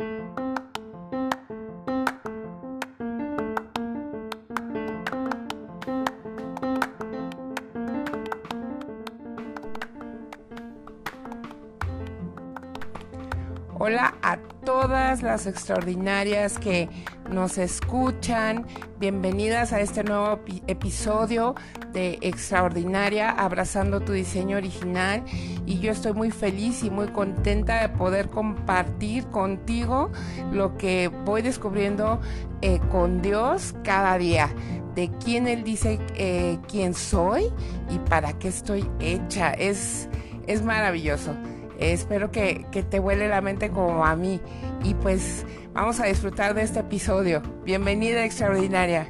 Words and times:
Hola 0.00 0.14
a 14.22 14.36
todas 14.64 15.24
las 15.24 15.48
extraordinarias 15.48 16.60
que 16.60 16.88
nos 17.28 17.58
escuchan. 17.58 18.68
Bienvenidas 19.00 19.72
a 19.72 19.80
este 19.80 20.04
nuevo 20.04 20.38
episodio 20.68 21.56
Extraordinaria, 21.94 23.30
abrazando 23.30 24.00
tu 24.00 24.12
diseño 24.12 24.56
original. 24.56 25.24
Y 25.66 25.80
yo 25.80 25.92
estoy 25.92 26.12
muy 26.12 26.30
feliz 26.30 26.84
y 26.84 26.90
muy 26.90 27.08
contenta 27.08 27.80
de 27.80 27.88
poder 27.88 28.28
compartir 28.28 29.26
contigo 29.26 30.10
lo 30.52 30.76
que 30.76 31.08
voy 31.08 31.42
descubriendo 31.42 32.20
eh, 32.62 32.80
con 32.90 33.22
Dios 33.22 33.74
cada 33.82 34.16
día 34.18 34.50
de 34.94 35.10
quién 35.24 35.46
Él 35.46 35.62
dice 35.62 36.00
eh, 36.16 36.58
quién 36.68 36.92
soy 36.92 37.44
y 37.88 37.98
para 38.08 38.32
qué 38.38 38.48
estoy 38.48 38.88
hecha. 38.98 39.52
Es, 39.52 40.08
es 40.46 40.62
maravilloso. 40.62 41.34
Espero 41.78 42.32
que, 42.32 42.66
te 42.90 42.98
huele 42.98 43.28
la 43.28 43.40
mente 43.40 43.70
como 43.70 44.04
a 44.04 44.16
mí. 44.16 44.40
Y 44.82 44.94
pues 44.94 45.46
vamos 45.72 46.00
a 46.00 46.06
disfrutar 46.06 46.54
de 46.54 46.62
este 46.62 46.80
episodio. 46.80 47.42
Bienvenida 47.64 48.24
extraordinaria. 48.24 49.08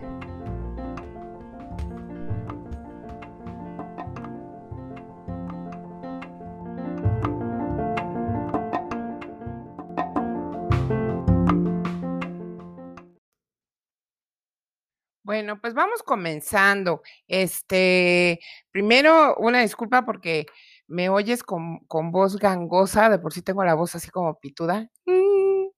Bueno, 15.38 15.60
pues 15.60 15.72
vamos 15.72 16.02
comenzando. 16.02 17.00
Este, 17.28 18.40
primero 18.72 19.36
una 19.36 19.60
disculpa 19.60 20.04
porque 20.04 20.46
me 20.88 21.10
oyes 21.10 21.44
con, 21.44 21.86
voz 22.10 22.38
gangosa, 22.38 23.08
de 23.08 23.20
por 23.20 23.32
sí 23.32 23.42
tengo 23.42 23.64
la 23.64 23.74
voz 23.74 23.94
así 23.94 24.10
como 24.10 24.40
pituda, 24.40 24.90
mm, 25.06 25.68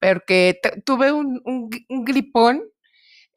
porque 0.00 0.58
tuve 0.86 1.12
un, 1.12 1.42
gripón, 2.06 2.62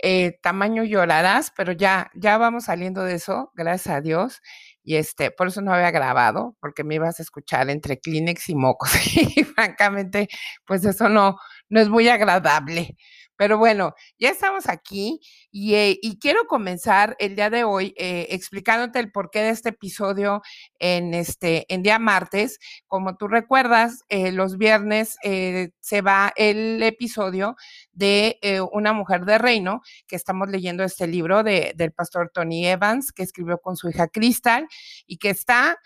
eh, 0.01 0.39
tamaño 0.41 0.85
llorarás, 0.85 1.51
pero 1.57 1.73
ya, 1.73 2.09
ya 2.15 2.37
vamos 2.37 2.65
saliendo 2.65 3.03
de 3.03 3.15
eso, 3.15 3.51
gracias 3.53 3.95
a 3.97 4.01
Dios. 4.01 4.41
Y 4.81 4.95
este, 4.95 5.29
por 5.29 5.47
eso 5.47 5.61
no 5.61 5.73
había 5.73 5.91
grabado, 5.91 6.55
porque 6.61 6.85
me 6.85 6.95
ibas 6.95 7.19
a 7.19 7.23
escuchar 7.23 7.69
entre 7.69 7.99
Kleenex 7.99 8.47
y 8.49 8.55
mocos. 8.55 8.91
y 9.35 9.43
francamente, 9.43 10.29
pues 10.65 10.85
eso 10.85 11.09
no, 11.09 11.37
no 11.67 11.81
es 11.81 11.89
muy 11.89 12.07
agradable. 12.07 12.95
Pero 13.39 13.57
bueno, 13.57 13.95
ya 14.19 14.31
estamos 14.31 14.67
aquí 14.67 15.21
eh, 15.53 15.97
y, 16.01 16.19
quiero 16.19 16.45
comenzar 16.45 17.15
el 17.19 17.37
día 17.37 17.49
de 17.49 17.63
hoy 17.63 17.93
eh, 17.95 18.27
explicándote 18.31 18.99
el 18.99 19.13
porqué 19.13 19.39
de 19.39 19.51
este 19.51 19.69
episodio 19.69 20.41
en 20.77 21.13
este 21.13 21.65
en 21.73 21.81
día 21.81 21.99
martes. 21.99 22.59
Como 22.85 23.15
tú 23.15 23.29
recuerdas, 23.29 24.03
eh, 24.09 24.33
los 24.33 24.57
viernes 24.57 25.15
se 25.21 26.01
va 26.01 26.33
el 26.35 26.83
episodio 26.83 27.55
de 27.93 28.39
Una 28.73 28.91
mujer 28.91 29.23
de 29.23 29.37
reino, 29.37 29.83
que 30.05 30.17
estamos 30.17 30.49
leyendo 30.49 30.83
este 30.83 31.07
libro 31.07 31.41
de, 31.41 31.71
del 31.77 31.93
pastor 31.93 32.31
Tony 32.33 32.67
Evans, 32.67 33.13
que 33.13 33.23
escribió 33.23 33.59
con 33.59 33.77
su 33.77 33.87
hija 33.89 34.09
Crystal 34.09 34.67
y 35.07 35.15
que 35.15 35.29
está, 35.29 35.77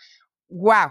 wow, 0.48 0.90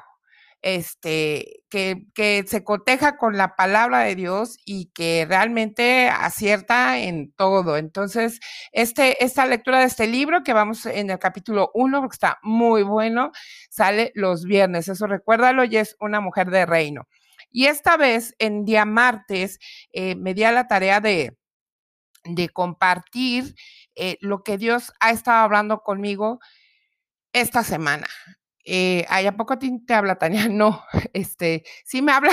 este, 0.63 1.65
que, 1.69 2.45
se 2.47 2.63
coteja 2.63 3.17
con 3.17 3.37
la 3.37 3.55
palabra 3.55 3.99
de 3.99 4.15
Dios 4.15 4.57
y 4.65 4.87
que 4.93 5.25
realmente 5.27 6.09
acierta 6.09 6.97
en 6.99 7.33
todo. 7.33 7.77
Entonces, 7.77 8.39
este, 8.71 9.23
esta 9.23 9.45
lectura 9.45 9.79
de 9.79 9.85
este 9.85 10.07
libro, 10.07 10.41
que 10.43 10.53
vamos 10.53 10.85
en 10.85 11.09
el 11.09 11.19
capítulo 11.19 11.69
1, 11.73 11.99
porque 12.01 12.15
está 12.15 12.39
muy 12.43 12.83
bueno, 12.83 13.31
sale 13.69 14.11
los 14.15 14.45
viernes. 14.45 14.87
Eso 14.87 15.05
recuérdalo, 15.05 15.65
y 15.65 15.77
es 15.77 15.97
una 15.99 16.21
mujer 16.21 16.49
de 16.49 16.65
reino. 16.65 17.07
Y 17.51 17.65
esta 17.67 17.97
vez, 17.97 18.33
en 18.39 18.65
día 18.65 18.85
martes, 18.85 19.59
eh, 19.91 20.15
me 20.15 20.33
di 20.33 20.43
a 20.45 20.53
la 20.53 20.67
tarea 20.67 21.01
de, 21.01 21.37
de 22.23 22.49
compartir 22.49 23.53
eh, 23.95 24.17
lo 24.21 24.43
que 24.43 24.57
Dios 24.57 24.93
ha 25.01 25.11
estado 25.11 25.43
hablando 25.43 25.79
conmigo 25.81 26.39
esta 27.33 27.63
semana. 27.63 28.07
Eh, 28.65 29.05
¿Ay, 29.09 29.27
a 29.27 29.35
poco 29.35 29.57
te 29.59 29.93
habla 29.93 30.15
Tania? 30.17 30.47
No, 30.51 30.83
este, 31.13 31.63
sí 31.85 32.01
me 32.01 32.11
habla, 32.13 32.31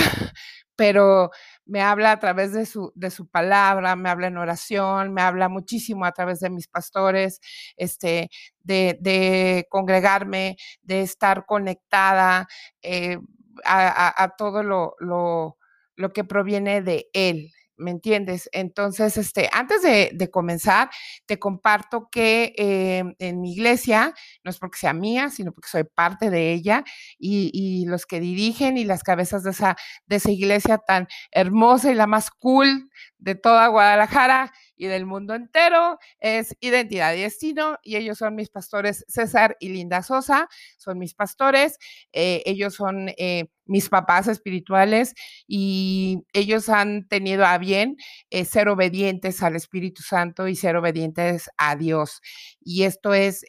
pero 0.77 1.31
me 1.67 1.83
habla 1.83 2.13
a 2.13 2.19
través 2.21 2.53
de 2.53 2.67
su, 2.67 2.93
de 2.95 3.11
su 3.11 3.29
palabra, 3.29 3.97
me 3.97 4.09
habla 4.11 4.29
en 4.29 4.37
oración, 4.39 5.13
me 5.13 5.23
habla 5.23 5.49
muchísimo 5.49 6.05
a 6.05 6.13
través 6.13 6.41
de 6.41 6.51
mis 6.51 6.69
pastores, 6.69 7.41
este, 7.77 8.31
de, 8.61 8.97
de 9.01 9.67
congregarme, 9.71 10.57
de 10.83 11.03
estar 11.03 11.47
conectada 11.47 12.47
eh, 12.83 13.19
a, 13.65 14.23
a, 14.23 14.29
todo 14.37 14.63
lo, 14.63 14.95
lo, 15.01 15.59
lo 15.97 16.13
que 16.13 16.25
proviene 16.25 16.81
de 16.83 17.09
Él. 17.13 17.53
¿Me 17.81 17.91
entiendes? 17.91 18.49
Entonces, 18.53 19.17
este, 19.17 19.49
antes 19.53 19.83
de, 19.83 20.31
comenzar, 20.31 20.91
te 21.27 21.39
comparto 21.39 22.09
que 22.11 22.53
em, 22.57 23.15
en 23.19 23.41
mi 23.41 23.53
iglesia, 23.53 24.15
no 24.45 24.51
es 24.51 24.59
porque 24.59 24.79
sea 24.79 24.93
mía, 24.93 25.31
sino 25.31 25.53
porque 25.53 25.69
soy 25.69 25.85
parte 25.85 26.31
de 26.31 26.53
ella, 26.53 26.85
y, 27.19 27.85
los 27.87 28.07
que 28.07 28.21
dirigen 28.21 28.77
y 28.77 28.85
las 28.85 29.03
cabezas 29.03 29.43
de 29.43 29.51
esa, 29.51 29.77
de 30.07 30.17
esa 30.17 30.31
iglesia 30.31 30.79
tan 30.79 31.09
hermosa 31.33 31.91
y 31.91 31.95
la 31.95 32.07
más 32.07 32.31
cool 32.31 32.91
de 33.19 33.35
toda 33.35 33.67
Guadalajara 33.69 34.53
y 34.81 34.87
del 34.87 35.05
mundo 35.05 35.35
entero 35.35 35.99
es 36.21 36.57
Identidad 36.59 37.15
y 37.15 37.21
Destino, 37.21 37.79
y 37.83 37.97
ellos 37.97 38.17
son 38.17 38.35
mis 38.35 38.49
pastores 38.49 39.05
César 39.09 39.59
y 39.61 39.69
Linda 39.69 40.03
Sosa, 40.03 40.49
son 40.79 40.99
mis 40.99 41.15
pastores, 41.15 41.79
eh, 42.13 42.43
ellos 42.47 42.75
son... 42.75 43.11
Eh, 43.19 43.45
mis 43.67 43.89
papás 43.89 44.27
espirituales 44.27 45.15
y 45.47 46.25
ellos 46.33 46.69
han 46.69 47.07
tenido 47.07 47.47
a 47.47 47.57
bien 47.57 47.97
eh, 48.31 48.45
ser 48.45 48.69
obedientes 48.69 49.45
al 49.45 49.55
Espíritu 49.55 50.03
Santo 50.03 50.49
y 50.49 50.57
ser 50.57 50.75
obedientes 50.75 51.49
a 51.57 51.77
Dios. 51.77 52.21
Y 52.61 52.83
esto 52.83 53.15
es 53.15 53.45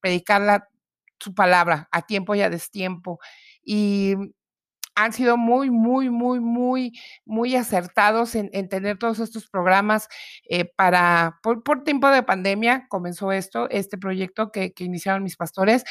predicar 0.00 0.66
su 1.18 1.34
palabra 1.34 1.90
a 1.92 2.00
tiempo 2.06 2.34
y 2.34 2.40
a 2.40 2.48
destiempo. 2.48 3.18
Y 3.62 4.14
han 5.04 5.12
sido 5.14 5.36
muy, 5.38 5.70
muy, 5.70 6.10
muy, 6.10 6.40
muy, 6.40 6.92
muy 7.24 7.56
acertados 7.56 8.34
en, 8.34 8.50
tener 8.68 8.98
todos 8.98 9.18
estos 9.18 9.48
programas 9.48 10.08
eh, 10.48 10.66
para, 10.76 11.38
por, 11.42 11.84
tiempo 11.84 12.08
de 12.08 12.22
pandemia 12.22 12.86
comenzó 12.88 13.32
esto, 13.32 13.68
este 13.70 13.96
proyecto 13.96 14.52
que, 14.52 14.74
iniciaron 14.78 15.22
mis 15.22 15.36
pastores 15.36 15.84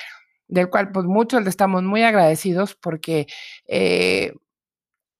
del 0.47 0.69
cual 0.69 0.91
pues 0.91 1.05
muchos 1.05 1.43
le 1.43 1.49
estamos 1.49 1.83
muy 1.83 2.03
agradecidos 2.03 2.75
porque 2.75 3.25
eh, 3.67 4.33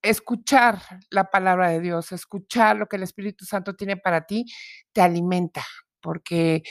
escuchar 0.03 0.79
la 1.09 1.31
palabra 1.31 1.69
de 1.69 1.81
Dios, 1.81 2.11
escuchar 2.11 2.77
lo 2.77 2.87
que 2.87 2.97
el 2.97 3.03
Espíritu 3.03 3.45
Santo 3.45 3.75
tiene 3.75 3.97
para 3.97 4.27
ti, 4.27 4.45
te 4.93 5.01
alimenta, 5.01 5.65
porque 5.99 6.61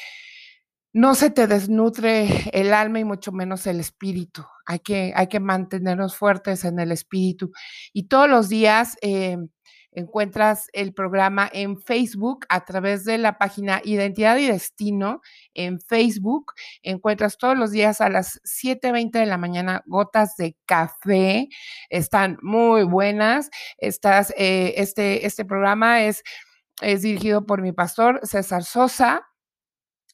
no 0.93 1.15
se 1.15 1.31
te 1.31 1.47
desnutre 1.47 2.50
el 2.53 2.72
alma 2.72 3.00
y 3.00 3.04
mucho 3.04 3.32
menos 3.32 3.66
el 3.66 3.81
espíritu. 3.81 4.44
Hay 4.66 4.81
que, 4.81 5.12
hay 5.15 5.28
que 5.28 5.41
mantenernos 5.41 6.16
fuertes 6.16 6.65
en 6.65 6.78
el 6.78 6.93
espíritu. 6.93 7.53
Y 7.93 8.09
todos 8.09 8.28
los 8.28 8.49
días... 8.49 8.97
Eh, 9.03 9.37
Encuentras 9.99 10.69
el 10.75 10.93
programa 10.93 11.50
en 11.53 11.76
Facebook 11.81 12.47
a 12.50 12.65
través 12.65 13.04
de 13.04 13.16
la 13.16 13.38
página 13.38 13.81
Identidad 13.82 14.37
y 14.37 14.47
Destino 14.47 15.22
en 15.54 15.81
Facebook. 15.81 16.53
Encuentras 16.82 17.38
todos 17.38 17.56
los 17.56 17.70
días 17.70 18.00
a 18.00 18.10
las 18.10 18.41
7.20 18.44 19.12
de 19.12 19.26
la 19.26 19.38
mañana 19.38 19.82
gotas 19.87 20.37
de 20.37 20.56
café. 20.66 21.49
Están 21.88 22.38
muy 22.43 22.84
buenas. 22.84 23.50
Estás, 23.78 24.32
eh, 24.37 24.75
este, 24.76 25.26
este 25.26 25.44
programa 25.44 26.05
es, 26.05 26.23
es 26.82 27.02
dirigido 27.02 27.46
por 27.46 27.62
mi 27.62 27.73
pastor 27.73 28.20
César 28.25 28.64
Sosa 28.64 29.26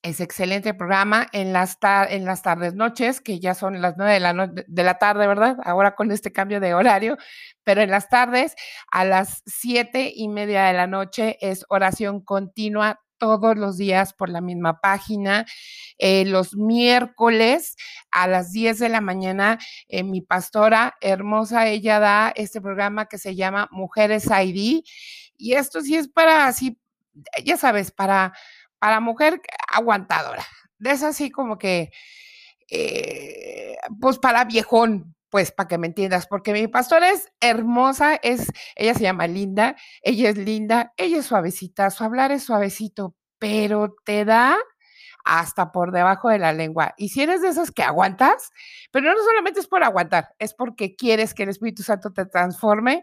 es 0.04 0.20
excelente 0.20 0.74
programa 0.74 1.28
en 1.32 1.54
las, 1.54 1.78
en 1.82 2.26
las 2.26 2.42
tardes, 2.42 2.74
noches, 2.74 3.22
que 3.22 3.40
ya 3.40 3.54
son 3.54 3.80
las 3.80 3.94
nueve 3.96 4.12
de 4.12 4.20
la, 4.20 4.34
de 4.48 4.82
la 4.84 4.98
tarde, 4.98 5.26
¿verdad? 5.26 5.56
Ahora 5.64 5.94
con 5.94 6.10
este 6.10 6.30
cambio 6.30 6.60
de 6.60 6.74
horario, 6.74 7.16
pero 7.64 7.80
en 7.80 7.90
las 7.90 8.10
tardes 8.10 8.54
a 8.92 9.06
las 9.06 9.42
siete 9.46 10.12
y 10.14 10.28
media 10.28 10.66
de 10.66 10.74
la 10.74 10.86
noche 10.86 11.38
es 11.40 11.64
oración 11.70 12.20
continua 12.20 13.00
todos 13.16 13.56
los 13.56 13.78
días 13.78 14.12
por 14.12 14.28
la 14.28 14.42
misma 14.42 14.78
página. 14.82 15.46
Eh, 15.96 16.26
los 16.26 16.54
miércoles 16.54 17.74
a 18.10 18.28
las 18.28 18.52
10 18.52 18.80
de 18.80 18.90
la 18.90 19.00
mañana, 19.00 19.58
eh, 19.88 20.02
mi 20.02 20.20
pastora 20.20 20.96
hermosa, 21.00 21.66
ella 21.68 21.98
da 21.98 22.30
este 22.36 22.60
programa 22.60 23.06
que 23.06 23.16
se 23.16 23.36
llama 23.36 23.68
Mujeres 23.70 24.26
ID. 24.26 24.82
Y 25.38 25.54
esto 25.54 25.80
sí 25.80 25.96
es 25.96 26.08
para, 26.08 26.46
así, 26.46 26.78
ya 27.42 27.56
sabes, 27.56 27.90
para 27.90 28.34
para 28.84 29.00
mujer 29.00 29.40
aguantadora. 29.72 30.44
De 30.78 30.90
eso 30.90 31.06
así 31.06 31.30
como 31.30 31.56
que, 31.56 31.90
eh, 32.70 33.76
pues 33.98 34.18
para 34.18 34.44
viejón, 34.44 35.16
pues 35.30 35.52
para 35.52 35.68
que 35.68 35.78
me 35.78 35.86
entiendas, 35.86 36.26
porque 36.26 36.52
mi 36.52 36.68
pastora 36.68 37.08
es 37.08 37.32
hermosa, 37.40 38.16
es, 38.16 38.52
ella 38.76 38.92
se 38.92 39.04
llama 39.04 39.26
Linda, 39.26 39.74
ella 40.02 40.28
es 40.28 40.36
linda, 40.36 40.92
ella 40.98 41.20
es 41.20 41.24
suavecita, 41.24 41.88
su 41.88 42.04
hablar 42.04 42.30
es 42.30 42.42
suavecito, 42.42 43.16
pero 43.38 43.96
te 44.04 44.26
da 44.26 44.58
hasta 45.24 45.72
por 45.72 45.90
debajo 45.90 46.28
de 46.28 46.38
la 46.38 46.52
lengua. 46.52 46.92
Y 46.98 47.08
si 47.08 47.22
eres 47.22 47.40
de 47.40 47.48
esas 47.48 47.70
que 47.70 47.84
aguantas, 47.84 48.50
pero 48.90 49.10
no 49.10 49.18
solamente 49.22 49.60
es 49.60 49.66
por 49.66 49.82
aguantar, 49.82 50.34
es 50.38 50.52
porque 50.52 50.94
quieres 50.94 51.32
que 51.32 51.44
el 51.44 51.48
Espíritu 51.48 51.82
Santo 51.82 52.12
te 52.12 52.26
transforme, 52.26 53.02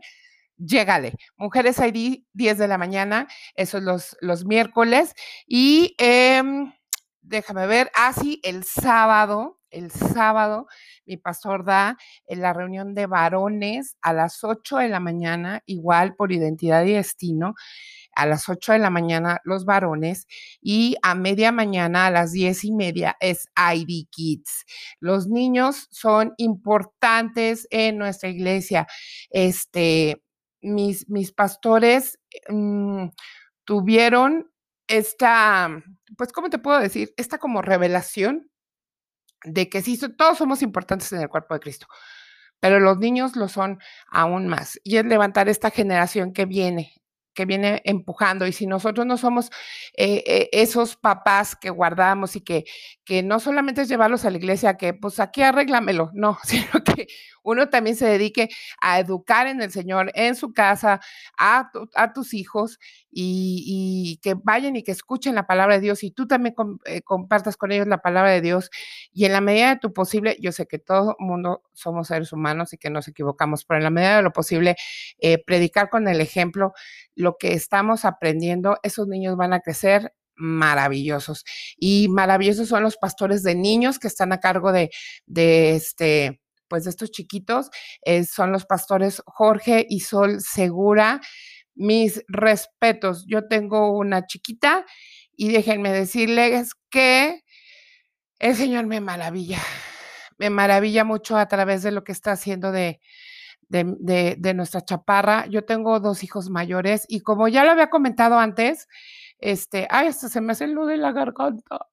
llégale. 0.66 1.16
Mujeres 1.38 1.80
ID, 1.80 2.24
10 2.34 2.58
de 2.58 2.68
la 2.68 2.78
mañana, 2.78 3.28
eso 3.56 3.78
es 3.78 3.84
los, 3.84 4.18
los 4.22 4.46
miércoles. 4.46 5.14
Y 5.48 5.96
em, 5.98 6.72
déjame 7.22 7.68
ver, 7.68 7.92
así 7.96 8.42
ah, 8.44 8.50
el 8.50 8.64
sábado, 8.64 9.60
el 9.70 9.92
sábado, 9.92 10.68
mi 11.06 11.18
pastor 11.18 11.66
da 11.66 11.98
en 12.28 12.42
la 12.42 12.54
reunión 12.54 12.94
de 12.94 13.08
varones 13.08 13.98
a 14.02 14.14
las 14.14 14.44
8 14.44 14.78
de 14.78 14.90
la 14.90 15.00
mañana, 15.00 15.64
igual 15.66 16.16
por 16.16 16.32
identidad 16.32 16.84
y 16.84 16.94
destino 16.94 17.56
a 18.14 18.26
las 18.26 18.50
8 18.50 18.74
de 18.74 18.80
la 18.80 18.90
mañana 18.90 19.40
los 19.46 19.64
varones 19.64 20.28
y 20.62 20.98
a 21.02 21.16
media 21.16 21.54
mañana 21.54 22.08
a 22.08 22.12
las 22.12 22.34
10 22.34 22.66
y 22.66 22.72
media 22.74 23.16
es 23.22 23.48
ID 23.56 24.08
Kids. 24.10 24.66
Los 25.00 25.28
niños 25.28 25.88
son 25.92 26.34
importantes 26.38 27.68
en 27.70 27.98
nuestra 27.98 28.28
iglesia. 28.28 28.86
Este, 29.30 30.22
mis, 30.62 31.10
mis 31.10 31.32
pastores 31.32 32.20
mm, 32.50 33.08
tuvieron 33.66 34.52
esta, 34.88 35.70
pues, 36.18 36.32
¿cómo 36.32 36.50
te 36.50 36.60
puedo 36.60 36.80
decir? 36.80 37.14
Esta 37.18 37.38
como 37.38 37.62
revelación 37.62 38.50
de 39.44 39.70
que 39.70 39.82
sí, 39.82 40.00
todos 40.18 40.38
somos 40.38 40.62
importantes 40.62 41.12
en 41.14 41.22
el 41.22 41.30
cuerpo 41.30 41.54
de 41.54 41.62
Cristo, 41.62 41.88
pero 42.60 42.80
los 42.80 43.00
niños 43.00 43.36
lo 43.36 43.48
son 43.48 43.80
aún 44.10 44.48
más. 44.48 44.80
Y 44.84 44.98
es 44.98 45.06
levantar 45.06 45.50
esta 45.50 45.72
generación 45.72 46.34
que 46.34 46.46
viene, 46.46 46.94
que 47.34 47.46
viene 47.46 47.82
empujando. 47.86 48.48
Y 48.48 48.52
si 48.54 48.68
nosotros 48.68 49.06
no 49.06 49.18
somos 49.18 49.50
eh, 49.98 50.24
eh, 50.26 50.50
esos 50.52 50.96
papás 50.96 51.56
que 51.56 51.70
guardamos 51.70 52.36
y 52.36 52.42
que, 52.42 52.66
que 53.06 53.24
no 53.24 53.40
solamente 53.40 53.82
es 53.82 53.90
llevarlos 53.90 54.26
a 54.26 54.30
la 54.32 54.38
iglesia, 54.38 54.78
que 54.78 54.94
pues 54.94 55.20
aquí 55.20 55.42
arréglamelo, 55.42 56.12
no, 56.14 56.38
sino 56.44 56.84
que 56.84 57.08
uno 57.44 57.70
también 57.70 57.96
se 57.96 58.06
dedique 58.06 58.50
a 58.82 59.00
educar 59.00 59.48
en 59.48 59.62
el 59.62 59.72
Señor, 59.72 60.12
en 60.16 60.36
su 60.36 60.54
casa, 60.54 61.02
a, 61.38 61.72
a 61.96 62.14
tus 62.14 62.34
hijos 62.34 62.80
y, 63.12 64.20
que 64.22 64.36
vayan 64.36 64.76
y 64.76 64.84
que 64.84 64.92
escuchen 64.92 65.36
la 65.36 65.48
palabra 65.48 65.76
de 65.76 65.82
Dios 65.82 66.04
y 66.04 66.12
tú 66.12 66.28
también 66.28 66.56
eh, 66.86 67.02
compartas 67.02 67.58
con 67.58 67.72
ellos 67.72 67.88
la 67.88 68.02
palabra 68.02 68.32
de 68.32 68.42
Dios. 68.42 68.70
Y 69.12 69.26
en 69.26 69.34
la 69.34 69.42
medida 69.42 69.70
de 69.70 69.80
tu 69.80 69.94
posible, 69.94 70.38
yo 70.40 70.52
sé 70.52 70.68
que 70.68 70.80
todo 70.80 71.16
mundo 71.20 71.64
somos 71.74 72.08
seres 72.08 72.32
humanos 72.34 72.74
y 72.74 72.78
que 72.78 72.90
nos 72.90 73.08
equivocamos, 73.08 73.66
pero 73.66 73.80
en 73.80 73.84
la 73.84 73.90
medida 73.90 74.18
de 74.18 74.24
lo 74.24 74.32
posible, 74.32 74.76
eh, 75.20 75.44
predicar 75.44 75.90
con 75.90 76.08
el 76.08 76.22
ejemplo 76.22 76.74
lo 77.16 77.38
que 77.38 77.54
estamos 77.54 78.06
aprendiendo, 78.06 78.78
esos 78.84 79.08
niños 79.08 79.36
van 79.36 79.54
a 79.54 79.60
crecer 79.60 80.14
maravillosos. 80.36 81.46
Y 81.78 82.08
maravillosos 82.10 82.70
son 82.70 82.84
los 82.84 82.98
pastores 82.98 83.44
de 83.44 83.56
niños 83.56 84.00
que 84.00 84.08
están 84.08 84.34
a 84.34 84.40
cargo 84.40 84.72
de, 84.72 84.90
de 85.26 85.76
este 85.76 86.42
pues 86.72 86.86
de 86.86 86.90
estos 86.90 87.12
chiquitos 87.12 87.70
eh, 88.06 88.24
son 88.24 88.54
los 88.54 88.66
pastores 88.66 89.22
Jorge 89.26 89.86
y 89.90 90.00
Sol 90.00 90.40
Segura. 90.40 91.20
Mis 91.82 92.24
respetos. 92.28 93.26
Yo 93.28 93.48
tengo 93.48 93.92
una 93.98 94.28
chiquita 94.28 94.86
y 95.36 95.52
déjenme 95.52 95.92
decirles 95.92 96.74
que 96.92 97.44
el 98.38 98.56
Señor 98.56 98.86
me 98.86 99.02
maravilla. 99.02 99.58
Me 100.38 100.52
maravilla 100.52 101.04
mucho 101.04 101.38
a 101.38 101.48
través 101.48 101.82
de 101.82 101.92
lo 101.92 102.04
que 102.04 102.12
está 102.12 102.34
haciendo 102.34 102.72
de, 102.72 103.00
de, 103.68 104.36
de, 104.38 104.54
nuestra 104.54 104.82
chaparra. 104.82 105.48
Yo 105.48 105.66
tengo 105.66 106.00
dos 106.00 106.24
hijos 106.24 106.52
mayores 106.52 107.06
y 107.08 107.22
como 107.22 107.48
ya 107.48 107.64
lo 107.64 107.72
había 107.72 107.90
comentado 107.90 108.38
antes, 108.38 108.88
este, 109.40 109.88
ay, 109.90 110.08
hasta 110.08 110.30
se 110.30 110.40
me 110.40 110.52
hace 110.52 110.66
el 110.66 110.76
nudo 110.76 110.92
en 110.92 111.02
la 111.02 111.14
garganta. 111.14 111.88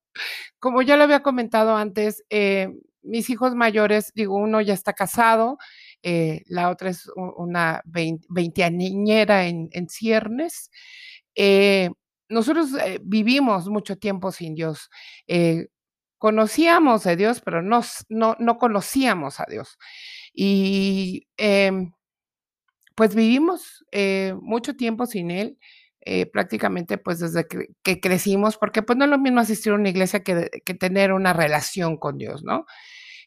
Como 0.59 0.83
ya 0.83 0.99
lo 0.99 1.05
había 1.05 1.23
comentado 1.23 1.77
antes, 1.77 2.25
eh, 2.29 2.69
mis 3.03 3.31
hijos 3.31 3.55
mayores, 3.55 4.13
digo, 4.15 4.37
uno 4.37 4.61
ya 4.61 4.75
está 4.75 4.93
casado, 4.93 5.57
eh, 6.03 6.43
la 6.47 6.71
otra 6.71 6.91
es 6.91 7.11
una 7.17 7.83
veinteañera 7.85 9.47
en, 9.47 9.69
en 9.73 9.89
ciernes. 9.89 10.71
Eh, 11.35 11.91
nosotros 12.29 12.71
eh, 12.75 13.01
vivimos 13.03 13.69
mucho 13.69 13.97
tiempo 13.97 14.33
sin 14.33 14.55
Dios. 14.55 14.91
conocíamos 16.19 17.07
a 17.07 17.17
Dios, 17.17 17.41
pero 17.41 17.63
no, 17.63 17.81
no, 18.09 18.37
no, 18.39 18.59
conocíamos 18.59 19.41
a 19.41 19.47
Dios. 19.49 19.79
Y 20.33 21.29
em, 21.37 21.93
pues 22.97 23.15
vivimos 23.15 23.85
mucho 24.43 24.77
tiempo 24.77 25.07
sin 25.07 25.31
Él. 25.31 25.59
prácticamente 26.33 26.99
pues 26.99 27.21
desde 27.21 27.47
que, 27.47 28.01
crecimos, 28.01 28.57
porque 28.59 28.83
pues 28.83 28.97
no 28.99 29.05
es 29.05 29.11
lo 29.11 29.19
mismo 29.19 29.41
asistir 29.41 29.73
a 29.73 29.77
una 29.77 29.91
iglesia 29.91 30.23
que, 30.25 30.51
que 30.65 30.75
tener 30.75 31.13
una 31.13 31.33
relación 31.33 31.97
con 31.99 32.19
Dios, 32.19 32.43
¿no? 32.45 32.67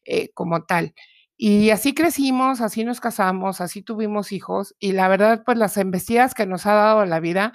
Eh, 0.06 0.32
como 0.34 0.64
tal. 0.66 0.94
Y 1.44 1.72
así 1.72 1.96
crecimos, 1.96 2.62
así 2.62 2.84
nos 2.84 3.00
casamos, 3.00 3.62
así 3.62 3.82
tuvimos 3.82 4.32
hijos 4.32 4.76
y 4.78 4.92
la 4.92 5.08
verdad, 5.08 5.42
pues 5.44 5.58
las 5.58 5.76
embestidas 5.78 6.36
que 6.36 6.46
nos 6.46 6.68
ha 6.68 6.74
dado 6.74 7.04
la 7.08 7.20
vida 7.20 7.52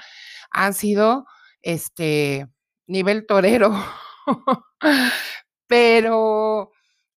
han 0.51 0.75
sido, 0.75 1.25
este, 1.63 2.49
nivel 2.89 3.27
torero. 3.27 3.73
Pero 5.69 6.73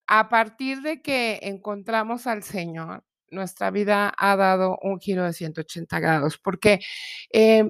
a 0.06 0.28
partir 0.28 0.80
de 0.82 1.02
que 1.02 1.40
encontramos 1.42 2.28
al 2.28 2.44
Señor, 2.44 3.02
nuestra 3.30 3.72
vida 3.72 4.14
ha 4.16 4.36
dado 4.36 4.78
un 4.80 5.00
giro 5.00 5.24
de 5.24 5.32
180 5.32 5.98
grados, 5.98 6.38
porque 6.38 6.78
eh, 7.32 7.68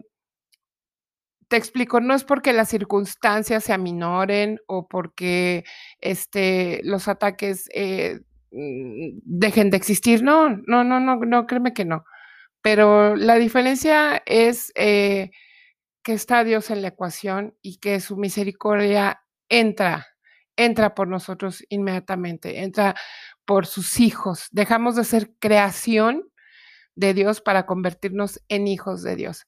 te 1.49 1.57
explico, 1.57 2.01
no 2.01 2.15
es 2.15 2.25
porque 2.25 2.53
las 2.53 2.69
circunstancias 2.69 3.65
se 3.65 3.73
aminoren 3.73 4.61
o 4.67 4.89
porque 4.89 5.65
este, 6.01 6.81
los 6.85 7.09
ataques 7.09 7.71
eh, 7.75 8.21
dejen 8.51 9.71
de 9.71 9.77
existir. 9.77 10.23
No, 10.23 10.51
no, 10.67 10.85
no, 10.85 11.01
no, 11.01 11.17
no, 11.17 11.47
créeme 11.47 11.73
que 11.73 11.85
no. 11.85 12.05
Pero 12.63 13.17
la 13.17 13.37
diferencia 13.37 14.23
es 14.27 14.73
eh, 14.75 15.31
que 16.03 16.13
está 16.13 16.45
Dios 16.45 16.71
en 16.71 16.83
la 16.83 16.89
ecuación 16.89 17.55
y 17.63 17.79
que 17.79 18.01
su 18.01 18.17
misericordia 18.17 19.23
entra, 19.49 20.07
entra 20.57 20.95
por 20.95 21.09
nosotros 21.09 21.65
inmediatamente, 21.69 22.63
entra 22.63 22.95
por 23.45 23.67
sus 23.67 24.01
hijos. 24.01 24.49
Dejamos 24.51 24.97
de 24.97 25.05
ser 25.05 25.33
creación 25.39 26.31
de 26.95 27.15
Dios 27.15 27.41
para 27.41 27.67
convertirnos 27.67 28.41
en 28.49 28.69
hijos 28.69 29.03
de 29.03 29.17
Dios. 29.17 29.47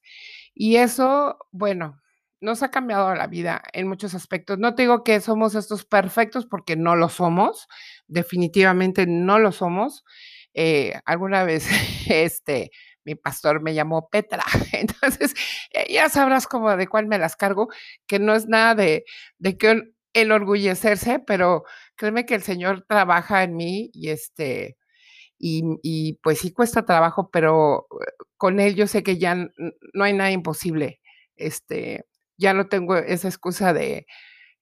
Y 0.55 0.77
eso, 0.77 1.37
bueno, 1.51 2.02
nos 2.43 2.61
ha 2.61 2.71
cambiado 2.71 3.15
la 3.15 3.27
vida 3.27 3.63
en 3.73 3.87
muchos 3.87 4.13
aspectos. 4.13 4.59
No 4.59 4.75
te 4.75 4.83
digo 4.83 5.03
que 5.03 5.21
somos 5.21 5.55
estos 5.55 5.85
perfectos 5.85 6.45
porque 6.45 6.75
no 6.75 6.95
lo 6.95 7.09
somos, 7.09 7.67
definitivamente 8.07 9.07
no 9.07 9.39
lo 9.39 9.51
somos. 9.51 10.03
Eh, 10.53 10.93
alguna 11.05 11.45
vez, 11.45 11.67
este, 12.09 12.71
mi 13.05 13.15
pastor 13.15 13.61
me 13.61 13.73
llamó 13.73 14.09
Petra, 14.09 14.43
entonces 14.73 15.33
eh, 15.71 15.91
ya 15.91 16.09
sabrás 16.09 16.45
cómo 16.47 16.75
de 16.75 16.87
cuál 16.87 17.07
me 17.07 17.17
las 17.17 17.35
cargo, 17.35 17.69
que 18.07 18.19
no 18.19 18.35
es 18.35 18.47
nada 18.47 18.75
de, 18.75 19.05
de 19.39 19.57
que 19.57 19.93
enorgullecerse, 20.13 21.19
pero 21.19 21.63
créeme 21.95 22.25
que 22.25 22.35
el 22.35 22.43
Señor 22.43 22.85
trabaja 22.87 23.43
en 23.43 23.55
mí 23.55 23.89
y 23.93 24.09
este, 24.09 24.77
y, 25.39 26.13
pues 26.23 26.39
sí 26.39 26.51
cuesta 26.53 26.85
trabajo, 26.85 27.29
pero 27.31 27.87
eh, 28.01 28.11
con 28.37 28.59
él 28.59 28.75
yo 28.75 28.87
sé 28.87 29.03
que 29.03 29.17
ya 29.17 29.35
no 29.35 30.03
hay 30.03 30.13
nada 30.13 30.31
imposible. 30.31 31.01
Este, 31.35 32.05
ya 32.43 32.53
no 32.53 32.67
tengo 32.67 32.97
esa 32.97 33.29
excusa 33.29 33.73
de, 33.73 34.05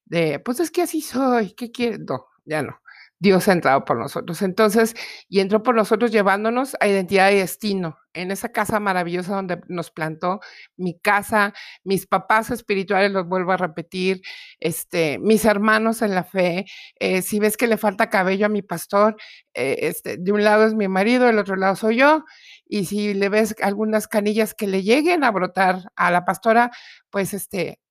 de 0.05 0.39
pues 0.39 0.59
es 0.61 0.71
que 0.71 0.83
así 0.83 1.01
soy, 1.01 1.53
¿qué 1.55 1.71
quiero? 1.71 1.97
No, 2.07 2.27
ya 2.45 2.63
no. 2.63 2.81
Dios 3.21 3.47
ha 3.47 3.53
entrado 3.53 3.85
por 3.85 3.99
nosotros. 3.99 4.41
Entonces, 4.41 4.95
y 5.29 5.41
entró 5.41 5.61
por 5.63 5.75
nosotros 5.75 6.11
llevándonos 6.11 6.75
a 6.79 6.87
identidad 6.87 7.31
y 7.31 7.37
destino, 7.37 7.99
en 8.13 8.31
esa 8.31 8.49
casa 8.49 8.79
maravillosa 8.79 9.35
donde 9.35 9.61
nos 9.67 9.91
plantó, 9.91 10.39
mi 10.75 10.99
casa, 10.99 11.53
mis 11.83 12.07
papás 12.07 12.49
espirituales, 12.49 13.11
los 13.11 13.27
vuelvo 13.27 13.51
a 13.51 13.57
repetir, 13.57 14.21
este, 14.59 15.19
mis 15.19 15.45
hermanos 15.45 16.01
en 16.01 16.15
la 16.15 16.23
fe. 16.23 16.65
Eh, 16.99 17.21
si 17.21 17.39
ves 17.39 17.57
que 17.57 17.67
le 17.67 17.77
falta 17.77 18.09
cabello 18.09 18.47
a 18.47 18.49
mi 18.49 18.63
pastor, 18.63 19.15
eh, 19.53 19.77
este, 19.81 20.17
de 20.17 20.31
un 20.31 20.43
lado 20.43 20.65
es 20.65 20.73
mi 20.73 20.87
marido, 20.87 21.27
del 21.27 21.37
otro 21.37 21.55
lado 21.55 21.75
soy 21.75 21.97
yo, 21.97 22.25
y 22.71 22.85
si 22.85 23.13
le 23.13 23.27
ves 23.27 23.53
algunas 23.61 24.07
canillas 24.07 24.53
que 24.53 24.65
le 24.65 24.81
lleguen 24.81 25.25
a 25.25 25.31
brotar 25.31 25.91
a 25.97 26.09
la 26.09 26.23
pastora, 26.23 26.71
pues 27.09 27.33
este, 27.33 27.81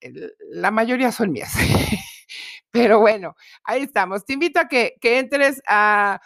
la 0.49 0.71
mayoría 0.71 1.13
son 1.13 1.33
mías. 1.33 1.53
Pero 2.71 2.99
bueno, 2.99 3.35
ahí 3.63 3.83
estamos. 3.83 4.25
Te 4.25 4.33
invito 4.33 4.59
a 4.59 4.69
que, 4.69 4.97
entres 5.03 5.61
a, 5.67 6.23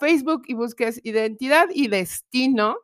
Facebook 0.00 0.44
y 0.46 0.54
busques 0.54 1.02
identidad 1.04 1.66
y 1.70 1.88
destino. 1.88 2.78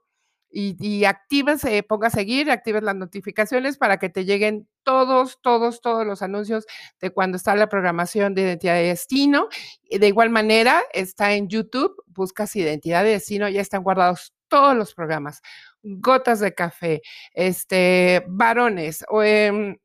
y, 0.51 0.77
y 0.79 1.07
actives, 1.07 1.65
eh, 1.65 1.83
ponga 1.83 2.09
a 2.09 2.11
seguir, 2.11 2.51
actives 2.51 2.83
las 2.83 2.97
notificaciones 2.97 3.79
para 3.79 3.97
que 3.97 4.11
te 4.11 4.27
lleguen 4.27 4.69
todos, 4.83 5.39
todos, 5.41 5.81
todos 5.81 6.07
los 6.07 6.21
anuncios 6.21 6.67
de 7.01 7.11
cuando 7.11 7.39
está 7.39 7.57
la 7.57 7.71
programación 7.71 8.35
de 8.35 8.43
Identidad 8.43 8.75
de 8.75 8.89
Destino. 8.89 9.49
De 9.91 10.07
igual 10.07 10.29
manera, 10.29 10.83
está 10.93 11.33
en 11.33 11.49
YouTube, 11.49 11.95
buscas 12.07 12.55
Identidad 12.57 13.05
de 13.05 13.11
Destino, 13.11 13.49
ya 13.49 13.63
están 13.63 13.83
guardados 13.83 14.35
todos 14.49 14.77
los 14.77 14.95
programas. 14.95 15.41
Gotas 15.83 16.41
de 16.41 16.55
café, 16.55 17.03
este, 17.35 18.25
varones, 18.29 19.05
o, 19.09 19.23
eh, 19.23 19.79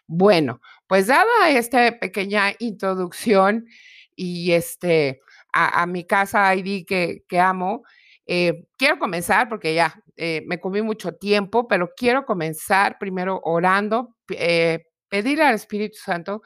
Bueno, 0.08 0.60
pues 0.88 1.06
dada 1.06 1.52
esta 1.52 2.00
pequeña 2.00 2.54
introducción 2.58 3.68
y 4.16 4.54
este 4.54 5.22
a, 5.54 5.86
mi 5.86 6.04
casa 6.04 6.56
ID 6.56 6.86
que, 6.88 7.40
amo, 7.40 7.84
quiero 8.26 8.98
comenzar 8.98 9.48
porque 9.50 9.76
ya 9.76 10.04
eh, 10.22 10.44
me 10.46 10.60
comí 10.60 10.82
mucho 10.82 11.14
tiempo, 11.14 11.66
pero 11.68 11.94
quiero 11.96 12.26
comenzar 12.26 12.98
primero 13.00 13.40
orando, 13.46 14.18
eh, 14.36 14.84
pedirle 15.08 15.46
al 15.46 15.56
Espíritu 15.56 15.98
Santo 15.98 16.42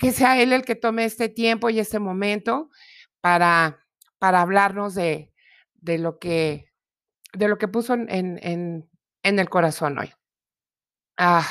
que 0.00 0.10
sea 0.10 0.42
Él 0.42 0.52
el 0.52 0.64
que 0.64 0.74
tome 0.74 1.04
este 1.04 1.28
tiempo 1.28 1.70
y 1.70 1.78
este 1.78 2.00
momento 2.00 2.70
para, 3.20 3.86
para 4.18 4.40
hablarnos 4.40 4.96
de, 4.96 5.32
de, 5.74 5.98
lo 5.98 6.18
que, 6.18 6.72
de 7.32 7.46
lo 7.46 7.58
que 7.58 7.68
puso 7.68 7.94
en, 7.94 8.08
en, 8.10 8.90
en 9.22 9.38
el 9.38 9.48
corazón 9.48 9.96
hoy. 9.96 10.12
Ay, 11.16 11.44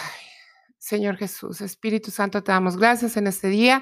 Señor 0.78 1.16
Jesús, 1.16 1.62
Espíritu 1.62 2.12
Santo, 2.12 2.44
te 2.44 2.52
damos 2.52 2.76
gracias 2.76 3.16
en 3.16 3.28
este 3.28 3.48
día 3.48 3.82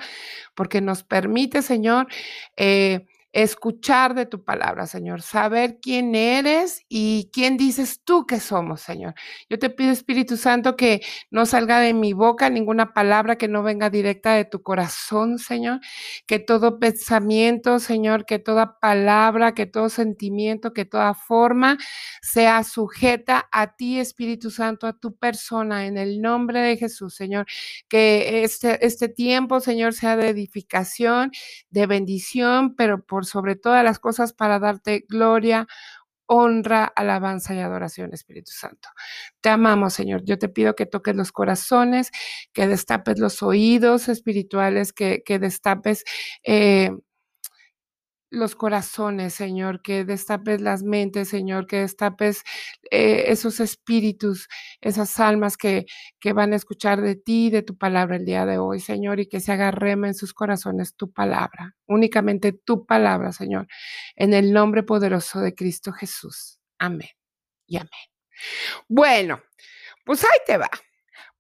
porque 0.54 0.80
nos 0.82 1.04
permite, 1.04 1.64
Señor, 1.64 2.08
eh, 2.56 3.08
escuchar 3.34 4.14
de 4.14 4.26
tu 4.26 4.44
palabra, 4.44 4.88
Señor, 4.88 5.22
saber 5.22 5.80
quién 5.82 6.16
eres 6.16 6.86
y 6.90 7.30
quién 7.32 7.56
dices 7.56 8.02
tú 8.04 8.26
que 8.26 8.40
somos, 8.40 8.82
Señor. 8.82 9.14
Yo 9.50 9.58
te 9.58 9.70
pido, 9.70 9.92
Espíritu 9.92 10.36
Santo, 10.36 10.76
que 10.76 11.02
no 11.30 11.46
salga 11.46 11.80
de 11.80 11.94
mi 11.94 12.12
boca 12.14 12.50
ninguna 12.50 12.94
palabra 12.94 13.38
que 13.38 13.48
no 13.48 13.64
venga 13.64 13.90
directa 13.90 14.34
de 14.34 14.46
tu 14.46 14.62
corazón, 14.62 15.40
Señor, 15.40 15.80
que 16.28 16.40
todo 16.40 16.80
pensamiento, 16.80 17.80
Señor, 17.80 18.26
que 18.26 18.40
toda 18.40 18.80
palabra, 18.80 19.54
que 19.54 19.66
todo 19.66 19.88
sentimiento, 19.90 20.74
que 20.74 20.86
toda 20.86 21.14
forma 21.14 21.78
sea 22.22 22.64
sujeta 22.64 23.48
a 23.52 23.76
ti, 23.76 24.00
Espíritu 24.00 24.52
Santo, 24.52 24.88
a 24.88 24.94
tu 24.94 25.16
persona, 25.16 25.86
en 25.86 25.98
el 25.98 26.22
nombre 26.22 26.60
de 26.62 26.78
Jesús, 26.78 27.16
Señor, 27.16 27.46
que 27.88 28.44
este, 28.44 28.86
este 28.86 29.08
tiempo, 29.08 29.62
Señor, 29.62 29.94
sea 29.94 30.18
de 30.18 30.30
edificación, 30.30 31.32
de 31.70 31.86
bendición, 31.88 32.76
pero 32.76 33.04
por 33.06 33.21
sobre 33.26 33.56
todas 33.56 33.84
las 33.84 34.00
cosas 34.00 34.34
para 34.34 34.60
darte 34.60 35.06
gloria, 35.08 35.68
honra, 36.28 36.86
alabanza 36.86 37.54
y 37.54 37.60
adoración, 37.60 38.14
Espíritu 38.14 38.52
Santo. 38.54 38.90
Te 39.42 39.50
amamos, 39.50 39.94
Señor. 39.94 40.24
Yo 40.24 40.40
te 40.40 40.48
pido 40.50 40.76
que 40.76 40.86
toques 40.86 41.16
los 41.16 41.32
corazones, 41.34 42.12
que 42.54 42.68
destapes 42.68 43.20
los 43.20 43.44
oídos 43.44 44.08
espirituales, 44.08 44.94
que, 44.94 45.24
que 45.26 45.40
destapes 45.40 46.06
eh, 46.44 46.92
los 48.32 48.56
corazones, 48.56 49.34
Señor, 49.34 49.82
que 49.82 50.06
destapes 50.06 50.62
las 50.62 50.84
mentes, 50.84 51.28
Señor, 51.28 51.68
que 51.68 51.82
destapes 51.82 52.44
eh, 52.90 53.26
esos 53.28 53.60
espíritus, 53.60 54.48
esas 54.80 55.20
almas 55.20 55.58
que, 55.58 55.86
que 56.20 56.32
van 56.32 56.54
a 56.54 56.56
escuchar 56.56 57.02
de 57.02 57.16
ti, 57.16 57.50
de 57.50 57.62
tu 57.62 57.78
palabra 57.78 58.16
el 58.16 58.26
día 58.26 58.46
de 58.46 58.58
hoy, 58.58 58.80
Señor, 58.80 59.20
y 59.20 59.28
que 59.28 59.42
se 59.42 59.52
haga 59.52 59.72
rema 59.72 60.08
en 60.08 60.16
sus 60.16 60.34
corazones 60.34 60.96
tu 60.96 61.12
palabra, 61.12 61.76
únicamente 61.88 62.54
tu 62.54 62.86
palabra, 62.86 63.34
Señor, 63.34 63.68
en 64.16 64.34
el 64.34 64.54
nombre 64.54 64.84
poderoso 64.84 65.42
de 65.42 65.54
Cristo 65.54 65.92
Jesús. 65.92 66.58
Amén 66.80 67.10
y 67.68 67.78
amén. 67.78 67.90
Bueno, 68.88 69.44
pues 70.06 70.24
ahí 70.24 70.40
te 70.48 70.58
va. 70.58 70.70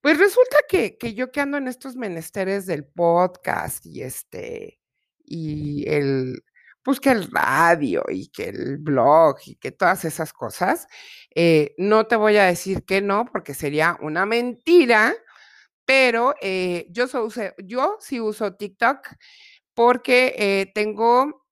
Pues 0.01 0.17
resulta 0.17 0.57
que, 0.67 0.97
que 0.97 1.13
yo 1.13 1.31
que 1.31 1.39
ando 1.39 1.57
en 1.57 1.67
estos 1.67 1.95
menesteres 1.95 2.65
del 2.65 2.85
podcast 2.85 3.85
y 3.85 4.01
este, 4.01 4.81
y 5.23 5.87
el, 5.87 6.43
pues 6.83 6.99
que 6.99 7.11
el 7.11 7.29
radio 7.31 8.03
y 8.09 8.29
que 8.29 8.49
el 8.49 8.77
blog 8.77 9.37
y 9.45 9.55
que 9.55 9.71
todas 9.71 10.05
esas 10.05 10.33
cosas, 10.33 10.87
eh, 11.35 11.75
no 11.77 12.07
te 12.07 12.15
voy 12.15 12.37
a 12.37 12.45
decir 12.45 12.83
que 12.85 13.01
no, 13.01 13.25
porque 13.31 13.53
sería 13.53 13.97
una 14.01 14.25
mentira, 14.25 15.13
pero 15.85 16.35
eh, 16.41 16.87
yo, 16.89 17.05
yo 17.63 17.97
sí 17.99 18.19
uso 18.19 18.55
TikTok 18.55 19.07
porque 19.73 20.35
eh, 20.37 20.71
tengo 20.73 21.45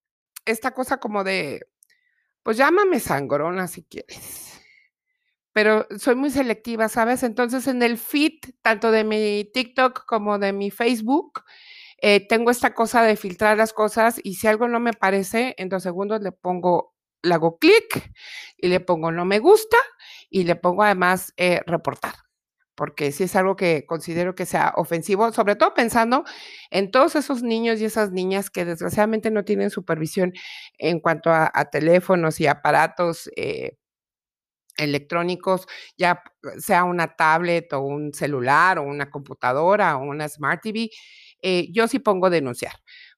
esta 0.45 0.71
cosa 0.71 0.97
como 0.97 1.23
de, 1.23 1.67
pues 2.43 2.57
llámame 2.57 2.99
sangrona 2.99 3.67
si 3.67 3.83
quieres. 3.83 4.59
Pero 5.53 5.87
soy 5.97 6.15
muy 6.15 6.29
selectiva, 6.29 6.89
¿sabes? 6.89 7.23
Entonces 7.23 7.67
en 7.67 7.81
el 7.83 7.97
feed, 7.97 8.39
tanto 8.61 8.91
de 8.91 9.03
mi 9.03 9.49
TikTok 9.53 10.05
como 10.05 10.39
de 10.39 10.53
mi 10.53 10.71
Facebook, 10.71 11.43
eh, 12.01 12.25
tengo 12.27 12.51
esta 12.51 12.73
cosa 12.73 13.03
de 13.03 13.15
filtrar 13.15 13.57
las 13.57 13.73
cosas 13.73 14.19
y 14.23 14.35
si 14.35 14.47
algo 14.47 14.67
no 14.67 14.79
me 14.79 14.93
parece, 14.93 15.55
en 15.57 15.69
dos 15.69 15.83
segundos 15.83 16.21
le 16.21 16.31
pongo, 16.31 16.95
le 17.23 17.33
hago 17.33 17.57
clic 17.57 18.11
y 18.57 18.67
le 18.67 18.79
pongo 18.79 19.11
no 19.11 19.25
me 19.25 19.39
gusta 19.39 19.77
y 20.29 20.43
le 20.43 20.55
pongo 20.55 20.83
además 20.83 21.33
eh, 21.37 21.61
reportar. 21.65 22.13
Porque 22.75 23.11
si 23.11 23.25
es 23.25 23.35
algo 23.35 23.57
que 23.57 23.85
considero 23.85 24.35
que 24.35 24.45
sea 24.45 24.73
ofensivo, 24.77 25.33
sobre 25.33 25.57
todo 25.57 25.73
pensando 25.73 26.23
en 26.71 26.91
todos 26.91 27.15
esos 27.15 27.43
niños 27.43 27.81
y 27.81 27.85
esas 27.85 28.11
niñas 28.11 28.49
que 28.49 28.63
desgraciadamente 28.63 29.31
no 29.31 29.43
tienen 29.43 29.69
supervisión 29.69 30.33
en 30.77 31.01
cuanto 31.01 31.29
a, 31.31 31.51
teléfonos 31.71 32.39
y 32.39 32.47
aparatos 32.47 33.29
eh, 33.35 33.77
electrónicos, 34.79 35.67
ya 35.97 36.23
sea 36.57 36.83
una 36.85 37.15
tablet 37.15 37.71
o 37.73 37.81
un 37.81 38.13
celular 38.13 38.79
o 38.79 38.83
una 38.83 39.09
computadora 39.09 39.97
o 39.97 40.03
una 40.03 40.27
Smart 40.27 40.61
TV, 40.61 40.89
eh, 41.41 41.67
yo 41.71 41.87
sí 41.87 41.99
pongo 41.99 42.29
denunciar, 42.29 42.73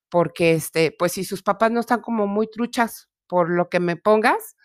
porque 0.09 0.53
este, 0.53 0.91
pues 0.97 1.13
si 1.13 1.23
sus 1.23 1.43
papás 1.43 1.71
no 1.71 1.79
están 1.79 2.01
como 2.01 2.27
muy 2.27 2.49
truchas 2.49 3.09
por 3.27 3.49
lo 3.49 3.69
que 3.69 3.79
me 3.79 3.95
pongas, 3.95 4.55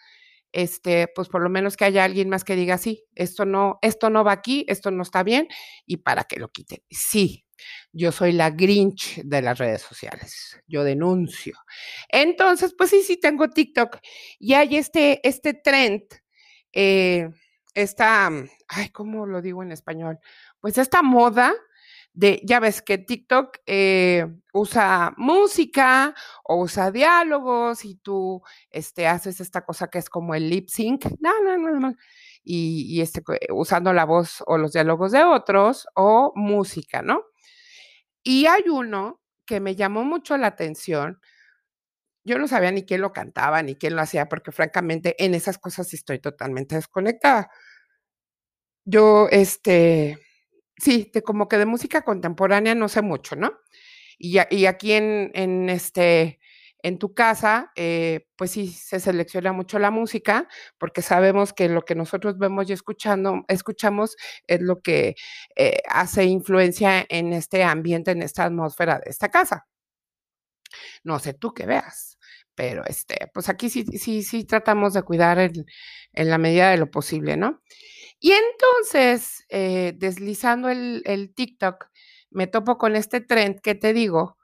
este, 0.53 1.09
pues 1.15 1.29
por 1.29 1.43
lo 1.43 1.51
menos 1.51 1.77
que 1.77 1.85
haya 1.85 2.05
alguien 2.05 2.29
más 2.31 2.45
que 2.45 2.57
diga, 2.57 2.79
sí, 2.79 3.05
esto 3.15 3.45
no, 3.45 3.79
esto 3.83 4.11
no 4.11 4.25
va 4.25 4.33
aquí, 4.33 4.65
esto 4.69 4.91
no 4.91 5.03
está 5.03 5.23
bien, 5.23 5.49
y 5.87 5.99
para 5.99 6.25
que 6.25 6.41
lo 6.41 6.49
quiten. 6.49 6.79
Sí, 6.91 7.45
yo 7.93 8.13
soy 8.13 8.33
la 8.33 8.51
Grinch 8.51 9.23
de 9.23 9.43
las 9.43 9.59
redes 9.59 9.83
sociales, 9.83 10.59
yo 10.67 10.85
denuncio. 10.85 11.59
Entonces, 12.09 12.75
pues 12.77 12.91
sí, 12.91 13.03
sí 13.03 13.19
tengo 13.19 13.49
TikTok 13.51 13.99
y 14.39 14.55
hay 14.55 14.77
este, 14.77 15.27
este 15.27 15.55
trend, 15.55 16.03
eh, 16.73 17.29
esta, 17.75 18.31
ay, 18.69 18.89
¿cómo 18.91 19.27
lo 19.27 19.43
digo 19.43 19.63
en 19.63 19.73
español? 19.73 20.19
Pues 20.61 20.79
esta 20.79 21.03
moda 21.03 21.55
de, 22.17 22.41
ya 22.45 22.61
ves 22.61 22.81
que 22.81 22.97
TikTok 22.97 23.59
eh, 23.67 24.27
usa 24.55 25.13
música 25.19 26.15
o 26.45 26.63
usa 26.63 26.91
diálogos 26.91 27.85
y 27.85 27.97
tú 27.97 28.43
este, 28.71 29.07
haces 29.07 29.41
esta 29.41 29.67
cosa 29.67 29.89
que 29.91 29.99
es 29.99 30.09
como 30.09 30.35
el 30.35 30.49
lip 30.49 30.69
sync. 30.71 31.05
No, 31.21 31.43
no, 31.45 31.59
no, 31.59 31.79
no. 31.79 31.95
y, 32.43 33.01
este, 33.03 33.23
usando 33.51 33.93
la 33.93 34.07
voz 34.07 34.43
o 34.47 34.57
los 34.59 34.73
diálogos 34.73 35.13
de 35.13 35.25
otros 35.25 35.87
o 35.95 36.33
música, 36.37 37.03
¿no? 37.03 37.23
Y 38.25 38.47
hay 38.47 38.63
uno 38.71 39.21
que 39.47 39.61
me 39.61 39.77
llamó 39.77 40.05
mucho 40.05 40.37
la 40.39 40.49
atención. 40.49 41.21
Yo 42.25 42.39
no 42.39 42.49
sabía 42.49 42.73
ni 42.73 42.85
quién 42.85 43.03
lo 43.03 43.13
cantaba 43.13 43.63
ni 43.63 43.77
quién 43.77 43.95
lo 43.97 44.03
hacía, 44.03 44.29
porque 44.29 44.53
francamente 44.53 45.17
en 45.25 45.35
esas 45.35 45.59
cosas 45.59 45.93
estoy 45.95 46.19
totalmente 46.19 46.77
desconectada. 46.77 47.51
Yo, 48.85 49.29
este, 49.31 50.26
sí, 50.79 51.11
de 51.13 51.23
como 51.23 51.49
que 51.49 51.59
de 51.59 51.67
música 51.67 52.03
contemporánea 52.03 52.75
no 52.75 52.89
sé 52.89 53.03
mucho, 53.03 53.37
¿no? 53.37 53.53
Y, 54.19 54.39
y 54.51 54.67
aquí 54.67 54.93
en, 54.93 55.31
en, 55.35 55.69
este, 55.69 56.41
en 56.83 56.99
tu 56.99 57.15
casa, 57.15 57.73
eh, 57.77 58.29
pues 58.37 58.53
sí, 58.53 58.69
se 58.69 59.01
selecciona 59.01 59.53
mucho 59.53 59.79
la 59.79 59.91
música, 59.91 60.49
porque 60.79 61.03
sabemos 61.03 61.53
que 61.53 61.69
lo 61.69 61.83
que 61.83 61.95
nosotros 61.95 62.39
vemos 62.39 62.71
y 62.71 62.73
escuchando, 62.75 63.45
escuchamos 63.49 64.17
es 64.47 64.61
lo 64.63 64.81
que 64.83 65.17
eh, 65.57 65.79
hace 65.91 66.25
influencia 66.25 67.05
en 67.09 67.33
este 67.33 67.65
ambiente, 67.65 68.13
en 68.13 68.23
esta 68.23 68.45
atmósfera 68.45 69.01
de 69.05 69.11
esta 69.11 69.31
casa. 69.31 69.67
No 71.05 71.19
sé 71.19 71.35
tú 71.35 71.55
qué 71.55 71.67
veas, 71.67 72.19
pero 72.55 72.85
este, 72.87 73.31
pues 73.35 73.49
aquí 73.49 73.71
sí, 73.71 73.85
sí, 73.99 74.23
sí 74.23 74.45
tratamos 74.45 74.95
de 74.95 75.03
cuidar 75.03 75.39
en, 75.39 75.67
la 76.13 76.39
medida 76.39 76.71
de 76.71 76.79
lo 76.79 76.91
posible, 76.91 77.37
¿no? 77.37 77.63
Y 78.27 78.33
entonces, 78.33 79.47
eh, 79.51 79.93
deslizando 79.95 80.69
el, 80.69 81.05
el 81.05 81.33
TikTok, 81.33 81.87
me 82.31 82.49
topo 82.49 82.77
con 82.77 82.97
este 82.97 83.21
trend 83.21 83.61
que 83.61 83.77
te 83.77 83.93
digo, 83.93 84.37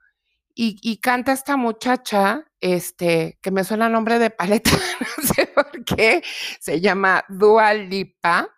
y, 0.54 0.98
canta 0.98 1.32
esta 1.32 1.56
muchacha, 1.56 2.44
este, 2.60 3.40
que 3.42 3.50
me 3.50 3.64
suena 3.64 3.88
nombre 3.88 4.20
de 4.20 4.30
paleta, 4.30 4.70
no 5.18 5.26
sé 5.26 5.48
por 5.48 5.84
qué, 5.84 6.22
se 6.60 6.80
llama 6.80 7.24
Dua 7.28 7.74
Lipa, 7.74 8.54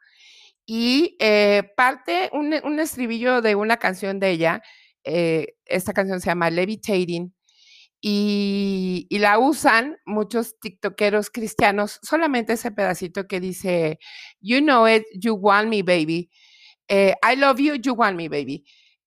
y 0.67 1.17
eh, 1.21 1.73
parte 1.75 2.29
un, 2.35 2.79
estribillo 2.79 3.41
de 3.41 3.55
una 3.55 3.79
canción 3.79 4.21
de 4.21 4.29
ella, 4.29 4.63
eh, 5.05 5.57
esta 5.65 5.95
canción 5.95 6.21
se 6.21 6.27
llama 6.27 6.51
Levitating, 6.51 7.35
y, 8.07 9.07
y, 9.09 9.19
la 9.19 9.39
usan 9.39 9.97
muchos 10.05 10.59
tiktokeros 10.61 11.31
cristianos, 11.31 12.01
solamente 12.03 12.53
ese 12.53 12.71
pedacito 12.71 13.27
que 13.27 13.41
dice, 13.41 13.99
You 14.41 14.61
know 14.61 14.87
it, 14.87 15.05
you 15.15 15.35
want 15.35 15.69
me, 15.69 15.83
baby. 15.83 16.31
Eh, 16.89 17.15
I 17.23 17.37
love 17.37 17.59
you, 17.61 17.77
you 17.77 17.95
want 17.95 18.17
me, 18.17 18.29
baby 18.29 18.65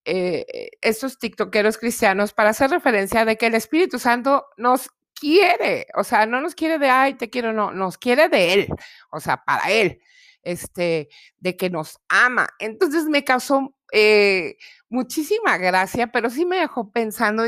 eh, 0.07 0.69
estos 0.81 1.19
tiktokeros 1.19 1.77
cristianos 1.77 2.33
para 2.33 2.51
hacer 2.51 2.71
referencia 2.71 3.25
de 3.25 3.35
que 3.35 3.47
el 3.47 3.55
Espíritu 3.55 3.99
Santo 3.99 4.45
nos 4.55 4.89
quiere, 5.13 5.87
o 5.95 6.03
sea, 6.05 6.25
no 6.25 6.39
nos 6.39 6.55
quiere 6.55 6.79
de, 6.79 6.89
ay, 6.89 7.15
te 7.15 7.29
quiero, 7.29 7.51
no, 7.51 7.71
nos 7.73 7.97
quiere 7.97 8.29
de 8.29 8.53
Él, 8.53 8.67
o 9.11 9.19
sea, 9.19 9.43
para 9.43 9.69
Él, 9.69 9.99
este, 10.43 11.09
de 11.39 11.57
que 11.57 11.69
nos 11.69 11.99
ama. 12.07 12.47
Entonces 12.59 13.03
me 13.05 13.25
causó 13.25 13.75
eh, 13.91 14.55
muchísima 14.87 15.57
gracia, 15.57 16.07
pero 16.07 16.29
sí 16.29 16.45
me 16.45 16.57
dejó 16.57 16.89
pensando 16.89 17.45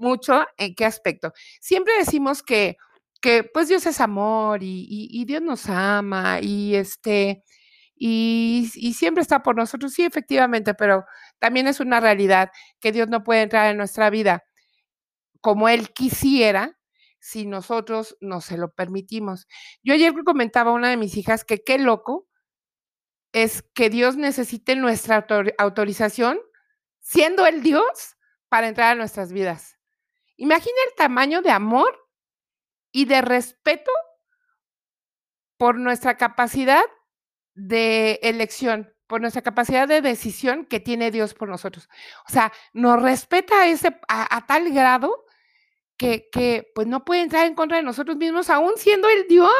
mucho 0.00 0.46
en 0.56 0.74
qué 0.74 0.84
aspecto. 0.84 1.32
Siempre 1.60 1.94
decimos 1.98 2.42
que, 2.42 2.76
que 3.20 3.44
pues 3.44 3.68
Dios 3.68 3.86
es 3.86 4.00
amor 4.00 4.62
y, 4.62 4.86
y 4.88 5.24
Dios 5.24 5.42
nos 5.42 5.68
ama 5.68 6.40
y 6.40 6.74
este, 6.74 7.44
y, 8.02 8.94
siempre 8.96 9.20
está 9.20 9.42
por 9.42 9.56
nosotros, 9.56 9.92
sí, 9.92 10.04
efectivamente, 10.04 10.72
pero 10.72 11.04
también 11.38 11.66
es 11.68 11.80
una 11.80 12.00
realidad 12.00 12.50
que 12.80 12.92
Dios 12.92 13.08
no 13.08 13.22
puede 13.22 13.42
entrar 13.42 13.70
en 13.70 13.76
nuestra 13.76 14.08
vida 14.08 14.42
como 15.42 15.68
Él 15.68 15.90
quisiera 15.92 16.78
si 17.20 17.44
nosotros 17.46 18.16
no 18.20 18.40
se 18.40 18.56
lo 18.56 18.72
permitimos. 18.72 19.46
Yo 19.82 19.92
ayer 19.92 20.14
comentaba 20.24 20.70
a 20.70 20.74
una 20.74 20.88
de 20.88 20.96
mis 20.96 21.14
hijas 21.18 21.44
que 21.44 21.62
qué 21.62 21.78
loco 21.78 22.26
es 23.32 23.62
que 23.74 23.90
Dios 23.90 24.16
necesite 24.16 24.76
nuestra 24.76 25.26
autorización, 25.58 26.40
siendo 27.00 27.46
el 27.46 27.62
Dios, 27.62 28.16
para 28.48 28.68
entrar 28.68 28.92
a 28.92 28.94
nuestras 28.94 29.30
vidas. 29.30 29.79
Imagina 30.40 30.76
el 30.88 30.94
tamaño 30.94 31.42
de 31.42 31.50
amor 31.50 32.08
y 32.90 33.04
de 33.04 33.20
respeto 33.20 33.90
por 35.58 35.78
nuestra 35.78 36.16
capacidad 36.16 36.82
de 37.52 38.18
elección, 38.22 38.90
por 39.06 39.20
nuestra 39.20 39.42
capacidad 39.42 39.86
de 39.86 40.00
decisión 40.00 40.64
que 40.64 40.80
tiene 40.80 41.10
Dios 41.10 41.34
por 41.34 41.50
nosotros. 41.50 41.90
O 42.26 42.32
sea, 42.32 42.54
nos 42.72 43.02
respeta 43.02 43.60
a, 43.60 43.66
ese, 43.68 44.00
a, 44.08 44.46
tal 44.46 44.72
grado 44.72 45.26
que, 45.98 46.30
que, 46.32 46.72
pues 46.74 46.86
no 46.86 47.04
puede 47.04 47.20
entrar 47.20 47.44
en 47.44 47.54
contra 47.54 47.76
de 47.76 47.82
nosotros 47.82 48.16
mismos, 48.16 48.48
aún 48.48 48.72
siendo 48.78 49.10
el 49.10 49.28
Dios. 49.28 49.52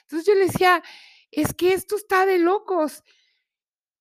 Entonces 0.00 0.26
yo 0.26 0.34
le 0.34 0.46
decía, 0.46 0.82
es 1.30 1.54
que 1.54 1.72
esto 1.72 1.94
está 1.94 2.26
de 2.26 2.38
locos, 2.38 3.04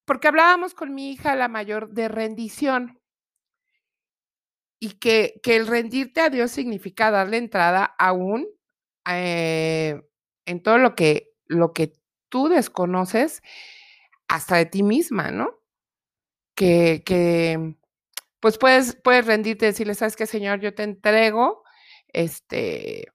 porque 0.05 0.27
hablábamos 0.27 0.73
con 0.73 0.95
mi 0.95 1.11
hija, 1.11 1.35
la 1.35 1.49
mayor, 1.49 1.91
de 1.91 2.07
rendición. 2.07 2.99
Y 4.85 4.99
que, 4.99 5.39
que 5.41 5.55
el 5.55 5.65
rendirte 5.65 6.21
a 6.21 6.29
Dios 6.29 6.51
significa 6.51 7.09
darle 7.09 7.37
entrada 7.37 7.85
aún 7.97 8.47
eh, 9.09 9.99
en 10.45 10.61
todo 10.61 10.77
lo 10.77 10.93
que, 10.93 11.33
lo 11.47 11.73
que 11.73 11.93
tú 12.29 12.49
desconoces 12.49 13.41
hasta 14.27 14.57
de 14.57 14.67
ti 14.67 14.83
misma, 14.83 15.31
¿no? 15.31 15.49
Que, 16.53 17.01
que 17.03 17.77
pues 18.39 18.59
puedes, 18.59 18.95
puedes 18.95 19.25
rendirte 19.25 19.65
y 19.65 19.69
decirle, 19.69 19.95
¿sabes 19.95 20.15
qué, 20.15 20.27
Señor? 20.27 20.59
Yo 20.59 20.75
te 20.75 20.83
entrego, 20.83 21.63
este, 22.09 23.07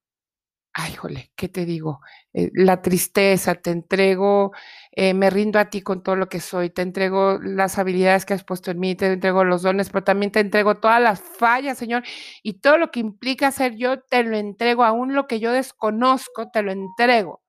ay, 0.73 0.95
jole, 0.95 1.33
¿qué 1.37 1.49
te 1.49 1.65
digo? 1.67 2.01
Eh, 2.33 2.51
la 2.55 2.83
tristeza, 2.83 3.55
te 3.57 3.71
entrego, 3.71 4.53
eh, 4.93 5.15
me 5.15 5.31
rindo 5.31 5.59
a 5.59 5.71
ti 5.71 5.83
con 5.83 6.03
todo 6.03 6.17
lo 6.17 6.29
que 6.29 6.41
soy, 6.41 6.71
te 6.71 6.83
entrego 6.83 7.39
las 7.43 7.79
habilidades 7.79 8.25
que 8.25 8.35
has 8.35 8.45
puesto 8.45 8.71
en 8.71 8.79
mí, 8.79 8.95
te 8.95 9.13
entrego 9.13 9.45
los 9.45 9.63
dones, 9.63 9.91
pero 9.91 10.05
también 10.05 10.33
te 10.33 10.41
entrego 10.41 10.77
todas 10.77 11.01
las 11.03 11.21
fallas, 11.21 11.79
Señor, 11.79 12.05
y 12.43 12.55
todo 12.61 12.79
lo 12.79 12.91
que 12.91 13.01
implica 13.01 13.51
ser 13.51 13.77
yo, 13.77 14.01
te 14.01 14.23
lo 14.23 14.37
entrego, 14.37 14.85
aún 14.85 15.15
lo 15.15 15.27
que 15.27 15.41
yo 15.41 15.53
desconozco, 15.53 16.51
te 16.51 16.63
lo 16.63 16.73
entrego. 16.73 17.43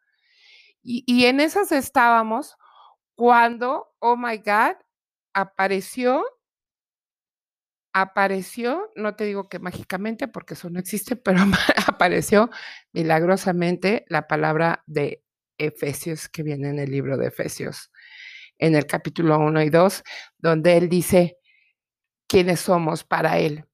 Y, 0.83 1.25
en 1.25 1.39
esas 1.39 1.71
estábamos 1.71 2.57
cuando, 3.15 3.93
oh 3.99 4.17
my 4.17 4.37
God, 4.37 4.77
apareció, 5.33 6.23
apareció, 7.93 8.91
no 8.95 9.15
te 9.15 9.25
digo 9.25 9.49
que 9.49 9.59
mágicamente, 9.59 10.27
porque 10.27 10.53
eso 10.53 10.69
no 10.69 10.79
existe, 10.79 11.15
pero 11.15 11.39
apareció 11.87 12.49
milagrosamente 12.93 14.05
la 14.07 14.27
palabra 14.27 14.83
de 14.87 15.23
Efesios 15.57 16.29
que 16.29 16.43
viene 16.43 16.69
en 16.69 16.79
el 16.79 16.91
libro 16.91 17.17
de 17.17 17.27
Efesios, 17.27 17.91
en 18.57 18.75
el 18.75 18.85
capítulo 18.85 19.37
1 19.39 19.61
y 19.63 19.69
2, 19.69 20.03
donde 20.37 20.77
él 20.77 20.89
dice 20.89 21.37
quiénes 22.27 22.61
somos 22.61 23.03
para 23.03 23.39
él. 23.39 23.65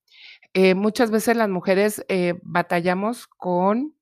Eh, 0.53 0.73
muchas 0.73 1.11
veces 1.11 1.37
las 1.37 1.49
mujeres 1.49 2.03
eh, 2.09 2.33
batallamos 2.41 3.27
con 3.27 3.95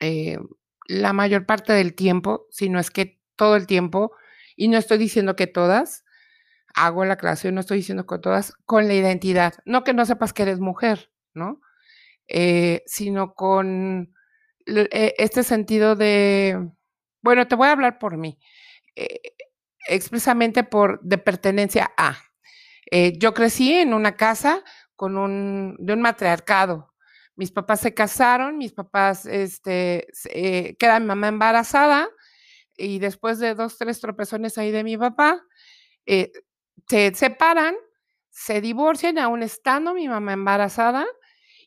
eh, 0.00 0.38
la 0.86 1.12
mayor 1.12 1.46
parte 1.46 1.72
del 1.72 1.94
tiempo, 1.94 2.46
si 2.50 2.68
no 2.68 2.78
es 2.78 2.90
que 2.90 3.20
todo 3.36 3.56
el 3.56 3.66
tiempo, 3.66 4.12
y 4.56 4.68
no 4.68 4.78
estoy 4.78 4.98
diciendo 4.98 5.36
que 5.36 5.46
todas, 5.46 6.04
hago 6.74 7.04
la 7.04 7.14
aclaración, 7.14 7.54
no 7.54 7.60
estoy 7.60 7.78
diciendo 7.78 8.06
que 8.06 8.18
todas, 8.18 8.52
con 8.64 8.88
la 8.88 8.94
identidad. 8.94 9.54
No 9.64 9.84
que 9.84 9.94
no 9.94 10.06
sepas 10.06 10.32
que 10.32 10.42
eres 10.42 10.60
mujer, 10.60 11.10
¿no? 11.34 11.60
Eh, 12.28 12.82
sino 12.86 13.34
con 13.34 14.14
eh, 14.66 15.14
este 15.16 15.42
sentido 15.42 15.96
de, 15.96 16.70
bueno, 17.22 17.48
te 17.48 17.54
voy 17.54 17.68
a 17.68 17.72
hablar 17.72 17.98
por 17.98 18.18
mí, 18.18 18.38
eh, 18.96 19.20
expresamente 19.88 20.62
por 20.62 21.00
de 21.00 21.16
pertenencia 21.16 21.90
a. 21.96 22.18
yo 23.18 23.32
crecí 23.32 23.72
en 23.72 23.94
una 23.94 24.16
casa 24.16 24.62
con 24.94 25.16
un, 25.16 25.76
de 25.78 25.94
un 25.94 26.02
matriarcado, 26.02 26.92
mis 27.34 27.50
papás 27.50 27.80
se 27.80 27.94
casaron, 27.94 28.58
mis 28.58 28.72
papás, 28.72 29.24
este, 29.24 30.08
queda 30.78 31.00
mi 31.00 31.06
mamá 31.06 31.28
embarazada 31.28 32.08
y 32.76 32.98
después 32.98 33.38
de 33.38 33.54
dos, 33.54 33.78
tres 33.78 34.00
tropezones 34.00 34.58
ahí 34.58 34.70
de 34.70 34.84
mi 34.84 34.98
papá, 34.98 35.42
se 36.88 37.14
separan, 37.14 37.74
se 38.30 38.60
divorcian, 38.60 39.18
aún 39.18 39.42
estando 39.42 39.94
mi 39.94 40.08
mamá 40.08 40.32
embarazada, 40.32 41.06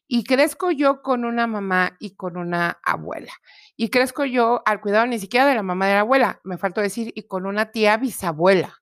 y 0.07 0.23
crezco 0.23 0.71
yo 0.71 1.01
con 1.01 1.23
una 1.25 1.47
mamá 1.47 1.95
y 1.99 2.15
con 2.15 2.37
una 2.37 2.79
abuela. 2.83 3.31
Y 3.77 3.89
crezco 3.89 4.25
yo 4.25 4.61
al 4.65 4.81
cuidado 4.81 5.05
ni 5.07 5.19
siquiera 5.19 5.45
de 5.45 5.55
la 5.55 5.63
mamá 5.63 5.87
de 5.87 5.93
la 5.93 5.99
abuela, 6.01 6.41
me 6.43 6.57
faltó 6.57 6.81
decir, 6.81 7.11
y 7.15 7.27
con 7.27 7.45
una 7.45 7.71
tía 7.71 7.97
bisabuela. 7.97 8.81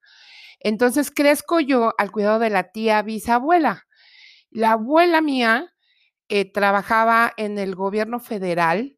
Entonces 0.60 1.12
crezco 1.12 1.60
yo 1.60 1.93
al 1.97 2.12
cuidado 2.12 2.39
de 2.39 2.49
la 2.49 2.71
tía 2.71 3.02
bisabuela. 3.02 3.88
La 4.49 4.71
abuela 4.71 5.21
mía 5.21 5.73
eh, 6.30 6.52
trabajaba 6.52 7.34
en 7.38 7.60
el 7.60 7.75
gobierno 7.75 8.19
federal. 8.19 8.97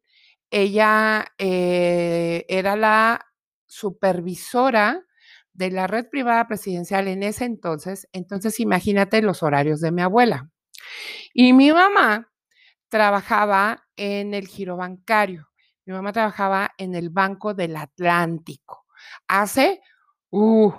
Ella 0.50 1.26
eh, 1.38 2.44
era 2.48 2.76
la 2.76 3.26
supervisora 3.66 5.04
de 5.52 5.70
la 5.70 5.86
red 5.86 6.08
privada 6.08 6.46
presidencial 6.46 7.08
en 7.08 7.22
ese 7.22 7.44
entonces. 7.44 8.08
Entonces, 8.12 8.60
imagínate 8.60 9.22
los 9.22 9.42
horarios 9.42 9.80
de 9.80 9.92
mi 9.92 10.02
abuela. 10.02 10.50
Y 11.34 11.52
mi 11.52 11.72
mamá 11.72 12.30
trabajaba 12.88 13.86
en 13.96 14.34
el 14.34 14.48
giro 14.48 14.76
bancario. 14.76 15.48
Mi 15.84 15.94
mamá 15.94 16.12
trabajaba 16.12 16.72
en 16.78 16.94
el 16.94 17.10
Banco 17.10 17.54
del 17.54 17.76
Atlántico. 17.76 18.86
Hace, 19.28 19.80
uh, 20.30 20.72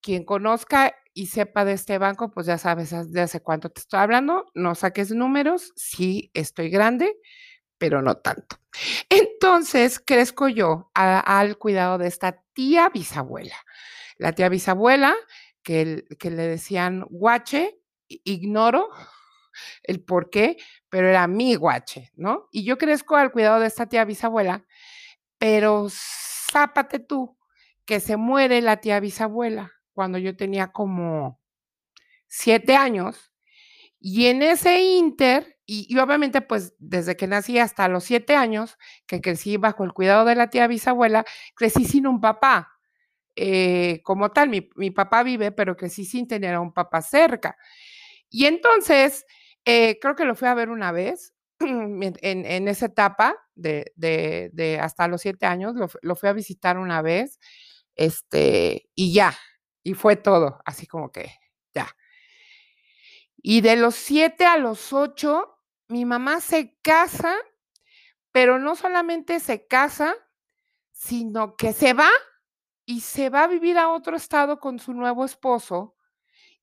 quien 0.00 0.24
conozca 0.24 0.94
y 1.12 1.26
sepa 1.26 1.64
de 1.64 1.72
este 1.72 1.98
banco, 1.98 2.30
pues 2.30 2.46
ya 2.46 2.58
sabes 2.58 3.12
de 3.12 3.20
hace 3.20 3.40
cuánto 3.40 3.70
te 3.70 3.80
estoy 3.80 4.00
hablando. 4.00 4.46
No 4.54 4.74
saques 4.74 5.10
números, 5.10 5.72
sí 5.76 6.30
estoy 6.34 6.70
grande, 6.70 7.16
pero 7.76 8.02
no 8.02 8.16
tanto. 8.16 8.56
Entonces 9.08 10.00
crezco 10.00 10.48
yo 10.48 10.90
al 10.94 11.58
cuidado 11.58 11.98
de 11.98 12.08
esta 12.08 12.42
tía 12.52 12.88
bisabuela. 12.88 13.56
La 14.18 14.32
tía 14.32 14.48
bisabuela, 14.48 15.14
que, 15.62 16.04
que 16.18 16.30
le 16.30 16.42
decían 16.46 17.06
guache, 17.08 17.80
ignoro 18.06 18.90
el 19.82 20.02
por 20.04 20.30
qué, 20.30 20.56
pero 20.88 21.08
era 21.08 21.26
mi 21.26 21.54
guache, 21.54 22.10
¿no? 22.14 22.48
Y 22.52 22.64
yo 22.64 22.78
crezco 22.78 23.16
al 23.16 23.32
cuidado 23.32 23.60
de 23.60 23.66
esta 23.66 23.86
tía 23.86 24.04
bisabuela, 24.04 24.64
pero 25.38 25.88
zápate 25.90 26.98
tú, 26.98 27.36
que 27.84 28.00
se 28.00 28.16
muere 28.16 28.60
la 28.60 28.78
tía 28.78 29.00
bisabuela 29.00 29.72
cuando 29.92 30.18
yo 30.18 30.36
tenía 30.36 30.72
como 30.72 31.40
siete 32.26 32.76
años. 32.76 33.32
Y 34.00 34.26
en 34.26 34.42
ese 34.42 34.80
inter, 34.80 35.58
y, 35.66 35.98
obviamente 35.98 36.40
pues 36.40 36.74
desde 36.78 37.16
que 37.16 37.26
nací 37.26 37.58
hasta 37.58 37.88
los 37.88 38.04
siete 38.04 38.36
años, 38.36 38.78
que 39.06 39.20
crecí 39.20 39.56
bajo 39.56 39.84
el 39.84 39.92
cuidado 39.92 40.24
de 40.24 40.34
la 40.34 40.50
tía 40.50 40.66
bisabuela, 40.66 41.24
crecí 41.56 41.84
sin 41.84 42.06
un 42.06 42.20
papá. 42.20 42.77
Eh, 43.40 44.00
como 44.02 44.32
tal, 44.32 44.48
mi, 44.48 44.90
papá 44.90 45.22
vive, 45.22 45.52
pero 45.52 45.76
crecí 45.76 46.04
sin 46.04 46.26
tener 46.26 46.56
a 46.56 46.60
un 46.60 46.72
papá 46.72 47.02
cerca. 47.02 47.56
Y 48.28 48.46
entonces, 48.46 49.24
eh, 49.64 50.00
creo 50.00 50.16
que 50.16 50.24
lo 50.24 50.34
fui 50.34 50.48
a 50.48 50.54
ver 50.54 50.70
una 50.70 50.90
vez, 50.90 51.34
en, 51.60 52.68
esa 52.68 52.86
etapa 52.86 53.36
de, 53.54 54.80
hasta 54.82 55.06
los 55.06 55.20
siete 55.20 55.46
años, 55.46 55.76
lo, 56.02 56.16
fui 56.16 56.28
a 56.28 56.32
visitar 56.32 56.78
una 56.78 57.00
vez, 57.00 57.38
este, 57.94 58.90
y 58.96 59.12
ya, 59.12 59.38
y 59.84 59.94
fue 59.94 60.16
todo, 60.16 60.58
así 60.64 60.88
como 60.88 61.12
que 61.12 61.30
ya. 61.72 61.86
Y 63.36 63.60
de 63.60 63.76
los 63.76 63.94
siete 63.94 64.46
a 64.46 64.58
los 64.58 64.92
ocho, 64.92 65.60
mi 65.86 66.04
mamá 66.04 66.40
se 66.40 66.76
casa, 66.82 67.36
pero 68.32 68.58
no 68.58 68.74
solamente 68.74 69.38
se 69.38 69.64
casa, 69.68 70.16
sino 70.90 71.54
que 71.54 71.72
se 71.72 71.92
va 71.92 72.10
y 72.88 73.02
se 73.02 73.28
va 73.28 73.42
a 73.44 73.46
vivir 73.48 73.76
a 73.76 73.90
otro 73.90 74.16
estado 74.16 74.60
con 74.60 74.78
su 74.78 74.94
nuevo 74.94 75.26
esposo 75.26 75.94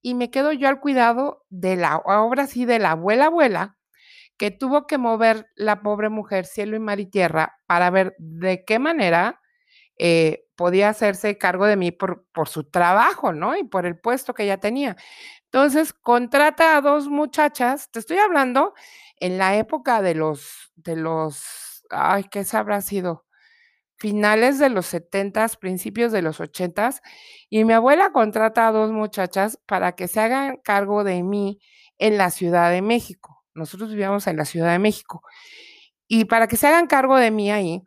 y 0.02 0.16
me 0.16 0.32
quedo 0.32 0.52
yo 0.54 0.68
al 0.68 0.80
cuidado 0.80 1.46
de 1.50 1.76
la, 1.76 1.98
obra 1.98 2.48
sí, 2.48 2.66
de 2.66 2.80
la 2.80 2.92
abuela 2.92 3.28
abuela, 3.28 3.78
que 4.38 4.50
tuvo 4.50 4.88
que 4.88 4.98
mover 4.98 5.48
la 5.56 5.84
pobre 5.84 6.10
mujer 6.10 6.48
cielo 6.48 6.76
y 6.76 6.80
mar 6.80 7.00
y 7.00 7.06
tierra 7.06 7.60
para 7.68 7.92
ver 7.92 8.16
de 8.18 8.66
qué 8.66 8.80
manera 8.80 9.40
eh, 10.00 10.48
podía 10.56 10.90
hacerse 10.90 11.38
cargo 11.38 11.68
de 11.68 11.78
mí 11.78 11.92
por, 11.92 12.26
por 12.34 12.50
su 12.50 12.64
trabajo, 12.64 13.32
¿no? 13.32 13.56
Y 13.56 13.64
por 13.64 13.86
el 13.86 14.00
puesto 14.00 14.34
que 14.34 14.46
ella 14.46 14.60
tenía. 14.60 14.98
Entonces, 15.46 15.94
contrata 15.94 16.78
a 16.78 16.82
dos 16.82 17.08
muchachas, 17.08 17.92
te 17.92 18.00
estoy 18.00 18.18
hablando 18.18 18.74
en 19.20 19.38
la 19.38 19.58
época 19.58 20.02
de 20.02 20.16
los, 20.16 20.72
de 20.76 20.96
los, 20.96 21.86
ay, 21.92 22.26
¿qué 22.26 22.44
habrá 22.54 22.82
sido? 22.82 23.25
Finales 23.98 24.60
de 24.60 24.70
los 24.70 24.86
70, 24.88 25.48
principios 25.60 26.12
de 26.12 26.22
los 26.22 26.40
80, 26.40 27.02
y 27.50 27.64
mi 27.64 27.74
abuela 27.74 28.12
contrata 28.12 28.68
a 28.68 28.72
dos 28.72 28.92
muchachas 28.92 29.60
para 29.66 29.94
que 29.94 30.08
se 30.08 30.20
hagan 30.20 30.58
cargo 30.58 31.04
de 31.04 31.24
mí 31.24 31.60
en 31.98 32.18
la 32.18 32.32
Ciudad 32.32 32.72
de 32.72 32.82
México. 32.82 33.44
Nosotros 33.54 33.90
vivíamos 33.90 34.28
en 34.28 34.38
la 34.38 34.46
Ciudad 34.46 34.72
de 34.72 34.80
México. 34.80 35.22
Y 36.08 36.26
para 36.26 36.48
que 36.48 36.58
se 36.58 36.68
hagan 36.68 36.88
cargo 36.88 37.18
de 37.18 37.32
mí 37.32 37.52
ahí, 37.52 37.84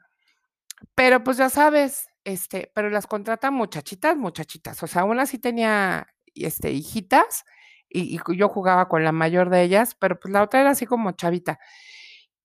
pero 0.94 1.22
pues 1.24 1.36
ya 1.36 1.50
sabes, 1.50 2.08
este, 2.24 2.70
pero 2.74 2.90
las 2.90 3.06
contrata 3.06 3.50
muchachitas, 3.50 4.16
muchachitas. 4.16 4.82
O 4.82 4.86
sea, 4.86 5.04
una 5.04 5.26
sí 5.26 5.38
tenía 5.38 6.08
este, 6.34 6.70
hijitas 6.72 7.44
y, 7.88 8.16
y 8.16 8.36
yo 8.36 8.48
jugaba 8.48 8.88
con 8.88 9.04
la 9.04 9.12
mayor 9.12 9.50
de 9.50 9.62
ellas, 9.62 9.94
pero 9.94 10.18
pues 10.18 10.32
la 10.32 10.42
otra 10.42 10.60
era 10.60 10.70
así 10.70 10.86
como 10.86 11.12
chavita. 11.12 11.58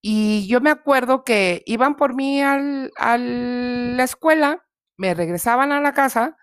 Y 0.05 0.47
yo 0.47 0.59
me 0.59 0.69
acuerdo 0.69 1.23
que 1.23 1.63
iban 1.65 1.95
por 1.95 2.13
mí 2.13 2.41
al, 2.41 2.91
a 2.97 3.17
la 3.17 4.03
escuela, 4.03 4.67
me 4.97 5.13
regresaban 5.13 5.71
a 5.71 5.79
la 5.79 5.93
casa, 5.93 6.35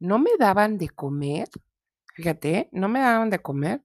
no 0.00 0.18
me 0.18 0.30
daban 0.40 0.76
de 0.76 0.88
comer, 0.88 1.48
fíjate, 2.16 2.68
no 2.72 2.88
me 2.88 2.98
daban 2.98 3.30
de 3.30 3.38
comer, 3.38 3.84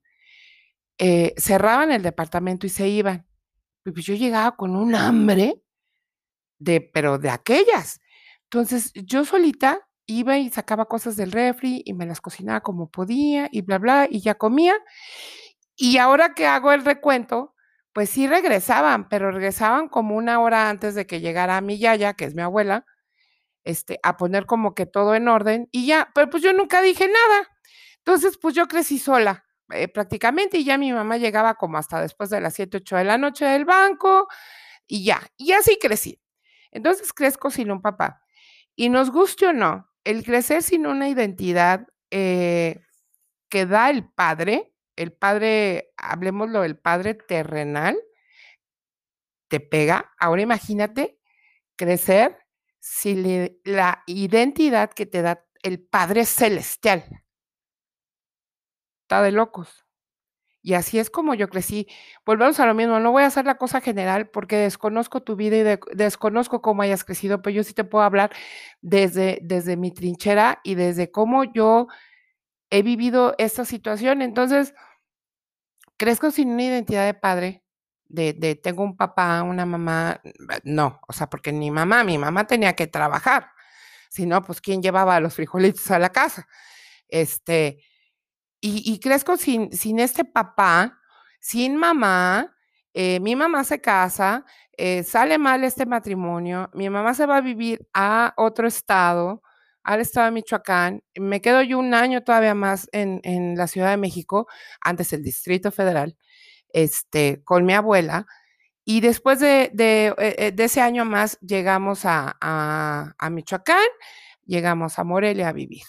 eh, 0.98 1.34
cerraban 1.36 1.92
el 1.92 2.02
departamento 2.02 2.66
y 2.66 2.70
se 2.70 2.88
iban. 2.88 3.24
Y 3.84 3.92
pues 3.92 4.04
yo 4.04 4.14
llegaba 4.14 4.56
con 4.56 4.74
un 4.74 4.96
hambre, 4.96 5.62
de, 6.58 6.80
pero 6.80 7.18
de 7.18 7.30
aquellas. 7.30 8.00
Entonces 8.46 8.92
yo 8.92 9.24
solita 9.24 9.88
iba 10.06 10.36
y 10.38 10.50
sacaba 10.50 10.86
cosas 10.86 11.14
del 11.14 11.30
refri 11.30 11.82
y 11.86 11.94
me 11.94 12.06
las 12.06 12.20
cocinaba 12.20 12.60
como 12.60 12.90
podía 12.90 13.48
y 13.52 13.60
bla, 13.60 13.78
bla, 13.78 14.08
y 14.10 14.20
ya 14.20 14.34
comía. 14.34 14.74
Y 15.76 15.98
ahora 15.98 16.34
que 16.34 16.48
hago 16.48 16.72
el 16.72 16.84
recuento, 16.84 17.54
pues 17.92 18.10
sí 18.10 18.26
regresaban, 18.26 19.08
pero 19.08 19.30
regresaban 19.30 19.88
como 19.88 20.16
una 20.16 20.40
hora 20.40 20.70
antes 20.70 20.94
de 20.94 21.06
que 21.06 21.20
llegara 21.20 21.60
mi 21.60 21.78
yaya, 21.78 22.14
que 22.14 22.24
es 22.24 22.34
mi 22.34 22.42
abuela, 22.42 22.86
este, 23.64 24.00
a 24.02 24.16
poner 24.16 24.46
como 24.46 24.74
que 24.74 24.86
todo 24.86 25.14
en 25.14 25.28
orden 25.28 25.68
y 25.72 25.86
ya, 25.86 26.10
pero 26.14 26.30
pues 26.30 26.42
yo 26.42 26.52
nunca 26.52 26.82
dije 26.82 27.08
nada. 27.08 27.48
Entonces, 27.98 28.38
pues 28.38 28.54
yo 28.54 28.66
crecí 28.68 28.98
sola 28.98 29.44
eh, 29.72 29.88
prácticamente 29.88 30.58
y 30.58 30.64
ya 30.64 30.78
mi 30.78 30.92
mamá 30.92 31.18
llegaba 31.18 31.54
como 31.54 31.78
hasta 31.78 32.00
después 32.00 32.30
de 32.30 32.40
las 32.40 32.54
7, 32.54 32.78
8 32.78 32.96
de 32.96 33.04
la 33.04 33.18
noche 33.18 33.44
del 33.46 33.64
banco 33.64 34.28
y 34.86 35.04
ya, 35.04 35.22
y 35.36 35.52
así 35.52 35.78
crecí. 35.80 36.20
Entonces 36.72 37.12
crezco 37.12 37.50
sin 37.50 37.70
un 37.70 37.82
papá. 37.82 38.22
Y 38.76 38.88
nos 38.90 39.10
guste 39.10 39.46
o 39.48 39.52
no, 39.52 39.88
el 40.04 40.24
crecer 40.24 40.62
sin 40.62 40.86
una 40.86 41.08
identidad 41.08 41.86
eh, 42.10 42.80
que 43.48 43.66
da 43.66 43.90
el 43.90 44.08
padre, 44.10 44.71
el 45.02 45.12
padre, 45.12 45.92
hablemoslo, 45.96 46.64
el 46.64 46.78
padre 46.78 47.14
terrenal, 47.14 47.98
te 49.48 49.60
pega. 49.60 50.12
Ahora 50.18 50.42
imagínate 50.42 51.18
crecer 51.76 52.38
sin 52.80 53.58
la 53.64 54.02
identidad 54.06 54.90
que 54.90 55.06
te 55.06 55.22
da 55.22 55.44
el 55.62 55.80
Padre 55.80 56.24
Celestial. 56.24 57.04
Está 59.04 59.22
de 59.22 59.32
locos. 59.32 59.84
Y 60.62 60.74
así 60.74 60.98
es 60.98 61.10
como 61.10 61.34
yo 61.34 61.48
crecí. 61.48 61.88
Volvemos 62.24 62.60
a 62.60 62.66
lo 62.66 62.74
mismo, 62.74 63.00
no 63.00 63.12
voy 63.12 63.24
a 63.24 63.26
hacer 63.26 63.44
la 63.44 63.56
cosa 63.58 63.80
general 63.80 64.30
porque 64.30 64.56
desconozco 64.56 65.22
tu 65.22 65.36
vida 65.36 65.56
y 65.58 65.78
desconozco 65.96 66.62
cómo 66.62 66.82
hayas 66.82 67.04
crecido, 67.04 67.42
pero 67.42 67.56
yo 67.56 67.64
sí 67.64 67.74
te 67.74 67.84
puedo 67.84 68.04
hablar 68.04 68.30
desde, 68.80 69.40
desde 69.42 69.76
mi 69.76 69.90
trinchera 69.90 70.60
y 70.62 70.76
desde 70.76 71.10
cómo 71.10 71.44
yo 71.44 71.88
he 72.70 72.82
vivido 72.82 73.34
esta 73.38 73.64
situación. 73.64 74.22
Entonces, 74.22 74.74
crezco 76.02 76.32
sin 76.32 76.50
una 76.50 76.64
identidad 76.64 77.06
de 77.06 77.14
padre, 77.14 77.62
de, 78.08 78.58
tengo 78.60 78.82
un 78.82 78.96
papá, 78.96 79.44
una 79.44 79.64
mamá, 79.64 80.20
no, 80.64 81.00
o 81.06 81.12
sea, 81.12 81.30
porque 81.30 81.52
ni 81.52 81.70
mamá, 81.70 82.02
mi 82.02 82.18
mamá 82.18 82.44
tenía 82.44 82.72
que 82.72 82.88
trabajar, 82.88 83.52
si 84.10 84.26
no, 84.26 84.42
pues 84.42 84.60
quién 84.60 84.82
llevaba 84.82 85.20
los 85.20 85.34
frijolitos 85.34 85.88
a 85.92 86.00
la 86.00 86.10
casa. 86.10 86.48
Este, 87.06 87.84
y, 88.60 88.82
y 88.92 88.98
crezco 88.98 89.36
sin, 89.36 89.72
sin 89.72 90.00
este 90.00 90.24
papá, 90.24 90.98
sin 91.38 91.76
mamá, 91.76 92.52
eh, 92.94 93.20
mi 93.20 93.36
mamá 93.36 93.62
se 93.62 93.80
casa, 93.80 94.44
eh, 94.76 95.04
sale 95.04 95.38
mal 95.38 95.62
este 95.62 95.86
matrimonio, 95.86 96.68
mi 96.74 96.90
mamá 96.90 97.14
se 97.14 97.26
va 97.26 97.36
a 97.36 97.40
vivir 97.40 97.86
a 97.94 98.34
otro 98.36 98.66
estado, 98.66 99.40
al 99.84 100.00
estado 100.00 100.26
de 100.26 100.32
Michoacán. 100.32 101.02
Me 101.16 101.40
quedo 101.40 101.62
yo 101.62 101.78
un 101.78 101.94
año 101.94 102.22
todavía 102.22 102.54
más 102.54 102.88
en, 102.92 103.20
en 103.24 103.56
la 103.56 103.66
Ciudad 103.66 103.90
de 103.90 103.96
México, 103.96 104.46
antes 104.80 105.12
el 105.12 105.22
Distrito 105.22 105.70
Federal, 105.72 106.16
este, 106.72 107.42
con 107.44 107.64
mi 107.66 107.74
abuela. 107.74 108.26
Y 108.84 109.00
después 109.00 109.40
de, 109.40 109.70
de, 109.72 110.14
eh, 110.18 110.52
de 110.52 110.64
ese 110.64 110.80
año 110.80 111.04
más 111.04 111.38
llegamos 111.40 112.04
a, 112.04 112.36
a, 112.40 113.14
a, 113.18 113.30
Michoacán, 113.30 113.86
llegamos 114.44 114.98
a 114.98 115.04
Morelia 115.04 115.48
a 115.48 115.52
vivir. 115.52 115.84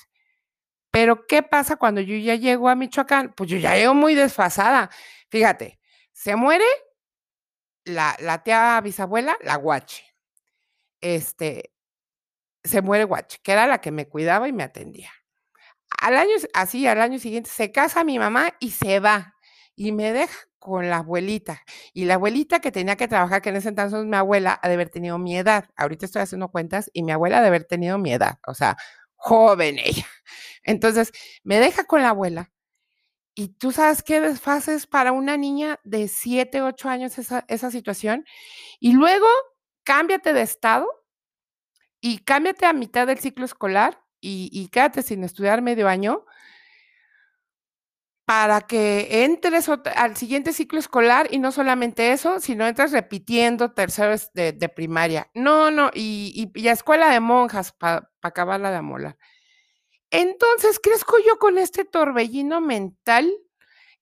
Pero, 0.92 1.26
¿qué 1.28 1.42
pasa 1.42 1.76
cuando 1.78 2.02
yo 2.02 2.16
ya 2.18 2.36
llego 2.36 2.70
a 2.70 2.76
Michoacán? 2.76 3.34
Pues 3.36 3.50
yo 3.50 3.58
ya 3.58 3.76
llego 3.76 3.96
muy 3.96 4.14
desfasada. 4.16 4.92
Fíjate, 5.30 5.80
se 6.12 6.36
muere 6.36 6.66
la, 7.86 8.16
la 8.20 8.44
tía 8.44 8.80
bisabuela, 8.82 9.38
la 9.42 9.56
guache. 9.56 10.06
Este, 11.02 11.73
se 12.64 12.82
muere 12.82 13.04
Guache, 13.04 13.40
que 13.44 13.52
era 13.52 13.68
la 13.68 13.82
que 13.82 13.92
me 13.92 14.08
cuidaba 14.08 14.48
y 14.48 14.54
me 14.54 14.64
atendía. 14.64 15.12
Al 16.02 16.18
año, 16.18 16.36
así, 16.54 16.88
al 16.88 17.02
año 17.02 17.20
siguiente, 17.20 17.50
se 17.50 17.72
casa 17.72 18.04
mi 18.04 18.20
mamá 18.20 18.54
y 18.60 18.72
se 18.72 19.00
va. 19.00 19.36
Y 19.76 19.92
me 19.92 20.14
deja 20.14 20.38
con 20.60 20.90
la 20.90 20.98
abuelita. 20.98 21.62
Y 21.94 22.06
la 22.06 22.16
abuelita 22.16 22.60
que 22.60 22.72
tenía 22.72 22.96
que 22.96 23.08
trabajar, 23.08 23.42
que 23.42 23.50
en 23.50 23.58
ese 23.58 23.70
entonces 23.70 24.06
mi 24.06 24.16
abuela 24.16 24.60
ha 24.62 24.68
de 24.68 24.76
haber 24.76 24.90
tenido 24.90 25.18
mi 25.18 25.38
edad. 25.38 25.66
Ahorita 25.76 26.06
estoy 26.06 26.22
haciendo 26.22 26.50
cuentas 26.50 26.90
y 26.94 27.04
mi 27.04 27.12
abuela 27.12 27.40
ha 27.40 27.42
de 27.42 27.48
haber 27.48 27.66
tenido 27.66 27.98
mi 27.98 28.14
edad. 28.14 28.40
O 28.48 28.54
sea, 28.54 28.78
joven 29.16 29.78
ella. 29.80 30.06
Entonces, 30.64 31.12
me 31.44 31.60
deja 31.60 31.86
con 31.86 32.02
la 32.02 32.10
abuela. 32.10 32.52
Y 33.36 33.50
tú 33.50 33.72
sabes 33.72 34.04
qué 34.04 34.22
desfases 34.22 34.88
para 34.88 35.12
una 35.12 35.38
niña 35.38 35.80
de 35.84 36.08
7, 36.08 36.62
8 36.62 36.90
años 36.90 37.18
esa, 37.18 37.46
esa 37.48 37.72
situación. 37.72 38.26
Y 38.80 38.94
luego, 38.94 39.28
cámbiate 39.84 40.34
de 40.34 40.44
estado 40.44 40.88
y 42.04 42.20
cámbiate 42.20 42.66
a 42.66 42.74
mitad 42.74 43.08
del 43.08 43.20
ciclo 43.20 43.46
escolar 43.46 44.02
y 44.20 44.68
quédate 44.70 45.04
sin 45.04 45.24
estudiar 45.24 45.62
medio 45.62 45.88
año 45.88 46.26
para 48.28 48.62
que 48.62 49.26
entres 49.26 49.68
al 49.68 50.16
siguiente 50.16 50.54
ciclo 50.54 50.80
escolar, 50.80 51.28
y 51.30 51.40
no 51.40 51.52
solamente 51.52 52.14
eso, 52.14 52.40
sino 52.40 52.66
entras 52.66 52.94
repitiendo 52.94 53.74
terceros 53.74 54.32
de 54.34 54.54
de 54.54 54.70
primaria. 54.70 55.30
No, 55.34 55.72
no, 55.72 55.92
y 55.94 56.50
y 56.56 56.68
a 56.70 56.72
escuela 56.72 57.10
de 57.12 57.20
monjas 57.20 57.74
pa 57.74 58.10
para 58.22 58.30
acabarla 58.30 58.72
de 58.72 58.78
amolar. 58.78 59.18
Entonces, 60.12 60.80
crezco 60.82 61.18
yo 61.28 61.40
con 61.40 61.58
este 61.58 61.86
torbellino 61.86 62.62
mental 62.62 63.32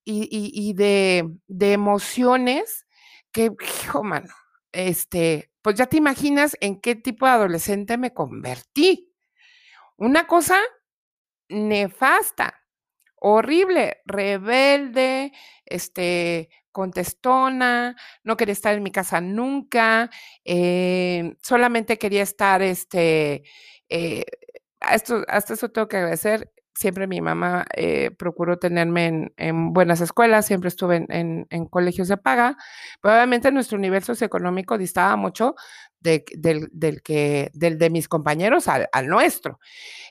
y 0.06 0.24
y 0.32 0.52
y 0.70 0.74
de 0.74 1.30
de 1.48 1.74
emociones 1.74 2.88
que, 3.34 3.52
hijo 3.86 4.04
mano, 4.04 4.34
este, 4.74 5.51
pues 5.62 5.76
ya 5.78 5.88
te 5.88 5.98
imaginas 5.98 6.58
en 6.62 6.80
qué 6.82 6.96
tipo 6.96 7.26
de 7.26 7.34
adolescente 7.34 7.98
me 7.98 8.14
convertí. 8.14 9.14
Una 9.98 10.28
cosa 10.28 10.58
nefasta, 11.50 12.56
horrible, 13.18 14.02
rebelde, 14.06 15.34
este, 15.66 16.50
contestona, 16.72 17.96
no 18.24 18.38
quería 18.38 18.54
estar 18.54 18.76
en 18.76 18.84
mi 18.84 18.92
casa 18.92 19.22
nunca, 19.22 20.10
eh, 20.46 21.36
solamente 21.44 21.98
quería 22.00 22.24
estar, 22.24 22.62
este, 22.62 23.44
eh, 23.90 24.26
esto 24.92 25.24
hasta 25.28 25.54
eso 25.56 25.70
tengo 25.70 25.88
que 25.90 25.98
agradecer, 25.98 26.52
siempre 26.76 27.08
mi 27.08 27.22
mamá, 27.22 27.66
eh, 27.76 28.12
procuró 28.18 28.58
tenerme 28.60 29.08
en 29.08 29.34
en 29.38 29.74
buenas 29.74 30.02
escuelas, 30.02 30.46
siempre 30.46 30.70
estuve 30.70 31.06
en 31.10 31.48
en 31.50 31.66
colegios 31.68 32.08
de 32.08 32.18
paga, 32.18 32.58
pero 33.02 33.16
obviamente 33.16 33.52
nuestro 33.52 33.78
nivel 33.78 34.04
socioeconómico 34.04 34.78
distaba 34.78 35.16
mucho 35.18 35.56
del 36.00 36.24
del 36.72 37.02
que 37.04 37.52
del 37.54 37.78
de 37.78 37.90
mis 37.92 38.08
compañeros 38.08 38.68
al 38.68 38.88
al 38.94 39.08
nuestro. 39.08 39.60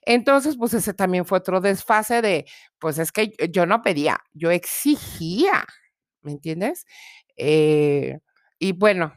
Entonces, 0.06 0.56
pues 0.58 0.74
ese 0.74 0.94
también 0.94 1.26
fue 1.26 1.38
otro 1.38 1.60
desfase 1.60 2.22
de, 2.22 2.46
pues 2.78 2.98
es 2.98 3.12
que 3.12 3.32
yo 3.52 3.66
no 3.66 3.82
pedía, 3.82 4.18
yo 4.34 4.50
exigía, 4.50 5.64
¿me 6.22 6.32
entiendes? 6.32 6.86
Eh, 7.36 8.18
y 8.58 8.72
bueno, 8.72 9.14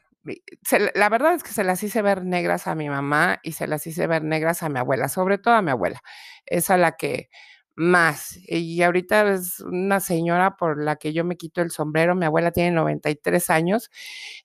la 0.96 1.10
verdad 1.10 1.34
es 1.36 1.44
que 1.44 1.52
se 1.54 1.64
las 1.64 1.84
hice 1.84 2.02
ver 2.02 2.24
negras 2.26 2.68
a 2.68 2.76
mi 2.76 2.90
mamá 2.90 3.40
y 3.44 3.54
se 3.54 3.68
las 3.68 3.86
hice 3.88 4.08
ver 4.08 4.24
negras 4.24 4.64
a 4.64 4.70
mi 4.70 4.80
abuela, 4.80 5.10
sobre 5.10 5.38
todo 5.38 5.54
a 5.56 5.62
mi 5.62 5.72
abuela, 5.72 6.02
es 6.46 6.70
a 6.70 6.78
la 6.78 6.94
que 6.94 7.30
más. 7.76 8.38
Y 8.48 8.82
ahorita 8.84 9.34
es 9.34 9.60
una 9.62 10.00
señora 10.00 10.56
por 10.58 10.82
la 10.84 10.96
que 10.98 11.14
yo 11.14 11.26
me 11.26 11.38
quito 11.38 11.62
el 11.62 11.72
sombrero, 11.72 12.16
mi 12.16 12.26
abuela 12.26 12.52
tiene 12.52 12.72
93 12.72 13.50
años, 13.50 13.90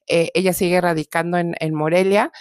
eh, 0.08 0.30
ella 0.34 0.52
sigue 0.52 0.80
radicando 0.80 1.38
en 1.38 1.54
en 1.60 1.74
Morelia 1.74 2.32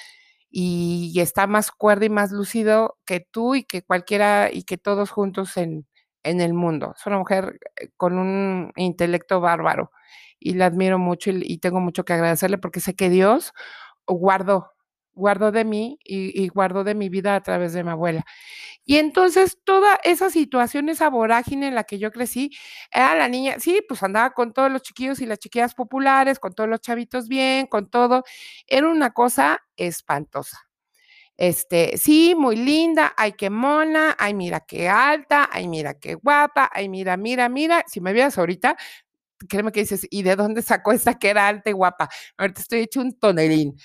y 0.50 1.14
está 1.20 1.48
más 1.48 1.72
cuerda 1.72 2.06
y 2.06 2.10
más 2.10 2.32
lúcido 2.32 2.98
que 3.06 3.20
tú 3.20 3.56
y 3.56 3.64
que 3.66 3.84
cualquiera 3.84 4.50
y 4.52 4.64
que 4.64 4.78
todos 4.78 5.12
juntos 5.12 5.58
en 5.58 5.88
en 6.24 6.42
el 6.42 6.54
mundo. 6.54 6.94
Es 6.98 7.06
una 7.08 7.20
mujer, 7.20 7.60
eh, 7.78 7.90
con 7.98 8.18
un 8.18 8.72
intelecto 8.76 9.40
bárbaro 9.42 9.92
y 10.40 10.54
la 10.56 10.68
admiro 10.68 11.00
mucho 11.00 11.32
y 11.34 11.58
tengo 11.60 11.80
mucho 11.82 12.06
que 12.06 12.14
agradecerle 12.14 12.58
porque 12.58 12.80
sé 12.82 12.96
que 12.96 13.10
Dios 13.10 13.54
guardó 14.08 14.72
guardó 15.14 15.52
de 15.52 15.66
mí 15.66 16.00
y 16.04 16.42
y 16.44 16.48
guardó 16.50 16.84
de 16.86 16.96
mi 16.96 17.10
vida 17.10 17.36
a 17.36 17.42
través 17.44 17.74
de 17.74 17.84
mi 17.84 17.92
abuela. 17.92 18.26
Y 18.86 18.98
entonces, 18.98 19.60
toda 19.66 20.00
esa 20.04 20.30
situación, 20.30 20.90
esa 20.90 21.10
vorágine 21.10 21.68
en 21.70 21.76
la 21.76 21.84
que 21.86 22.00
yo 22.00 22.12
crecí, 22.12 22.52
era 22.92 23.16
la 23.16 23.28
niña 23.30 23.60
sí, 23.60 23.82
pues 23.88 24.04
andaba 24.04 24.32
con 24.32 24.54
todos 24.54 24.72
los 24.72 24.82
chiquillos 24.84 25.22
y 25.22 25.26
las 25.28 25.40
chiquillas 25.40 25.76
populares, 25.76 26.40
con 26.40 26.54
todos 26.54 26.70
los 26.70 26.82
chavitos 26.82 27.28
bien, 27.28 27.68
con 27.68 27.90
todo, 27.90 28.24
era 28.68 28.88
una 28.90 29.12
cosa 29.14 29.60
espantosa. 29.78 30.60
Este, 31.38 31.98
sí, 31.98 32.34
muy 32.36 32.56
linda, 32.58 33.14
ay, 33.18 33.34
qué 33.34 33.50
mona, 33.52 34.16
ay, 34.20 34.34
mira 34.34 34.62
qué 34.62 34.90
alta, 34.90 35.48
ay, 35.52 35.68
mira 35.68 35.94
qué 36.00 36.16
guapa, 36.16 36.70
ay, 36.74 36.90
mira, 36.90 37.16
mira, 37.18 37.48
mira, 37.50 37.84
si 37.88 38.02
me 38.02 38.12
vieras 38.14 38.38
ahorita, 38.40 38.76
créeme 39.50 39.72
que 39.72 39.82
dices: 39.82 40.08
"¿Y 40.12 40.24
de 40.24 40.36
dónde 40.36 40.62
sacó 40.64 40.92
esta 40.94 41.20
que 41.20 41.30
era 41.30 41.48
alta 41.48 41.70
y 41.70 41.74
guapa?". 41.74 42.10
Ahorita 42.38 42.62
estoy 42.62 42.80
hecha 42.82 43.02
un 43.02 43.18
tonelín, 43.20 43.76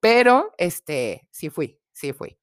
pero, 0.00 0.52
este, 0.58 1.28
sí 1.32 1.50
fui, 1.50 1.80
sí 1.94 2.12
fui. 2.14 2.38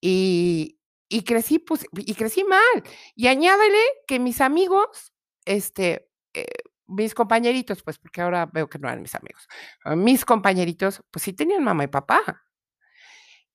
Y 0.00 0.78
y 1.10 1.24
crecí, 1.24 1.58
pues, 1.60 1.86
y 1.96 2.14
crecí 2.14 2.44
mal. 2.44 2.84
Y 3.16 3.28
añádele 3.28 3.78
que 4.08 4.18
mis 4.20 4.40
amigos, 4.42 5.12
este, 5.46 6.08
eh, 6.34 6.46
mis 6.88 7.14
compañeritos, 7.14 7.82
pues, 7.84 7.98
porque 7.98 8.22
ahora 8.22 8.46
veo 8.46 8.68
que 8.70 8.78
no 8.80 8.88
eran 8.88 9.02
mis 9.02 9.14
amigos, 9.16 9.48
mis 9.96 10.24
compañeritos, 10.26 11.02
pues 11.12 11.24
sí 11.24 11.32
tenían 11.34 11.64
mamá 11.64 11.84
y 11.84 11.88
papá. 11.88 12.42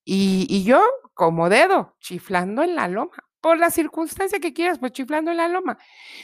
Y 0.07 0.45
y 0.49 0.63
yo 0.63 0.81
como 1.15 1.49
dedo, 1.49 1.95
chiflando 1.99 2.61
en 2.63 2.75
la 2.75 2.87
loma, 2.87 3.15
por 3.45 3.59
la 3.59 3.69
circunstancia 3.69 4.39
que 4.39 4.53
quieras, 4.53 4.79
pues 4.79 4.91
chiflando 4.91 5.29
en 5.29 5.37
la 5.37 5.47
loma. 5.47 5.77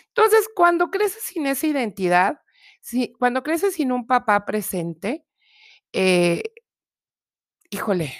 Entonces, 0.07 0.49
cuando 0.55 0.89
creces 0.89 1.21
sin 1.21 1.45
esa 1.45 1.67
identidad, 1.67 2.41
si 2.81 3.13
cuando 3.19 3.43
creces 3.43 3.75
sin 3.75 3.91
un 3.91 4.07
papá 4.07 4.43
presente, 4.43 5.23
eh 5.93 6.43
híjole, 7.69 8.13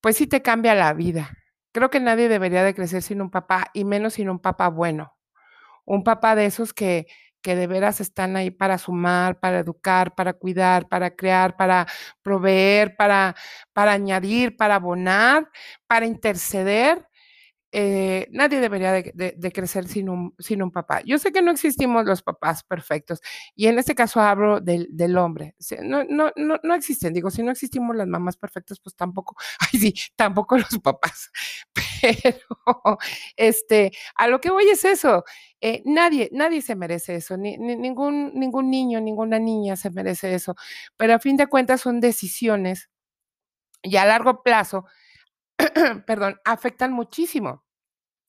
pues 0.00 0.16
sí 0.16 0.26
te 0.26 0.42
cambia 0.42 0.74
la 0.74 0.92
vida. 0.94 1.30
Creo 1.72 1.90
que 1.90 2.00
nadie 2.00 2.28
debería 2.28 2.64
de 2.64 2.74
crecer 2.74 3.02
sin 3.02 3.22
un 3.22 3.30
papá, 3.30 3.70
y 3.74 3.84
menos 3.84 4.14
sin 4.14 4.30
un 4.30 4.40
papá 4.40 4.68
bueno. 4.68 5.16
Un 5.86 6.04
papá 6.04 6.36
de 6.36 6.46
esos 6.46 6.74
que 6.74 7.06
que 7.42 7.56
de 7.56 7.66
veras 7.68 8.00
están 8.00 8.36
ahí 8.36 8.50
para 8.50 8.78
sumar, 8.78 9.40
para 9.40 9.60
educar, 9.60 10.14
para 10.14 10.32
cuidar, 10.34 10.88
para 10.88 11.16
crear, 11.16 11.56
para 11.56 11.86
proveer, 12.22 12.96
para 12.96 13.36
para 13.72 13.92
añadir, 13.92 14.56
para 14.56 14.76
abonar, 14.76 15.50
para 15.86 16.06
interceder. 16.06 17.08
Eh, 17.72 18.26
nadie 18.30 18.60
debería 18.60 18.92
de 18.92 19.52
crecer 19.52 19.86
sin 19.88 20.08
un 20.08 20.70
papá. 20.72 21.02
Yo 21.04 21.18
sé 21.18 21.32
que 21.32 21.42
no 21.42 21.50
existimos 21.50 22.04
los 22.06 22.22
papás 22.22 22.64
perfectos, 22.64 23.20
y 23.54 23.66
en 23.66 23.78
este 23.78 23.94
caso 23.94 24.20
hablo 24.20 24.60
del 24.60 25.18
hombre. 25.18 25.54
No 25.82 26.04
no 26.04 26.32
no 26.36 26.58
no 26.62 26.74
existen, 26.74 27.12
digo, 27.12 27.30
si 27.30 27.42
no 27.42 27.50
existimos 27.50 27.94
las 27.96 28.06
mamás 28.06 28.36
perfectas, 28.36 28.80
pues 28.80 28.94
tampoco, 28.96 29.36
ay, 29.72 29.80
sí, 29.80 29.94
tampoco 30.16 30.56
los 30.58 30.78
papás. 30.82 31.30
Pero, 32.02 32.98
este, 33.36 33.92
a 34.16 34.28
lo 34.28 34.40
que 34.40 34.50
voy 34.50 34.68
es 34.70 34.84
eso, 34.84 35.24
eh, 35.60 35.82
nadie 35.84 36.30
nadie 36.32 36.62
se 36.62 36.74
merece 36.76 37.16
eso, 37.16 37.36
ni 37.36 37.56
ni 37.58 37.76
ningún 37.76 38.32
ningún 38.34 38.70
niño, 38.70 39.00
ninguna 39.00 39.38
niña 39.38 39.76
se 39.76 39.90
merece 39.90 40.34
eso, 40.34 40.54
pero 40.96 41.14
a 41.14 41.18
fin 41.18 41.36
de 41.36 41.48
cuentas 41.48 41.80
son 41.82 42.00
decisiones 42.00 42.88
y 43.82 43.96
a 43.96 44.04
largo 44.06 44.42
plazo, 44.42 44.86
perdón, 46.06 46.40
afectan 46.44 46.92
muchísimo 46.92 47.64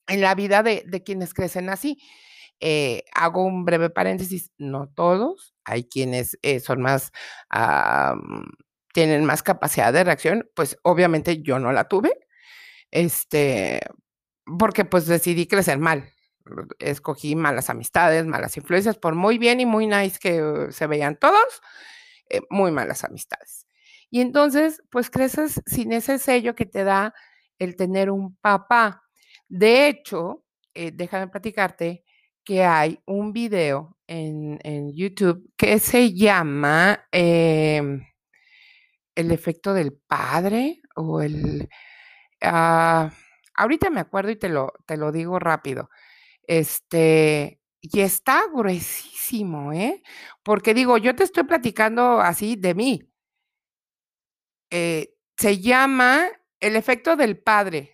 en 0.08 0.22
la 0.22 0.36
vida 0.36 0.64
de 0.64 1.04
quienes 1.06 1.34
crecen 1.34 1.70
así. 1.70 2.00
Eh, 2.62 3.06
hago 3.14 3.44
un 3.46 3.66
breve 3.66 3.90
paréntesis, 3.90 4.52
no 4.58 4.90
todos, 4.90 5.56
hay 5.66 5.86
quienes, 5.86 6.38
eh, 6.44 6.60
son 6.60 6.82
más, 6.82 7.12
am, 7.50 8.46
tienen 8.94 9.26
más 9.26 9.44
capacidad 9.44 9.94
de 9.94 10.04
reacción, 10.04 10.50
pues, 10.56 10.78
obviamente 10.84 11.42
yo 11.44 11.60
no 11.60 11.72
la 11.74 11.88
tuve, 11.88 12.12
este, 12.92 13.82
porque, 14.60 14.86
pues, 14.86 15.08
decidí 15.08 15.48
crecer 15.48 15.80
mal. 15.80 16.12
Escogí 16.80 17.36
malas 17.36 17.70
amistades, 17.72 18.26
malas 18.28 18.58
influencias, 18.58 18.98
por 18.98 19.16
muy 19.16 19.38
bien 19.40 19.62
y 19.62 19.66
muy 19.68 19.88
nice 19.88 20.20
que 20.20 20.68
se 20.72 20.88
veían 20.88 21.18
todos, 21.18 21.62
eh, 22.30 22.42
muy 22.52 22.72
malas 22.72 23.04
amistades. 23.06 23.59
Y 24.12 24.22
entonces, 24.22 24.82
pues, 24.92 25.10
creces 25.10 25.62
sin 25.66 25.94
ese 25.94 26.18
sello 26.20 26.56
que 26.56 26.66
te 26.66 26.84
da 26.84 27.14
el 27.60 27.76
tener 27.76 28.10
un 28.12 28.36
papá. 28.38 29.04
De 29.48 29.88
hecho, 29.88 30.44
eh, 30.74 30.92
déjame 30.94 31.28
platicarte 31.30 32.04
que 32.44 32.64
hay 32.66 33.00
un 33.06 33.34
video 33.34 33.98
en 34.08 34.60
en 34.64 34.94
YouTube 34.96 35.52
que 35.58 35.80
se 35.80 36.14
llama, 36.14 37.06
em, 37.12 38.02
¿El 39.16 39.32
efecto 39.32 39.74
del 39.74 39.94
padre? 39.94 40.82
o 40.96 41.22
el 41.22 41.70
ah, 42.44 43.12
ahorita 43.56 43.90
me 43.92 44.02
acuerdo 44.02 44.32
y 44.32 44.38
te 44.38 44.50
lo 44.50 44.74
te 44.86 44.98
lo 44.98 45.12
digo 45.12 45.40
rápido. 45.40 45.90
Este, 46.48 47.62
y 47.82 48.02
está 48.02 48.44
gruesísimo, 48.54 49.74
¿eh? 49.74 50.04
Porque 50.44 50.74
digo, 50.76 50.98
yo 51.00 51.16
te 51.16 51.24
estoy 51.26 51.44
platicando 51.46 52.22
así 52.22 52.56
de 52.58 52.76
mí. 52.76 53.09
Eh, 54.72 55.14
se 55.38 55.60
llama 55.60 56.28
El 56.60 56.76
efecto 56.76 57.16
del 57.16 57.38
padre, 57.40 57.92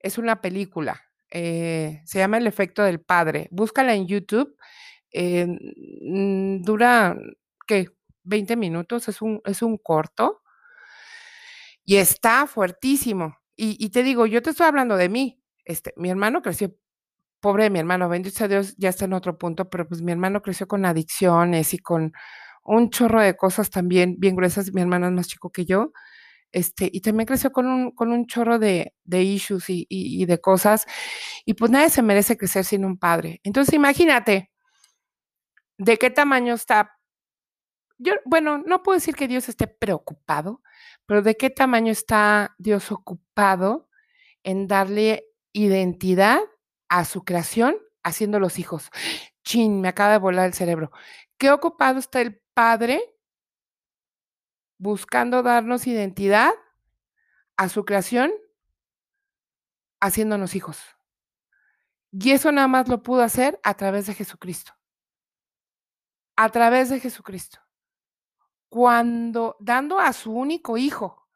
es 0.00 0.18
una 0.18 0.40
película, 0.40 1.02
eh, 1.30 2.02
se 2.06 2.18
llama 2.20 2.38
El 2.38 2.46
efecto 2.46 2.82
del 2.84 3.00
padre, 3.00 3.48
búscala 3.52 3.94
en 3.94 4.06
YouTube, 4.06 4.56
eh, 5.12 5.46
dura, 6.62 7.16
¿qué? 7.66 7.88
20 8.24 8.56
minutos, 8.56 9.08
es 9.08 9.22
un 9.22 9.40
es 9.46 9.62
un 9.62 9.78
corto 9.78 10.42
y 11.86 11.96
está 11.96 12.46
fuertísimo. 12.46 13.36
Y 13.62 13.90
te 13.90 14.02
digo, 14.02 14.24
yo 14.24 14.40
te 14.40 14.50
estoy 14.50 14.66
hablando 14.66 14.96
de 14.96 15.10
mí, 15.10 15.42
este, 15.66 15.92
mi 15.96 16.08
hermano 16.08 16.40
creció 16.40 16.74
pobre 17.40 17.70
mi 17.70 17.78
hermano, 17.80 18.08
bendito 18.08 18.36
sea 18.38 18.48
Dios, 18.48 18.76
ya 18.78 18.90
está 18.90 19.06
en 19.06 19.14
otro 19.14 19.38
punto, 19.38 19.70
pero, 19.70 19.88
pues, 19.88 20.02
mi 20.02 20.12
hermano 20.12 20.42
creció 20.42 20.68
con 20.68 20.84
adicciones 20.86 21.74
y 21.74 21.78
con 21.78 22.12
un 22.64 22.90
chorro 22.90 23.20
de 23.22 23.36
cosas 23.36 23.70
también 23.70 24.16
bien 24.18 24.36
gruesas, 24.36 24.72
mi 24.72 24.80
hermano 24.80 25.06
es 25.06 25.12
más 25.12 25.28
chico 25.28 25.50
que 25.50 25.64
yo, 25.64 25.92
este, 26.52 26.90
y 26.92 27.00
también 27.00 27.26
creció 27.26 27.52
con 27.52 27.66
un, 27.66 27.90
con 27.92 28.10
un 28.12 28.26
chorro 28.26 28.58
de, 28.58 28.94
de 29.04 29.22
issues 29.22 29.70
y, 29.70 29.86
y, 29.88 30.24
de 30.26 30.40
cosas, 30.40 30.86
y 31.44 31.54
pues 31.54 31.70
nadie 31.70 31.90
se 31.90 32.02
merece 32.02 32.36
crecer 32.36 32.64
sin 32.64 32.84
un 32.84 32.98
padre. 32.98 33.40
Entonces 33.44 33.74
imagínate 33.74 34.50
de 35.78 35.96
qué 35.98 36.10
tamaño 36.10 36.54
está 36.54 37.00
yo, 38.02 38.14
bueno, 38.24 38.58
no 38.64 38.82
puedo 38.82 38.96
decir 38.96 39.14
que 39.14 39.28
Dios 39.28 39.48
esté 39.50 39.66
preocupado, 39.66 40.62
pero 41.04 41.20
de 41.20 41.36
qué 41.36 41.50
tamaño 41.50 41.92
está 41.92 42.54
Dios 42.58 42.90
ocupado 42.92 43.90
en 44.42 44.66
darle 44.66 45.26
identidad 45.52 46.40
a 46.88 47.04
su 47.04 47.24
creación 47.24 47.76
haciendo 48.02 48.40
los 48.40 48.58
hijos. 48.58 48.90
Chin, 49.44 49.82
me 49.82 49.88
acaba 49.88 50.12
de 50.12 50.18
volar 50.18 50.46
el 50.46 50.54
cerebro. 50.54 50.90
¿Qué 51.36 51.50
ocupado 51.50 51.98
está 51.98 52.22
el 52.22 52.40
Padre 52.60 53.00
buscando 54.76 55.42
darnos 55.42 55.86
identidad 55.86 56.52
a 57.56 57.70
su 57.70 57.86
creación 57.86 58.30
haciéndonos 59.98 60.54
hijos? 60.54 60.78
Y 62.12 62.32
eso 62.32 62.52
nada 62.52 62.68
más 62.68 62.86
lo 62.86 63.02
pudo 63.02 63.22
hacer 63.22 63.58
a 63.62 63.72
través 63.78 64.04
de 64.08 64.12
Jesucristo. 64.12 64.74
A 66.36 66.50
través 66.50 66.90
de 66.90 67.00
Jesucristo 67.00 67.60
cuando 68.68 69.56
dando 69.58 69.98
a 69.98 70.12
su 70.12 70.30
único 70.30 70.76
hijo, 70.76 71.28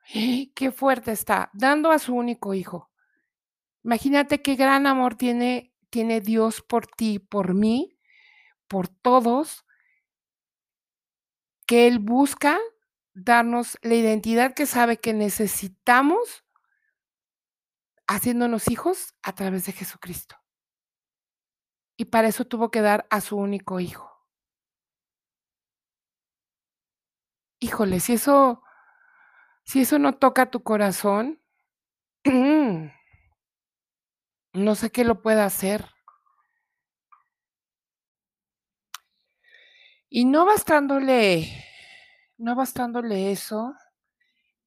qué 0.54 0.72
fuerte 0.76 1.12
está, 1.12 1.48
dando 1.54 1.90
a 1.90 1.98
su 1.98 2.14
único 2.14 2.52
hijo. 2.52 2.90
Imagínate 3.82 4.42
qué 4.42 4.56
gran 4.56 4.86
amor 4.86 5.14
tiene, 5.14 5.74
tiene 5.88 6.20
Dios 6.20 6.60
por 6.60 6.86
ti, 6.86 7.18
por 7.18 7.54
mí, 7.54 7.98
por 8.68 8.88
todos, 8.88 9.64
que 11.66 11.86
Él 11.86 11.98
busca 11.98 12.58
darnos 13.14 13.78
la 13.82 13.94
identidad 13.94 14.54
que 14.54 14.66
sabe 14.66 14.98
que 14.98 15.12
necesitamos 15.12 16.44
haciéndonos 18.06 18.68
hijos 18.68 19.14
a 19.22 19.34
través 19.34 19.66
de 19.66 19.72
Jesucristo. 19.72 20.36
Y 21.96 22.06
para 22.06 22.28
eso 22.28 22.44
tuvo 22.44 22.70
que 22.70 22.80
dar 22.80 23.06
a 23.08 23.20
su 23.20 23.36
único 23.36 23.80
hijo. 23.80 24.14
híjole, 27.64 28.00
si 28.00 28.12
eso, 28.12 28.62
si 29.64 29.80
eso 29.80 29.98
no 29.98 30.12
toca 30.14 30.50
tu 30.50 30.62
corazón, 30.62 31.40
no 34.52 34.74
sé 34.74 34.90
qué 34.90 35.04
lo 35.04 35.22
pueda 35.22 35.46
hacer. 35.46 35.93
Y 40.16 40.26
no 40.26 40.46
bastándole, 40.46 41.48
no 42.38 42.54
bastándole 42.54 43.32
eso, 43.32 43.74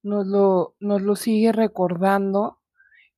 nos 0.02 0.26
lo, 0.26 0.76
nos 0.78 1.00
lo 1.00 1.16
sigue 1.16 1.52
recordando 1.52 2.60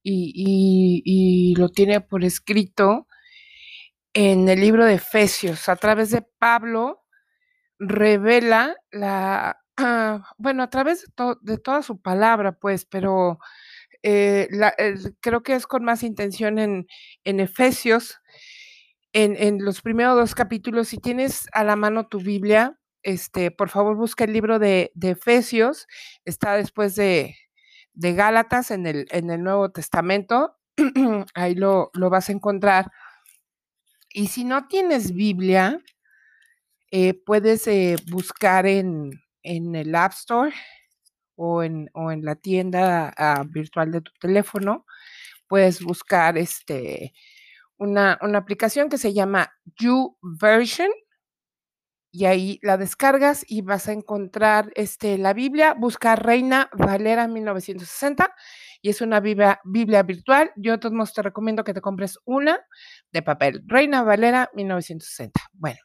y, 0.00 1.56
lo 1.58 1.70
tiene 1.70 2.00
por 2.00 2.22
escrito 2.22 3.08
en 4.12 4.48
el 4.48 4.60
libro 4.60 4.84
de 4.84 4.94
Efesios, 4.94 5.68
a 5.68 5.74
través 5.74 6.10
de 6.10 6.22
Pablo, 6.22 7.02
revela 7.80 8.76
la, 8.92 9.60
bueno, 10.38 10.62
a 10.62 10.70
través 10.70 11.04
de, 11.40 11.58
toda 11.58 11.82
su 11.82 12.00
palabra, 12.00 12.52
pues, 12.52 12.84
pero 12.84 13.40
eh, 14.04 14.48
creo 15.18 15.42
que 15.42 15.54
es 15.54 15.66
con 15.66 15.82
más 15.82 16.04
intención 16.04 16.60
en, 16.60 16.86
en 17.24 17.40
Efesios, 17.40 18.20
en, 19.12 19.36
en, 19.36 19.64
los 19.64 19.80
primeros 19.80 20.16
dos 20.16 20.34
capítulos. 20.34 20.88
Si 20.88 20.98
tienes 20.98 21.48
a 21.52 21.64
la 21.64 21.76
mano 21.76 22.06
tu 22.06 22.20
Biblia, 22.20 22.78
este, 23.02 23.50
por 23.50 23.68
favor 23.68 23.96
busca 23.96 24.24
el 24.24 24.32
libro 24.32 24.58
de, 24.58 24.92
de 24.94 25.10
Efesios, 25.10 25.86
está 26.24 26.54
después 26.54 26.94
de, 26.94 27.36
de 27.94 28.14
Gálatas 28.14 28.70
en 28.70 28.86
el, 28.86 29.06
en 29.10 29.30
el 29.30 29.42
Nuevo 29.42 29.70
Testamento, 29.70 30.56
ahí 31.34 31.54
lo, 31.54 31.90
lo 31.94 32.10
vas 32.10 32.28
a 32.28 32.32
encontrar. 32.32 32.90
Y 34.12 34.28
si 34.28 34.44
no 34.44 34.66
tienes 34.66 35.12
Biblia, 35.12 35.80
eh, 36.90 37.14
puedes 37.14 37.66
eh, 37.68 37.96
buscar 38.08 38.66
en, 38.66 39.12
en 39.42 39.76
el 39.76 39.94
App 39.94 40.12
Store 40.12 40.52
o 41.36 41.62
en, 41.62 41.88
o 41.94 42.10
en 42.10 42.24
la 42.24 42.34
tienda 42.36 43.14
uh, 43.18 43.44
virtual 43.48 43.92
de 43.92 44.00
tu 44.02 44.12
teléfono, 44.20 44.84
puedes 45.46 45.82
buscar 45.82 46.36
este, 46.36 47.14
una, 47.80 48.18
una 48.20 48.38
aplicación 48.38 48.88
que 48.88 48.98
se 48.98 49.12
llama 49.12 49.52
YouVersion 49.80 50.90
y 52.12 52.26
ahí 52.26 52.58
la 52.62 52.76
descargas 52.76 53.44
y 53.48 53.62
vas 53.62 53.88
a 53.88 53.92
encontrar 53.92 54.72
este, 54.74 55.16
la 55.16 55.32
Biblia, 55.32 55.74
busca 55.74 56.16
Reina 56.16 56.68
Valera 56.72 57.26
1960 57.26 58.34
y 58.82 58.90
es 58.90 59.00
una 59.00 59.20
Biblia, 59.20 59.60
Biblia 59.64 60.02
virtual. 60.02 60.52
Yo 60.56 60.72
de 60.72 60.78
todos 60.78 61.14
te 61.14 61.22
recomiendo 61.22 61.64
que 61.64 61.74
te 61.74 61.80
compres 61.80 62.18
una 62.24 62.60
de 63.12 63.22
papel, 63.22 63.62
Reina 63.66 64.02
Valera 64.02 64.50
1960. 64.54 65.40
Bueno. 65.52 65.78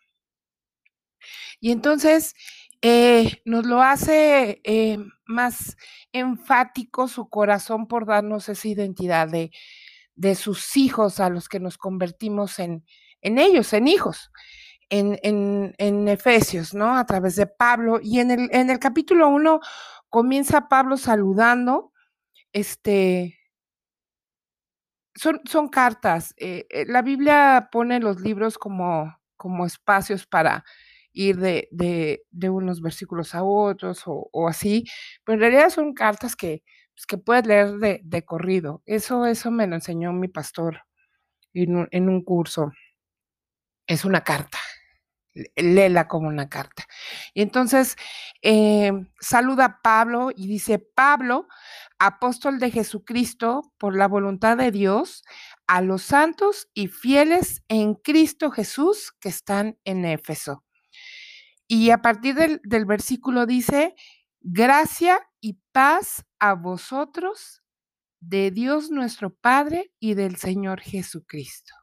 Y 1.59 1.71
entonces, 1.71 2.33
eh, 2.81 3.41
nos 3.45 3.65
lo 3.65 3.81
hace 3.81 4.61
eh, 4.63 4.97
más 5.25 5.77
enfático 6.11 7.07
su 7.07 7.29
corazón 7.29 7.87
por 7.87 8.05
darnos 8.05 8.49
esa 8.49 8.67
identidad 8.67 9.27
de, 9.27 9.51
de, 10.15 10.35
sus 10.35 10.77
hijos 10.77 11.19
a 11.19 11.29
los 11.29 11.49
que 11.49 11.59
nos 11.59 11.77
convertimos 11.77 12.59
en, 12.59 12.85
en 13.21 13.37
ellos, 13.37 13.73
en 13.73 13.87
hijos. 13.87 14.31
En, 14.89 15.17
en, 15.23 15.73
en, 15.79 16.07
Efesios, 16.07 16.75
¿no? 16.75 16.95
A 16.95 17.05
través 17.05 17.35
de 17.35 17.47
Pablo. 17.47 17.99
Y 18.03 18.19
en 18.19 18.29
el, 18.31 18.49
en 18.51 18.69
el 18.69 18.77
capítulo 18.77 19.29
1 19.29 19.59
comienza 20.09 20.67
Pablo 20.67 20.95
saludando, 20.95 21.91
este, 22.53 23.39
son, 25.15 25.41
son 25.45 25.69
cartas. 25.69 26.33
Eh, 26.37 26.67
eh, 26.69 26.85
la 26.87 27.01
Biblia 27.01 27.69
pone 27.71 27.99
los 27.99 28.19
libros 28.19 28.57
como, 28.57 29.17
como 29.37 29.65
espacios 29.65 30.27
para 30.27 30.63
ir 31.13 31.37
de, 31.37 31.67
de, 31.71 32.23
de 32.31 32.49
unos 32.49 32.81
versículos 32.81 33.33
a 33.33 33.43
otros 33.43 34.03
o, 34.05 34.29
o, 34.31 34.47
así, 34.47 34.85
pero 35.23 35.35
en 35.35 35.39
realidad 35.39 35.69
son 35.69 35.93
cartas 35.93 36.35
que, 36.35 36.63
pues, 36.95 37.05
que 37.07 37.17
puedes 37.17 37.45
leer 37.45 37.73
de, 37.73 38.01
de, 38.03 38.25
corrido. 38.25 38.81
Eso, 38.85 39.25
eso 39.25 39.51
me 39.51 39.67
lo 39.67 39.75
enseñó 39.75 40.13
mi 40.13 40.29
pastor 40.29 40.81
en 41.53 41.75
un, 41.75 41.87
en 41.91 42.09
un 42.09 42.23
curso. 42.23 42.71
Es 43.87 44.05
una 44.05 44.23
carta, 44.23 44.57
léela 45.55 46.07
como 46.07 46.27
una 46.29 46.49
carta. 46.49 46.85
Y 47.33 47.41
entonces 47.41 47.97
eh, 48.41 48.91
saluda 49.19 49.65
a 49.65 49.81
Pablo 49.81 50.31
y 50.35 50.47
dice, 50.47 50.79
Pablo, 50.79 51.47
apóstol 51.99 52.59
de 52.59 52.71
Jesucristo, 52.71 53.73
por 53.77 53.95
la 53.95 54.07
voluntad 54.07 54.57
de 54.57 54.71
Dios, 54.71 55.23
a 55.67 55.81
los 55.81 56.03
santos 56.03 56.69
y 56.73 56.87
fieles 56.87 57.63
en 57.67 57.95
Cristo 57.95 58.51
Jesús 58.51 59.11
que 59.19 59.29
están 59.29 59.77
en 59.83 60.05
Éfeso. 60.05 60.63
Y 61.67 61.89
a 61.89 62.01
partir 62.01 62.35
del, 62.35 62.61
del 62.63 62.85
versículo 62.85 63.45
dice, 63.45 63.95
gracia 64.39 65.19
paz 65.75 66.25
a 66.39 66.53
vosotros 66.53 67.61
de 68.21 68.49
Dios 68.49 68.91
nuestro 68.91 69.35
Padre 69.35 69.91
y 69.99 70.13
del 70.13 70.37
Señor 70.37 70.79
Jesucristo. 70.79 71.73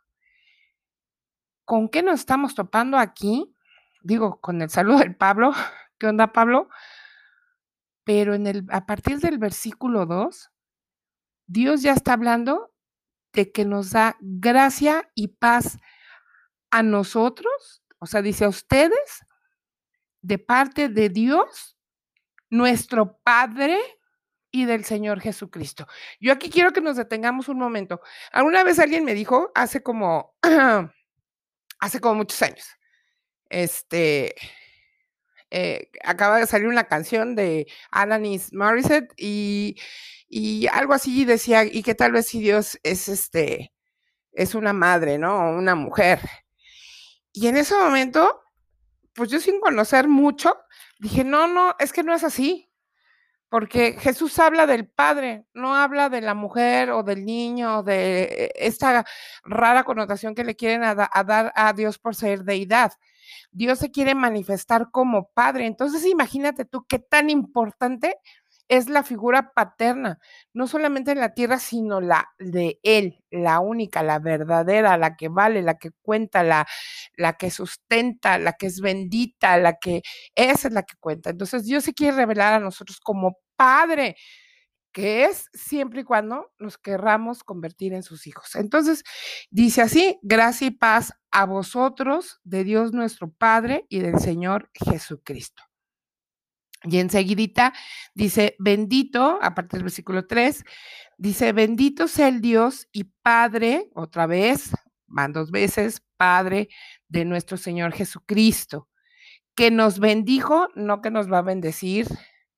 ¿Con 1.66 1.90
qué 1.90 2.02
nos 2.02 2.20
estamos 2.20 2.54
topando 2.54 2.96
aquí? 2.96 3.54
Digo, 4.00 4.40
con 4.40 4.62
el 4.62 4.70
saludo 4.70 5.00
del 5.00 5.14
Pablo. 5.14 5.52
¿Qué 5.98 6.06
onda, 6.06 6.32
Pablo? 6.32 6.70
Pero 8.02 8.32
en 8.32 8.46
el, 8.46 8.64
a 8.70 8.86
partir 8.86 9.18
del 9.20 9.36
versículo 9.36 10.06
2, 10.06 10.50
Dios 11.46 11.82
ya 11.82 11.92
está 11.92 12.14
hablando 12.14 12.72
de 13.34 13.52
que 13.52 13.66
nos 13.66 13.90
da 13.90 14.16
gracia 14.20 15.12
y 15.14 15.28
paz 15.28 15.76
a 16.70 16.82
nosotros, 16.82 17.84
o 17.98 18.06
sea, 18.06 18.22
dice 18.22 18.46
a 18.46 18.48
ustedes, 18.48 19.26
de 20.22 20.38
parte 20.38 20.88
de 20.88 21.10
Dios, 21.10 21.76
nuestro 22.52 23.18
Padre 23.24 23.78
y 24.50 24.66
del 24.66 24.84
Señor 24.84 25.20
Jesucristo. 25.20 25.86
Yo 26.20 26.32
aquí 26.32 26.50
quiero 26.50 26.72
que 26.72 26.82
nos 26.82 26.96
detengamos 26.96 27.48
un 27.48 27.58
momento. 27.58 28.02
Alguna 28.30 28.62
vez 28.62 28.78
alguien 28.78 29.04
me 29.06 29.14
dijo, 29.14 29.50
hace 29.54 29.82
como, 29.82 30.36
hace 31.80 32.00
como 32.00 32.16
muchos 32.16 32.42
años, 32.42 32.66
este, 33.48 34.34
eh, 35.50 35.88
acaba 36.04 36.38
de 36.38 36.46
salir 36.46 36.68
una 36.68 36.84
canción 36.84 37.34
de 37.34 37.66
Alanis 37.90 38.52
Morissette 38.52 39.14
y, 39.16 39.76
y 40.28 40.66
algo 40.66 40.92
así 40.92 41.24
decía, 41.24 41.64
y 41.64 41.82
que 41.82 41.94
tal 41.94 42.12
vez 42.12 42.26
si 42.26 42.40
Dios 42.40 42.78
es 42.82 43.08
este, 43.08 43.72
es 44.32 44.54
una 44.54 44.74
madre, 44.74 45.16
¿no? 45.16 45.52
Una 45.52 45.74
mujer. 45.74 46.20
Y 47.32 47.46
en 47.46 47.56
ese 47.56 47.74
momento 47.74 48.42
pues 49.14 49.30
yo 49.30 49.40
sin 49.40 49.60
conocer 49.60 50.08
mucho, 50.08 50.56
dije, 51.02 51.24
no, 51.24 51.48
no, 51.48 51.74
es 51.80 51.92
que 51.92 52.04
no 52.04 52.14
es 52.14 52.22
así, 52.22 52.70
porque 53.48 53.96
Jesús 53.98 54.38
habla 54.38 54.66
del 54.66 54.88
Padre, 54.88 55.44
no 55.52 55.74
habla 55.74 56.08
de 56.08 56.20
la 56.20 56.32
mujer 56.32 56.90
o 56.90 57.02
del 57.02 57.24
niño, 57.24 57.80
o 57.80 57.82
de 57.82 58.52
esta 58.54 59.04
rara 59.42 59.82
connotación 59.82 60.34
que 60.36 60.44
le 60.44 60.54
quieren 60.54 60.84
a, 60.84 61.10
a 61.12 61.24
dar 61.24 61.52
a 61.56 61.72
Dios 61.72 61.98
por 61.98 62.14
ser 62.14 62.44
deidad. 62.44 62.92
Dios 63.50 63.80
se 63.80 63.90
quiere 63.90 64.14
manifestar 64.14 64.90
como 64.92 65.30
Padre. 65.34 65.66
Entonces 65.66 66.06
imagínate 66.06 66.64
tú 66.64 66.86
qué 66.88 67.00
tan 67.00 67.30
importante 67.30 68.16
es 68.68 68.88
la 68.88 69.02
figura 69.02 69.52
paterna, 69.54 70.18
no 70.52 70.66
solamente 70.66 71.12
en 71.12 71.20
la 71.20 71.34
tierra, 71.34 71.58
sino 71.58 72.00
la 72.00 72.28
de 72.38 72.80
Él, 72.82 73.22
la 73.30 73.60
única, 73.60 74.02
la 74.02 74.18
verdadera, 74.18 74.96
la 74.96 75.16
que 75.16 75.28
vale, 75.28 75.62
la 75.62 75.78
que 75.78 75.90
cuenta, 76.02 76.42
la, 76.42 76.66
la 77.16 77.34
que 77.34 77.50
sustenta, 77.50 78.38
la 78.38 78.54
que 78.54 78.66
es 78.66 78.80
bendita, 78.80 79.58
la 79.58 79.74
que, 79.78 80.02
esa 80.34 80.68
es 80.68 80.74
la 80.74 80.82
que 80.84 80.96
cuenta. 80.98 81.30
Entonces 81.30 81.64
Dios 81.64 81.84
se 81.84 81.94
quiere 81.94 82.16
revelar 82.16 82.54
a 82.54 82.60
nosotros 82.60 83.00
como 83.00 83.38
Padre, 83.56 84.16
que 84.92 85.24
es 85.24 85.48
siempre 85.54 86.02
y 86.02 86.04
cuando 86.04 86.52
nos 86.58 86.78
querramos 86.78 87.44
convertir 87.44 87.94
en 87.94 88.02
sus 88.02 88.26
hijos. 88.26 88.54
Entonces, 88.54 89.04
dice 89.50 89.82
así, 89.82 90.18
gracia 90.22 90.66
y 90.68 90.70
paz 90.70 91.14
a 91.30 91.46
vosotros, 91.46 92.40
de 92.44 92.64
Dios 92.64 92.92
nuestro 92.92 93.30
Padre 93.30 93.86
y 93.88 94.00
del 94.00 94.18
Señor 94.20 94.70
Jesucristo. 94.74 95.62
Y 96.84 96.98
enseguidita 96.98 97.72
dice, 98.14 98.56
bendito, 98.58 99.38
aparte 99.40 99.76
del 99.76 99.84
versículo 99.84 100.26
3, 100.26 100.64
dice, 101.18 101.52
bendito 101.52 102.08
sea 102.08 102.28
el 102.28 102.40
Dios 102.40 102.88
y 102.92 103.04
Padre, 103.04 103.90
otra 103.94 104.26
vez, 104.26 104.72
van 105.06 105.32
dos 105.32 105.50
veces, 105.50 106.02
Padre 106.16 106.68
de 107.08 107.24
nuestro 107.24 107.56
Señor 107.56 107.92
Jesucristo, 107.92 108.88
que 109.54 109.70
nos 109.70 109.98
bendijo, 109.98 110.68
no 110.74 111.00
que 111.02 111.10
nos 111.10 111.30
va 111.30 111.38
a 111.38 111.42
bendecir, 111.42 112.06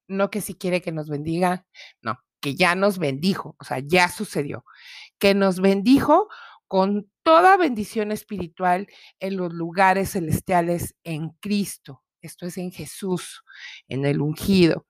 no 0.08 0.30
que 0.30 0.40
si 0.40 0.54
quiere 0.54 0.80
que 0.80 0.92
nos 0.92 1.08
bendiga, 1.08 1.66
no, 2.02 2.18
que 2.40 2.54
ya 2.54 2.74
nos 2.74 2.98
bendijo, 2.98 3.56
o 3.58 3.64
sea, 3.64 3.80
ya 3.80 4.08
sucedió, 4.08 4.64
que 5.18 5.34
nos 5.34 5.60
bendijo 5.60 6.28
con 6.68 7.10
toda 7.22 7.56
bendición 7.56 8.12
espiritual 8.12 8.86
en 9.18 9.36
los 9.36 9.52
lugares 9.52 10.12
celestiales 10.12 10.94
en 11.04 11.30
Cristo. 11.40 12.03
Esto 12.24 12.46
es 12.46 12.56
en 12.56 12.72
Jesús, 12.72 13.44
en 13.86 14.06
el 14.06 14.22
ungido. 14.22 14.86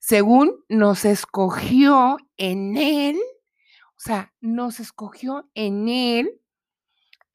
Según 0.00 0.64
nos 0.68 1.04
escogió 1.04 2.16
en 2.36 2.76
Él, 2.76 3.16
o 3.16 3.98
sea, 4.00 4.34
nos 4.40 4.80
escogió 4.80 5.48
en 5.54 5.86
Él 5.86 6.40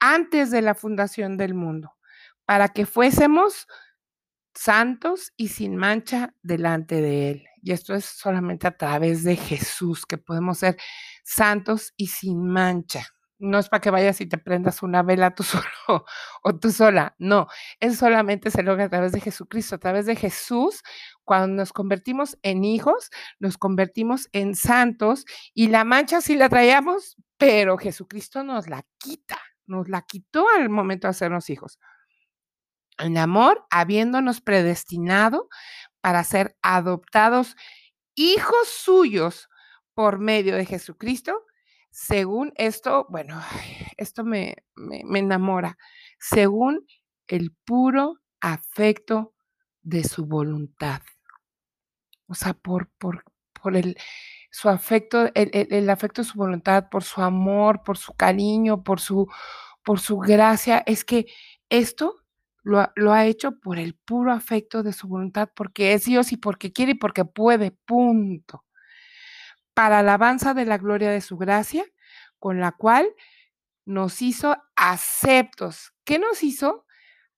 antes 0.00 0.50
de 0.50 0.60
la 0.60 0.74
fundación 0.74 1.38
del 1.38 1.54
mundo, 1.54 1.94
para 2.44 2.68
que 2.68 2.84
fuésemos 2.84 3.66
santos 4.52 5.32
y 5.38 5.48
sin 5.48 5.76
mancha 5.76 6.34
delante 6.42 7.00
de 7.00 7.30
Él. 7.30 7.46
Y 7.62 7.72
esto 7.72 7.94
es 7.94 8.04
solamente 8.04 8.66
a 8.66 8.76
través 8.76 9.24
de 9.24 9.36
Jesús 9.36 10.04
que 10.04 10.18
podemos 10.18 10.58
ser 10.58 10.76
santos 11.24 11.94
y 11.96 12.08
sin 12.08 12.46
mancha. 12.46 13.06
No 13.42 13.58
es 13.58 13.68
para 13.68 13.80
que 13.80 13.90
vayas 13.90 14.20
y 14.20 14.26
te 14.26 14.38
prendas 14.38 14.82
una 14.82 15.02
vela 15.02 15.34
tú 15.34 15.42
solo 15.44 16.06
o 16.42 16.58
tú 16.58 16.70
sola. 16.70 17.14
No, 17.18 17.48
es 17.80 17.98
solamente 17.98 18.50
se 18.50 18.62
logra 18.62 18.84
a 18.84 18.88
través 18.88 19.12
de 19.12 19.20
Jesucristo. 19.20 19.74
A 19.76 19.78
través 19.78 20.06
de 20.06 20.16
Jesús, 20.16 20.82
cuando 21.24 21.48
nos 21.56 21.72
convertimos 21.72 22.38
en 22.42 22.64
hijos, 22.64 23.10
nos 23.40 23.58
convertimos 23.58 24.28
en 24.32 24.54
santos 24.54 25.24
y 25.54 25.68
la 25.68 25.84
mancha 25.84 26.20
sí 26.20 26.36
la 26.36 26.48
traíamos, 26.48 27.16
pero 27.36 27.78
Jesucristo 27.78 28.44
nos 28.44 28.68
la 28.68 28.84
quita, 28.98 29.38
nos 29.66 29.88
la 29.88 30.02
quitó 30.02 30.46
al 30.56 30.68
momento 30.70 31.06
de 31.08 31.10
hacernos 31.10 31.50
hijos 31.50 31.78
en 32.98 33.18
amor, 33.18 33.66
habiéndonos 33.70 34.40
predestinado 34.40 35.48
para 36.00 36.24
ser 36.24 36.56
adoptados 36.62 37.56
hijos 38.14 38.68
suyos 38.68 39.48
por 39.94 40.18
medio 40.18 40.56
de 40.56 40.66
Jesucristo, 40.66 41.44
según 41.92 42.52
esto, 42.56 43.06
bueno, 43.10 43.40
esto 43.96 44.24
me, 44.24 44.56
me, 44.74 45.18
enamora, 45.20 45.78
según 46.18 46.84
el 47.28 47.52
puro 47.64 48.16
afecto 48.40 49.34
de 49.82 50.02
su 50.02 50.26
voluntad. 50.26 51.02
O 52.26 52.34
sea, 52.34 52.54
por, 52.54 52.88
por, 52.98 53.24
por 53.52 53.76
el, 53.76 53.96
su 54.50 54.68
afecto, 54.68 55.30
el, 55.34 55.50
el, 55.52 55.90
afecto 55.90 56.22
de 56.22 56.28
su 56.28 56.38
voluntad, 56.38 56.88
por 56.88 57.04
su 57.04 57.20
amor, 57.20 57.82
por 57.84 57.98
su 57.98 58.14
cariño, 58.14 58.82
por 58.82 58.98
su, 58.98 59.30
por 59.84 60.00
su 60.00 60.18
gracia, 60.18 60.82
es 60.86 61.04
que 61.04 61.26
esto 61.68 62.16
lo 62.64 63.12
ha, 63.12 63.26
hecho 63.26 63.58
por 63.58 63.78
el 63.78 63.94
puro 63.94 64.32
afecto 64.32 64.82
de 64.82 64.92
su 64.92 65.08
voluntad, 65.08 65.50
porque 65.54 65.92
es 65.94 66.04
Dios 66.04 66.32
y 66.32 66.36
porque 66.36 66.72
quiere 66.72 66.92
y 66.92 66.94
porque 66.94 67.24
puede, 67.24 67.72
punto. 67.72 68.64
Para 69.74 70.00
alabanza 70.00 70.54
de 70.54 70.64
la 70.64 70.78
gloria 70.78 71.10
de 71.10 71.20
su 71.20 71.36
gracia, 71.36 71.84
con 72.38 72.60
la 72.60 72.72
cual 72.72 73.08
nos 73.84 74.22
hizo 74.22 74.56
aceptos. 74.76 75.92
¿Qué 76.04 76.18
nos 76.18 76.42
hizo? 76.42 76.86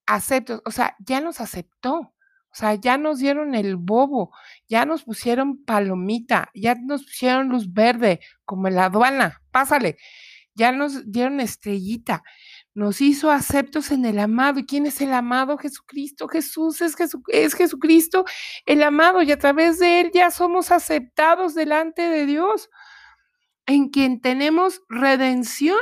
Aceptos. 0.06 0.60
O 0.64 0.70
sea, 0.70 0.96
ya 0.98 1.20
nos 1.20 1.40
aceptó. 1.40 2.14
O 2.54 2.56
sea, 2.56 2.76
ya 2.76 2.98
nos 2.98 3.18
dieron 3.18 3.56
el 3.56 3.74
bobo, 3.74 4.30
ya 4.68 4.86
nos 4.86 5.02
pusieron 5.02 5.64
palomita, 5.64 6.50
ya 6.54 6.76
nos 6.76 7.02
pusieron 7.02 7.48
luz 7.48 7.72
verde, 7.72 8.20
como 8.44 8.68
en 8.68 8.76
la 8.76 8.84
aduana, 8.84 9.42
pásale, 9.50 9.96
ya 10.54 10.70
nos 10.70 11.10
dieron 11.10 11.40
estrellita, 11.40 12.22
nos 12.74 13.00
hizo 13.00 13.30
aceptos 13.30 13.92
en 13.92 14.04
el 14.04 14.18
amado. 14.18 14.58
¿Y 14.58 14.66
quién 14.66 14.86
es 14.86 15.00
el 15.00 15.12
amado? 15.12 15.56
Jesucristo. 15.56 16.28
Jesús 16.28 16.80
es, 16.80 16.96
es 17.28 17.54
Jesucristo 17.54 18.24
el 18.66 18.82
amado 18.82 19.22
y 19.22 19.30
a 19.32 19.38
través 19.38 19.78
de 19.78 20.00
él 20.00 20.10
ya 20.12 20.30
somos 20.30 20.72
aceptados 20.72 21.54
delante 21.54 22.02
de 22.02 22.26
Dios, 22.26 22.68
en 23.66 23.88
quien 23.88 24.20
tenemos 24.20 24.82
redención 24.88 25.78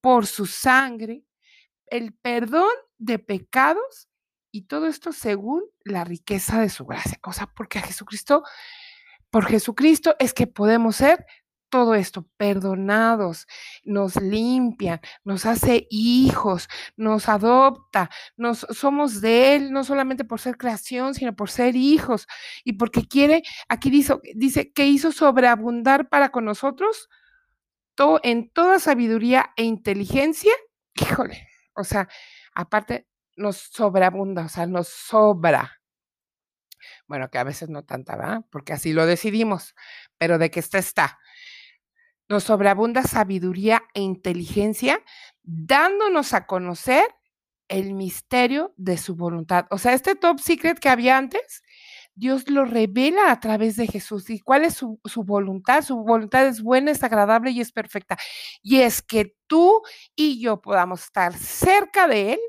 por 0.00 0.26
su 0.26 0.46
sangre, 0.46 1.24
el 1.86 2.12
perdón 2.14 2.72
de 2.98 3.18
pecados 3.18 4.08
y 4.50 4.62
todo 4.62 4.86
esto 4.86 5.12
según 5.12 5.62
la 5.84 6.04
riqueza 6.04 6.60
de 6.60 6.70
su 6.70 6.86
gracia. 6.86 7.18
O 7.22 7.32
sea, 7.32 7.46
porque 7.46 7.78
a 7.78 7.82
Jesucristo, 7.82 8.42
por 9.30 9.46
Jesucristo 9.46 10.16
es 10.18 10.32
que 10.32 10.46
podemos 10.46 10.96
ser 10.96 11.26
todo 11.68 11.94
esto, 11.94 12.26
perdonados, 12.36 13.46
nos 13.84 14.16
limpia, 14.16 15.00
nos 15.24 15.46
hace 15.46 15.86
hijos, 15.90 16.68
nos 16.96 17.28
adopta, 17.28 18.10
nos 18.36 18.66
somos 18.70 19.20
de 19.20 19.56
Él, 19.56 19.72
no 19.72 19.84
solamente 19.84 20.24
por 20.24 20.40
ser 20.40 20.56
creación, 20.56 21.14
sino 21.14 21.34
por 21.34 21.50
ser 21.50 21.76
hijos. 21.76 22.26
Y 22.64 22.74
porque 22.74 23.06
quiere, 23.06 23.42
aquí 23.68 23.90
dice, 23.90 24.14
dice 24.34 24.72
que 24.72 24.86
hizo 24.86 25.12
sobreabundar 25.12 26.08
para 26.08 26.30
con 26.30 26.44
nosotros 26.44 27.08
todo, 27.94 28.20
en 28.22 28.50
toda 28.50 28.78
sabiduría 28.78 29.52
e 29.56 29.64
inteligencia. 29.64 30.52
Híjole, 30.94 31.48
o 31.74 31.84
sea, 31.84 32.08
aparte 32.54 33.06
nos 33.36 33.56
sobreabunda, 33.56 34.44
o 34.44 34.48
sea, 34.48 34.66
nos 34.66 34.88
sobra. 34.88 35.80
Bueno, 37.06 37.30
que 37.30 37.38
a 37.38 37.44
veces 37.44 37.68
no 37.68 37.84
tanta, 37.84 38.16
¿verdad? 38.16 38.44
Porque 38.50 38.72
así 38.72 38.92
lo 38.92 39.06
decidimos, 39.06 39.74
pero 40.18 40.38
de 40.38 40.50
que 40.50 40.60
está, 40.60 40.78
está 40.78 41.18
nos 42.28 42.44
sobreabunda 42.44 43.02
sabiduría 43.02 43.82
e 43.94 44.00
inteligencia, 44.00 45.02
dándonos 45.42 46.32
a 46.32 46.46
conocer 46.46 47.04
el 47.68 47.94
misterio 47.94 48.74
de 48.76 48.98
su 48.98 49.16
voluntad. 49.16 49.66
O 49.70 49.78
sea, 49.78 49.94
este 49.94 50.14
top 50.14 50.40
secret 50.40 50.78
que 50.78 50.88
había 50.88 51.16
antes, 51.16 51.62
Dios 52.14 52.48
lo 52.48 52.64
revela 52.64 53.30
a 53.30 53.40
través 53.40 53.76
de 53.76 53.86
Jesús. 53.86 54.30
¿Y 54.30 54.40
cuál 54.40 54.64
es 54.64 54.74
su, 54.74 55.00
voluntad? 55.24 55.82
Su 55.82 55.96
voluntad 55.96 56.46
es 56.46 56.62
buena, 56.62 56.92
es 56.92 57.02
agradable 57.02 57.50
y 57.50 57.60
es 57.60 57.72
perfecta. 57.72 58.16
Y 58.62 58.80
es 58.80 59.02
que 59.02 59.36
tú 59.46 59.82
y 60.14 60.40
yo 60.40 60.60
podamos 60.60 61.04
estar 61.04 61.34
cerca 61.34 62.06
de 62.06 62.34
Él, 62.34 62.40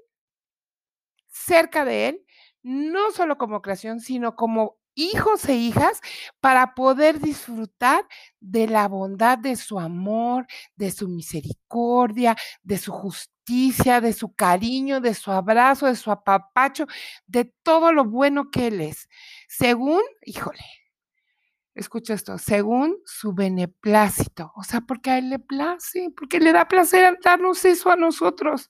cerca 1.28 1.86
de 1.86 2.10
Él, 2.10 2.26
no 2.62 3.12
solo 3.12 3.38
como 3.38 3.62
creación, 3.62 4.00
sino 4.00 4.36
como 4.36 4.78
hijos 4.96 5.48
e 5.48 5.56
hijas 5.56 6.00
para 6.40 6.74
poder 6.74 7.20
disfrutar 7.20 8.06
de 8.40 8.68
la 8.68 8.88
bondad 8.88 9.38
de 9.38 9.56
su 9.56 9.80
amor, 9.80 10.48
de 10.76 10.92
su 10.92 11.08
misericordia, 11.08 12.36
de 12.64 12.78
su 12.78 12.92
justicia, 12.92 14.02
de 14.02 14.14
su 14.14 14.34
cariño, 14.34 15.02
de 15.02 15.14
su 15.14 15.32
abrazo, 15.32 15.86
de 15.86 15.96
su 15.96 16.12
apapacho, 16.12 16.88
de 17.28 17.46
todo 17.64 17.94
lo 17.94 18.06
bueno 18.06 18.50
que 18.50 18.68
Él 18.68 18.82
es. 18.82 19.08
Según, 19.48 20.02
híjole, 20.24 20.64
escucha 21.76 22.14
esto, 22.14 22.38
según 22.38 22.98
su 23.06 23.34
beneplácito, 23.34 24.52
o 24.56 24.64
sea, 24.64 24.82
porque 24.82 25.12
a 25.12 25.18
Él 25.18 25.30
le 25.30 25.40
place, 25.40 26.10
porque 26.16 26.40
le 26.40 26.54
da 26.54 26.68
placer 26.68 27.20
darnos 27.24 27.66
eso 27.66 27.92
a 27.92 27.96
nosotros, 27.98 28.70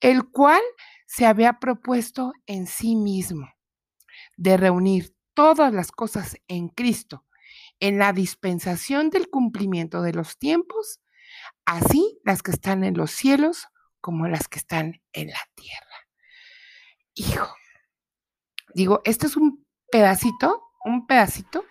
el 0.00 0.24
cual 0.30 0.62
se 1.06 1.26
había 1.26 1.58
propuesto 1.58 2.32
en 2.46 2.66
sí 2.66 2.96
mismo 2.96 3.48
de 4.36 4.56
reunir 4.56 5.15
todas 5.36 5.72
las 5.72 5.92
cosas 5.92 6.38
en 6.48 6.68
Cristo, 6.68 7.26
en 7.78 7.98
la 7.98 8.12
dispensación 8.14 9.10
del 9.10 9.28
cumplimiento 9.28 10.00
de 10.00 10.14
los 10.14 10.38
tiempos, 10.38 11.00
así 11.66 12.18
las 12.24 12.42
que 12.42 12.52
están 12.52 12.82
en 12.82 12.96
los 12.96 13.10
cielos 13.10 13.68
como 14.00 14.26
las 14.28 14.48
que 14.48 14.58
están 14.58 15.02
en 15.12 15.28
la 15.28 15.40
tierra. 15.54 16.08
Hijo, 17.14 17.54
digo, 18.74 19.02
este 19.04 19.26
es 19.26 19.36
un 19.36 19.66
pedacito, 19.90 20.62
un 20.84 21.06
pedacito 21.06 21.64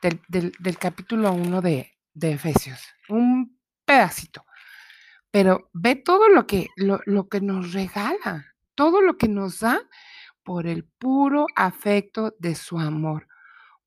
del, 0.00 0.78
capítulo 0.78 1.32
1 1.32 1.60
de, 1.60 1.92
de, 2.14 2.32
Efesios, 2.32 2.80
un 3.10 3.60
pedacito. 3.84 4.46
Pero 5.30 5.68
ve 5.74 5.96
todo 5.96 6.28
lo 6.30 6.46
que, 6.46 6.68
lo, 6.76 7.00
lo 7.04 7.28
que 7.28 7.42
nos 7.42 7.74
regala, 7.74 8.54
todo 8.74 9.02
lo 9.02 9.18
que 9.18 9.28
nos 9.28 9.60
da 9.60 9.82
por 10.44 10.66
el 10.66 10.84
puro 10.84 11.46
afecto 11.56 12.34
de 12.38 12.54
su 12.54 12.78
amor, 12.78 13.28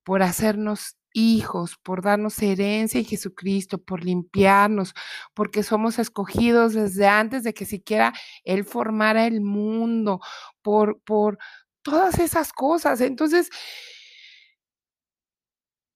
por 0.04 0.24
hacernos 0.24 0.98
hijos, 1.14 1.78
por 1.84 2.04
darnos 2.04 2.42
herencia 2.42 3.00
en 3.00 3.06
Jesucristo, 3.06 3.80
por 3.80 4.04
limpiarnos, 4.04 4.94
porque 5.34 5.64
somos 5.64 6.00
escogidos 6.00 6.74
desde 6.74 7.08
antes 7.08 7.44
de 7.44 7.54
que 7.54 7.66
siquiera 7.66 8.14
Él 8.44 8.66
formara 8.66 9.26
el 9.28 9.42
mundo, 9.42 10.20
por, 10.62 11.02
por 11.02 11.40
todas 11.82 12.20
esas 12.20 12.54
cosas. 12.54 13.02
Entonces, 13.02 13.50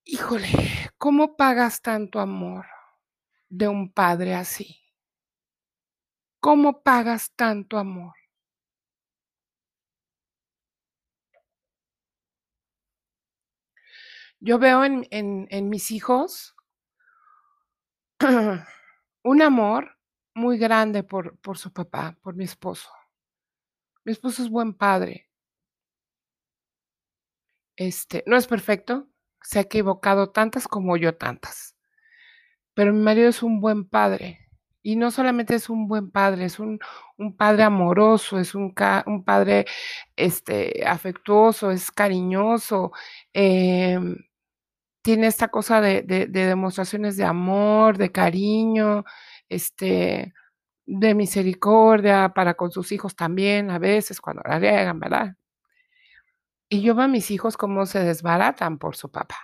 híjole, 0.05 0.47
¿cómo 0.97 1.35
pagas 1.35 1.81
tanto 1.81 2.19
amor 2.19 2.65
de 3.49 3.67
un 3.67 3.91
padre 3.93 4.35
así? 4.35 4.77
¿Cómo 6.39 6.81
pagas 6.81 7.31
tanto 7.35 7.77
amor? 7.77 8.20
Yo 14.43 14.57
veo 14.57 14.83
en, 14.83 15.69
mis 15.69 15.91
hijos 15.91 16.55
un 19.23 19.41
amor 19.43 19.99
muy 20.33 20.57
grande 20.57 21.03
por, 21.03 21.37
su 21.53 21.71
papá, 21.71 22.17
por 22.23 22.35
mi 22.35 22.45
esposo. 22.45 22.89
Mi 24.03 24.13
esposo 24.13 24.41
es 24.41 24.49
buen 24.49 24.73
padre. 24.73 25.29
Este, 27.75 28.23
no 28.25 28.35
es 28.35 28.47
perfecto, 28.47 29.07
se 29.43 29.59
ha 29.59 29.61
equivocado 29.61 30.31
tantas 30.31 30.67
como 30.67 30.97
yo 30.97 31.15
tantas. 31.15 31.75
Pero 32.73 32.93
mi 32.93 33.01
marido 33.03 33.29
es 33.29 33.43
un 33.43 33.61
buen 33.61 33.87
padre. 33.87 34.49
Y 34.81 34.95
no 34.95 35.11
solamente 35.11 35.53
es 35.53 35.69
un 35.69 35.87
buen 35.87 36.09
padre, 36.09 36.45
es 36.45 36.57
un, 36.59 36.79
padre 37.37 37.61
amoroso, 37.61 38.39
es 38.39 38.55
un, 38.55 38.73
padre 38.73 39.67
este, 40.15 40.83
afectuoso, 40.83 41.69
es 41.69 41.91
cariñoso, 41.91 42.91
eh, 43.33 43.99
tiene 45.01 45.27
esta 45.27 45.49
cosa 45.49 45.81
de, 45.81 46.03
de, 46.03 46.27
de, 46.27 46.45
demostraciones 46.45 47.17
de 47.17 47.25
amor, 47.25 47.97
de 47.97 48.11
cariño, 48.11 49.03
este, 49.49 50.33
de 50.85 51.15
misericordia 51.15 52.33
para 52.35 52.55
con 52.55 52.71
sus 52.71 52.91
hijos 52.91 53.15
también, 53.15 53.71
a 53.71 53.79
veces 53.79 54.21
cuando 54.21 54.43
la 54.45 54.59
riegan, 54.59 54.99
¿verdad? 54.99 55.35
Y 56.69 56.81
yo 56.81 56.95
veo 56.95 57.05
a 57.05 57.07
mis 57.07 57.31
hijos 57.31 57.57
cómo 57.57 57.85
se 57.85 57.99
desbaratan 57.99 58.77
por 58.77 58.95
su 58.95 59.11
papá. 59.11 59.37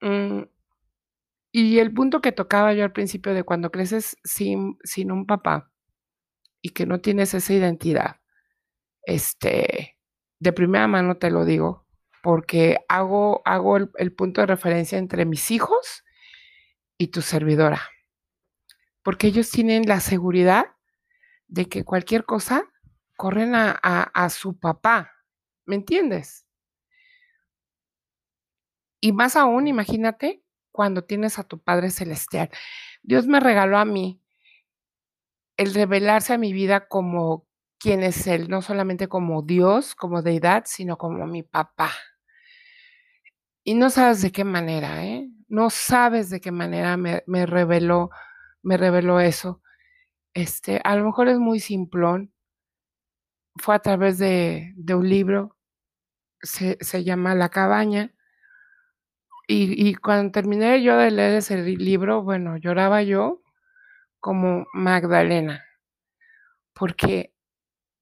Mm, 0.00 0.44
y 1.52 1.78
el 1.78 1.94
punto 1.94 2.20
que 2.20 2.32
tocaba 2.32 2.72
yo 2.74 2.84
al 2.84 2.92
principio 2.92 3.32
de 3.32 3.44
cuando 3.44 3.70
creces 3.70 4.16
sin, 4.24 4.76
sin 4.82 5.12
un 5.12 5.24
papá 5.26 5.70
y 6.62 6.70
que 6.70 6.86
no 6.86 7.00
tienes 7.00 7.34
esa 7.34 7.52
identidad, 7.54 8.16
este, 9.06 9.96
de 10.40 10.52
primera 10.52 10.88
mano 10.88 11.16
te 11.18 11.30
lo 11.30 11.44
digo, 11.44 11.83
porque 12.24 12.78
hago, 12.88 13.42
hago 13.44 13.76
el, 13.76 14.14
punto 14.14 14.40
de 14.40 14.46
referencia 14.46 14.96
entre 14.96 15.26
mis 15.26 15.50
hijos 15.50 16.04
y 16.96 17.08
tu 17.08 17.20
servidora. 17.20 17.82
Porque 19.02 19.26
ellos 19.26 19.50
tienen 19.50 19.86
la 19.86 20.00
seguridad 20.00 20.74
de 21.48 21.68
que 21.68 21.84
cualquier 21.84 22.24
cosa 22.24 22.64
corren 23.18 23.54
a, 23.54 23.78
a, 23.82 24.04
a 24.04 24.30
su 24.30 24.58
papá. 24.58 25.12
¿Me 25.66 25.74
entiendes? 25.74 26.46
Y 29.02 29.12
más 29.12 29.36
aún, 29.36 29.66
imagínate 29.68 30.42
cuando 30.72 31.04
tienes 31.04 31.38
a 31.38 31.44
tu 31.44 31.62
Padre 31.62 31.90
Celestial. 31.90 32.48
Dios 33.02 33.26
me 33.26 33.38
regaló 33.38 33.76
a 33.76 33.84
mí 33.84 34.22
el 35.58 35.74
revelarse 35.74 36.32
a 36.32 36.38
mi 36.38 36.54
vida 36.54 36.88
como 36.88 37.46
quien 37.78 38.02
es 38.02 38.26
Él, 38.26 38.48
no 38.48 38.62
solamente 38.62 39.08
como 39.08 39.42
Dios, 39.42 39.94
como 39.94 40.22
deidad, 40.22 40.62
sino 40.64 40.96
como 40.96 41.26
mi 41.26 41.42
papá. 41.42 41.92
Y 43.64 43.74
no 43.74 43.88
sabes 43.90 44.20
de 44.22 44.30
qué 44.30 44.44
manera, 44.44 45.04
¿eh? 45.06 45.28
No 45.48 45.70
sabes 45.70 46.28
de 46.30 46.40
qué 46.40 46.52
manera 46.52 46.96
me, 46.98 47.22
me 47.26 47.46
reveló, 47.46 48.10
me 48.62 48.76
reveló 48.76 49.20
eso. 49.20 49.62
Este, 50.34 50.80
a 50.84 50.96
lo 50.96 51.04
mejor 51.06 51.28
es 51.28 51.38
muy 51.38 51.60
simplón. 51.60 52.32
Fue 53.56 53.74
a 53.74 53.78
través 53.80 54.18
de, 54.18 54.72
de 54.76 54.94
un 54.94 55.08
libro, 55.08 55.56
se, 56.42 56.78
se 56.80 57.04
llama 57.04 57.34
La 57.34 57.50
cabaña 57.50 58.14
y, 59.46 59.88
y, 59.88 59.94
cuando 59.96 60.32
terminé 60.32 60.82
yo 60.82 60.96
de 60.96 61.10
leer 61.10 61.34
ese 61.34 61.56
libro, 61.62 62.22
bueno, 62.22 62.56
lloraba 62.56 63.02
yo 63.02 63.42
como 64.20 64.66
Magdalena, 64.74 65.64
porque 66.74 67.34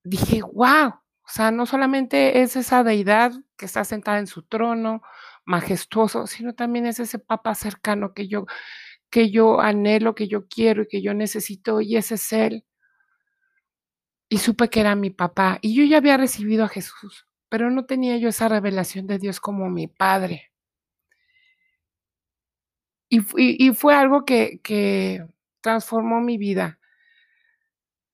dije, 0.04 0.42
wow, 0.42 0.88
o 0.90 1.28
sea, 1.28 1.50
no 1.50 1.66
solamente 1.66 2.42
es 2.42 2.56
esa 2.56 2.84
deidad 2.84 3.32
que 3.56 3.66
está 3.66 3.84
sentada 3.84 4.18
en 4.18 4.26
su 4.28 4.42
trono, 4.42 5.02
majestuoso, 5.44 6.26
sino 6.26 6.54
también 6.54 6.86
es 6.86 7.00
ese 7.00 7.18
papa 7.18 7.54
cercano 7.54 8.14
que 8.14 8.28
yo, 8.28 8.46
que 9.10 9.30
yo 9.30 9.60
anhelo, 9.60 10.14
que 10.14 10.28
yo 10.28 10.46
quiero 10.48 10.82
y 10.82 10.88
que 10.88 11.02
yo 11.02 11.14
necesito, 11.14 11.80
y 11.80 11.96
ese 11.96 12.14
es 12.16 12.32
él. 12.32 12.64
Y 14.28 14.38
supe 14.38 14.68
que 14.70 14.80
era 14.80 14.94
mi 14.94 15.10
papá, 15.10 15.58
y 15.62 15.74
yo 15.74 15.84
ya 15.84 15.98
había 15.98 16.16
recibido 16.16 16.64
a 16.64 16.68
Jesús, 16.68 17.26
pero 17.48 17.70
no 17.70 17.84
tenía 17.86 18.16
yo 18.16 18.28
esa 18.28 18.48
revelación 18.48 19.06
de 19.06 19.18
Dios 19.18 19.40
como 19.40 19.68
mi 19.70 19.88
padre. 19.88 20.52
Y, 23.10 23.20
y, 23.36 23.68
y 23.68 23.74
fue 23.74 23.94
algo 23.94 24.24
que, 24.24 24.60
que, 24.62 25.26
transformó 25.62 26.20
mi 26.20 26.36
vida 26.36 26.78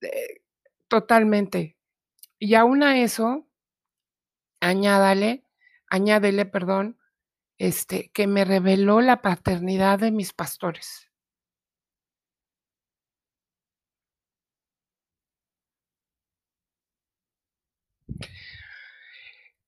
eh, 0.01 0.43
totalmente. 0.87 1.77
Y 2.39 2.55
aún 2.55 2.85
a 2.85 3.01
eso, 3.01 3.49
añádale, 4.61 5.43
añádele, 5.89 6.47
perdón, 6.47 6.98
este, 7.59 8.11
que 8.13 8.27
me 8.27 8.45
reveló 8.45 9.01
la 9.01 9.23
paternidad 9.23 9.99
de 9.99 10.11
mis 10.13 10.33
pastores. 10.33 11.09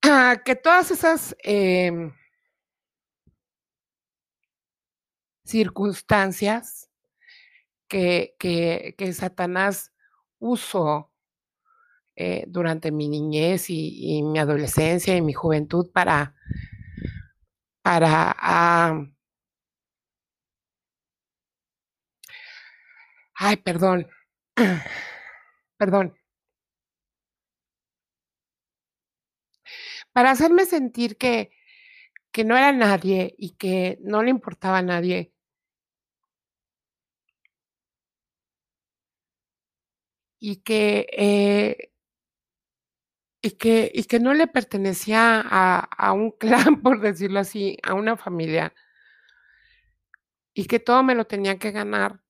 Ah, 0.02 0.40
que 0.44 0.56
todas 0.56 0.90
esas 0.90 1.36
eh, 1.44 1.92
circunstancias 5.44 6.88
que, 7.88 8.34
que, 8.38 8.94
que 8.96 9.12
Satanás 9.12 9.92
usó 10.38 11.10
eh, 12.16 12.44
durante 12.48 12.92
mi 12.92 13.08
niñez 13.08 13.70
y, 13.70 14.22
mi 14.22 14.38
adolescencia 14.38 15.16
y 15.16 15.22
mi 15.22 15.32
juventud 15.32 15.90
para, 15.90 16.34
para 17.82 18.36
uh, 18.40 19.06
ay, 23.34 23.56
perdón, 23.56 24.06
perdón, 25.78 26.14
para 30.12 30.30
hacerme 30.30 30.64
sentir 30.66 31.16
que, 31.16 31.50
que 32.32 32.44
no 32.44 32.56
era 32.56 32.72
nadie 32.72 33.34
y 33.38 33.52
que 33.56 33.98
no 34.02 34.22
le 34.22 34.30
importaba 34.30 34.78
a 34.78 34.82
nadie 34.82 35.32
y 40.38 40.56
que, 40.56 41.06
eh, 41.12 41.89
y 43.42 43.52
que, 43.52 43.90
y 43.94 44.04
que 44.04 44.20
no 44.20 44.34
le 44.34 44.46
pertenecía 44.46 45.40
a, 45.44 45.80
a, 45.80 46.12
un 46.12 46.30
clan, 46.38 46.82
por 46.82 47.00
decirlo 47.00 47.40
así, 47.40 47.78
a 47.82 47.94
una 47.94 48.16
familia, 48.16 48.74
y 50.54 50.66
que 50.66 50.78
todo 50.80 51.02
me 51.02 51.14
lo 51.14 51.26
tenía 51.26 51.58
que 51.58 51.70
ganar. 51.72 52.20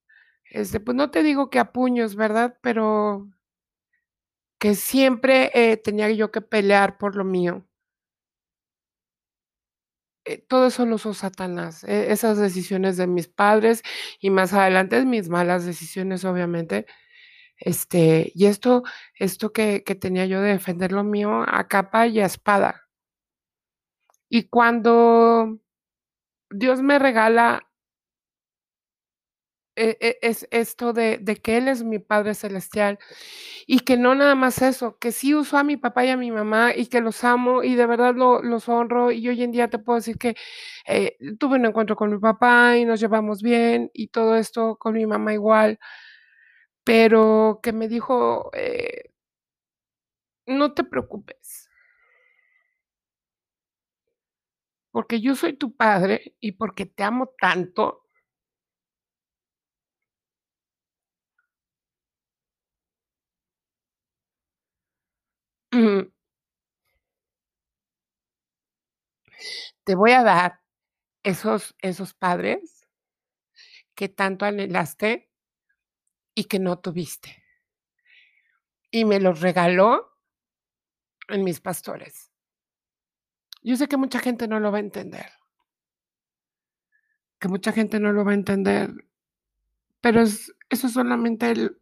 Este, 0.45 0.81
pues 0.81 0.97
no 0.97 1.11
te 1.11 1.23
digo 1.23 1.51
que 1.51 1.59
a 1.59 1.73
puños, 1.73 2.17
¿verdad? 2.17 2.59
Pero 2.63 3.29
que 4.61 4.75
siempre 4.75 5.51
eh, 5.55 5.77
tenía 5.79 6.11
yo 6.11 6.31
que 6.31 6.43
pelear 6.43 6.99
por 6.99 7.17
lo 7.17 7.25
mío. 7.25 7.67
Eh, 10.27 10.39
todo 10.39 10.67
eso 10.67 10.85
lo 10.85 10.97
usó 10.97 11.15
Satanás, 11.15 11.83
eh, 11.85 12.13
esas 12.13 12.37
decisiones 12.39 12.99
de 12.99 13.07
mis 13.07 13.27
padres 13.27 13.83
y 14.21 14.29
más 14.29 14.53
adelante 14.53 15.05
mis 15.07 15.31
malas 15.31 15.65
decisiones, 15.65 16.27
obviamente 16.27 16.87
este, 17.61 18.33
y 18.35 18.47
esto, 18.47 18.83
esto 19.15 19.53
que, 19.53 19.85
que 19.85 19.95
tenía 19.95 20.27
yo 20.27 20.41
de 20.41 20.51
defender 20.53 20.93
lo 20.93 21.05
mío 21.05 21.45
a 21.47 21.69
capa 21.69 22.07
y 22.07 22.21
a 22.21 22.27
espada. 22.27 22.89
Y 24.31 24.45
cuando 24.49 25.59
Dios 26.51 26.83
me 26.83 26.99
regala 26.99 27.63
e, 29.77 29.97
e, 30.01 30.19
es 30.23 30.47
esto 30.51 30.93
de, 30.93 31.19
de, 31.19 31.37
que 31.37 31.57
Él 31.57 31.69
es 31.69 31.85
mi 31.85 31.99
Padre 32.01 32.35
Celestial 32.35 32.99
y 33.67 33.81
que 33.81 33.97
no 33.97 34.15
nada 34.15 34.35
más 34.35 34.63
eso, 34.63 34.99
que 34.99 35.13
sí 35.13 35.35
uso 35.35 35.59
a 35.59 35.65
mi 35.65 35.77
papá 35.77 36.05
y 36.05 36.11
a 36.11 36.17
mi 36.17 36.31
mamá 36.33 36.73
y 36.77 36.87
que 36.87 37.01
los 37.01 37.25
amo 37.25 37.63
y 37.63 37.77
de 37.77 37.87
verdad 37.87 38.15
lo, 38.15 38.43
los 38.43 38.69
honro 38.69 39.13
y 39.13 39.29
hoy 39.29 39.43
en 39.43 39.53
día 39.53 39.69
te 39.71 39.79
puedo 39.79 39.99
decir 39.99 40.19
que 40.19 40.37
eh, 40.87 41.17
tuve 41.39 41.57
un 41.57 41.67
encuentro 41.67 41.97
con 41.97 42.11
mi 42.11 42.19
papá 42.19 42.77
y 42.79 42.85
nos 42.85 43.01
llevamos 43.01 43.43
bien 43.43 43.91
y 43.95 44.09
todo 44.09 44.37
esto 44.37 44.77
con 44.77 44.95
mi 44.95 45.07
mamá 45.07 45.35
igual 45.35 45.79
pero 46.91 47.61
que 47.63 47.73
me 47.73 47.87
dijo, 47.87 48.51
eh, 48.53 49.13
no 50.47 50.75
te 50.75 50.85
preocupes. 50.85 51.71
porque 54.93 55.21
yo 55.21 55.35
soy 55.35 55.55
tu 55.57 55.75
padre 55.77 56.35
y 56.41 56.53
porque 56.53 56.87
te 56.87 57.03
amo 57.05 57.33
tanto 57.39 58.05
te 69.85 69.95
voy 69.95 70.13
a 70.13 70.23
dar 70.23 70.61
esos 71.25 71.75
esos 71.81 72.15
padres 72.15 72.89
que 73.95 74.09
tanto 74.09 74.45
anhelaste 74.45 75.30
y 76.41 76.45
que 76.45 76.59
no 76.59 76.79
tuviste. 76.79 77.45
Y 78.91 79.05
me 79.05 79.21
los 79.21 79.41
regaló 79.43 80.17
en 81.29 81.45
mis 81.45 81.61
pastores. 81.61 82.33
Yo 83.63 83.77
sé 83.77 83.89
que 83.89 83.99
mucha 83.99 84.21
gente 84.21 84.49
no 84.49 84.59
lo 84.59 84.73
va 84.73 84.79
a 84.79 84.81
entender. 84.81 85.27
Que 87.39 87.49
mucha 87.49 87.73
gente 87.73 88.01
no 88.01 88.13
lo 88.13 88.25
va 88.25 88.31
a 88.31 88.35
entender, 88.35 88.91
pero 90.01 90.23
es 90.23 90.55
eso 90.71 90.89
solamente 90.89 91.51
el 91.51 91.79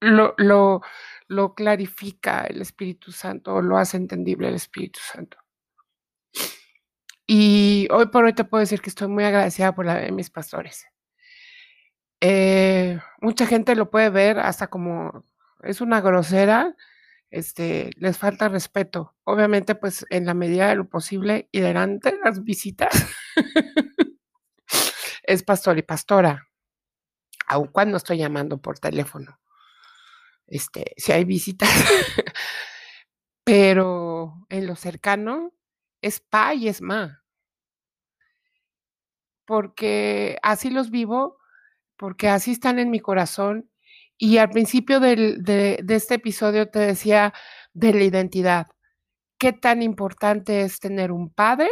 lo 0.00 0.34
lo 0.36 0.82
lo 1.28 1.54
clarifica 1.54 2.44
el 2.44 2.60
Espíritu 2.60 3.10
Santo, 3.10 3.54
o 3.54 3.62
lo 3.62 3.78
hace 3.78 3.96
entendible 3.96 4.48
el 4.48 4.54
Espíritu 4.54 5.00
Santo. 5.00 5.38
Y 7.26 7.88
hoy 7.90 8.06
por 8.08 8.24
hoy 8.24 8.34
te 8.34 8.44
puedo 8.44 8.60
decir 8.60 8.82
que 8.82 8.90
estoy 8.90 9.08
muy 9.08 9.24
agradecida 9.24 9.74
por 9.74 9.86
la 9.86 9.94
de 9.96 10.12
mis 10.12 10.30
pastores. 10.30 10.91
Eh, 12.24 13.00
mucha 13.20 13.46
gente 13.46 13.74
lo 13.74 13.90
puede 13.90 14.08
ver 14.08 14.38
hasta 14.38 14.68
como 14.68 15.24
es 15.64 15.80
una 15.80 16.00
grosera, 16.00 16.76
este, 17.30 17.90
les 17.96 18.16
falta 18.16 18.48
respeto. 18.48 19.16
Obviamente, 19.24 19.74
pues, 19.74 20.06
en 20.08 20.26
la 20.26 20.34
medida 20.34 20.68
de 20.68 20.76
lo 20.76 20.88
posible 20.88 21.48
y 21.50 21.58
delante 21.58 22.12
de 22.12 22.18
las 22.24 22.44
visitas 22.44 22.92
es 25.24 25.42
pastor 25.42 25.78
y 25.78 25.82
pastora, 25.82 26.46
aun 27.48 27.66
cuando 27.68 27.96
estoy 27.96 28.18
llamando 28.18 28.58
por 28.62 28.78
teléfono. 28.78 29.40
Este, 30.46 30.94
si 30.96 31.10
hay 31.10 31.24
visitas, 31.24 31.70
pero 33.44 34.46
en 34.48 34.68
lo 34.68 34.76
cercano 34.76 35.52
es 36.02 36.20
pa 36.20 36.54
y 36.54 36.68
es 36.68 36.82
ma. 36.82 37.24
Porque 39.44 40.38
así 40.42 40.70
los 40.70 40.90
vivo, 40.90 41.41
porque 42.02 42.28
así 42.28 42.50
están 42.50 42.80
en 42.80 42.90
mi 42.90 42.98
corazón. 42.98 43.70
Y 44.18 44.38
al 44.38 44.50
principio 44.50 44.98
de 44.98 45.84
este 45.88 46.14
episodio 46.14 46.68
te 46.68 46.80
decía 46.80 47.32
de 47.74 47.94
la 47.94 48.02
identidad. 48.02 48.66
Qué 49.38 49.52
tan 49.52 49.82
importante 49.82 50.62
es 50.62 50.80
tener 50.80 51.12
un 51.12 51.30
padre 51.32 51.70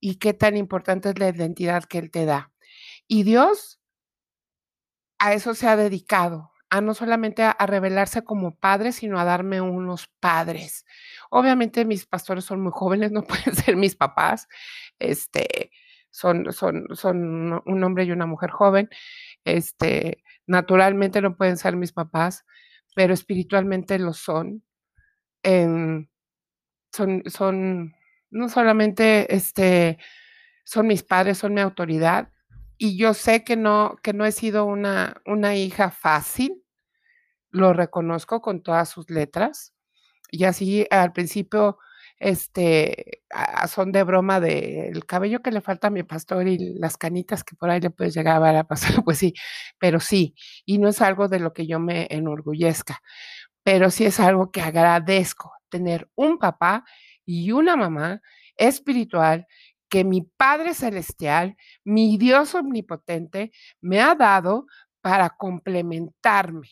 y 0.00 0.14
qué 0.14 0.32
tan 0.32 0.56
importante 0.56 1.10
es 1.10 1.18
la 1.18 1.28
identidad 1.28 1.84
que 1.84 1.98
él 1.98 2.10
te 2.10 2.24
da. 2.24 2.50
Y 3.06 3.24
Dios 3.24 3.78
a 5.18 5.34
eso 5.34 5.52
se 5.52 5.68
ha 5.68 5.76
dedicado, 5.76 6.50
a 6.70 6.80
no 6.80 6.94
solamente 6.94 7.42
a 7.42 7.66
revelarse 7.66 8.24
como 8.24 8.56
padre, 8.56 8.92
sino 8.92 9.20
a 9.20 9.26
darme 9.26 9.60
unos 9.60 10.08
padres. 10.18 10.86
Obviamente, 11.28 11.84
mis 11.84 12.06
pastores 12.06 12.46
son 12.46 12.62
muy 12.62 12.72
jóvenes, 12.74 13.12
no 13.12 13.22
pueden 13.24 13.54
ser 13.54 13.76
mis 13.76 13.96
papás, 13.96 14.48
este, 14.98 15.72
son 16.10 16.46
un 17.66 17.84
hombre 17.84 18.04
y 18.04 18.12
una 18.12 18.26
mujer 18.26 18.50
joven, 18.50 18.88
este, 19.56 20.24
naturalmente 20.46 21.20
no 21.22 21.36
pueden 21.36 21.56
ser 21.58 21.76
mis 21.76 21.92
papás, 21.92 22.44
pero 22.94 23.14
espiritualmente 23.14 23.98
lo 23.98 24.12
son. 24.14 24.64
Em, 25.44 26.08
son 26.92 27.22
son 27.28 27.94
no 28.30 28.48
solamente, 28.50 29.34
este, 29.34 29.98
son 30.64 30.86
mis 30.88 31.02
padres, 31.04 31.38
son 31.38 31.54
mi 31.54 31.60
autoridad, 31.62 32.32
y 32.78 32.98
yo 32.98 33.14
sé 33.14 33.44
que 33.44 33.56
no 33.56 33.96
que 34.02 34.12
no 34.14 34.26
he 34.26 34.32
sido 34.32 34.64
una 34.66 35.22
una 35.26 35.56
hija 35.56 35.90
fácil, 35.90 36.64
lo 37.50 37.72
reconozco 37.74 38.42
con 38.42 38.62
todas 38.62 38.88
sus 38.90 39.10
letras. 39.10 39.74
Y 40.30 40.44
así 40.44 40.86
al 40.90 41.12
principio, 41.12 41.78
este, 42.20 43.22
son 43.68 43.92
de 43.92 44.02
broma 44.02 44.40
del 44.40 45.06
cabello 45.06 45.40
que 45.42 45.50
le 45.52 45.60
falta 45.60 45.88
a 45.88 45.90
mi 45.90 46.02
pastor 46.02 46.48
y 46.48 46.74
las 46.78 46.96
canitas 46.96 47.44
que 47.44 47.54
por 47.56 47.70
ahí 47.70 47.80
le 47.80 47.90
puedes 47.90 48.14
llegar 48.14 48.42
a 48.44 48.64
pastor, 48.64 48.90
pues 49.04 49.18
sí, 49.18 49.34
pero 49.78 50.00
sí, 50.00 50.34
y 50.64 50.78
no 50.78 50.88
es 50.88 51.00
algo 51.00 51.28
de 51.28 51.40
lo 51.40 51.52
que 51.52 51.66
yo 51.66 51.78
me 51.80 52.06
enorgullezca, 52.10 53.00
pero 53.62 53.90
sí 53.90 54.04
es 54.06 54.20
algo 54.20 54.50
que 54.50 54.62
agradezco, 54.62 55.52
tener 55.68 56.08
un 56.14 56.38
papá 56.38 56.84
y 57.24 57.52
una 57.52 57.76
mamá 57.76 58.22
espiritual 58.56 59.46
que 59.88 60.04
mi 60.04 60.22
Padre 60.22 60.74
celestial, 60.74 61.56
mi 61.84 62.18
Dios 62.18 62.54
omnipotente, 62.54 63.52
me 63.80 64.00
ha 64.00 64.14
dado 64.14 64.66
para 65.00 65.30
complementarme, 65.30 66.68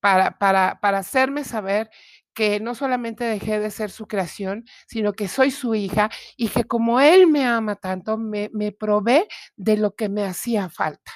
para 0.00 0.38
para 0.38 0.80
para 0.80 0.98
hacerme 0.98 1.44
saber 1.44 1.90
que 2.38 2.60
no 2.60 2.76
solamente 2.76 3.24
dejé 3.24 3.58
de 3.60 3.70
ser 3.72 3.90
su 3.90 4.06
creación, 4.06 4.64
sino 4.86 5.12
que 5.12 5.26
soy 5.28 5.50
su 5.50 5.74
hija 5.74 6.08
y 6.36 6.48
que 6.48 6.62
como 6.64 7.00
él 7.00 7.26
me 7.26 7.44
ama 7.44 7.74
tanto, 7.76 8.16
me 8.18 8.48
me 8.54 8.70
provee 8.72 9.26
de 9.56 9.76
lo 9.76 9.96
que 9.96 10.08
me 10.08 10.24
hacía 10.24 10.68
falta. 10.70 11.12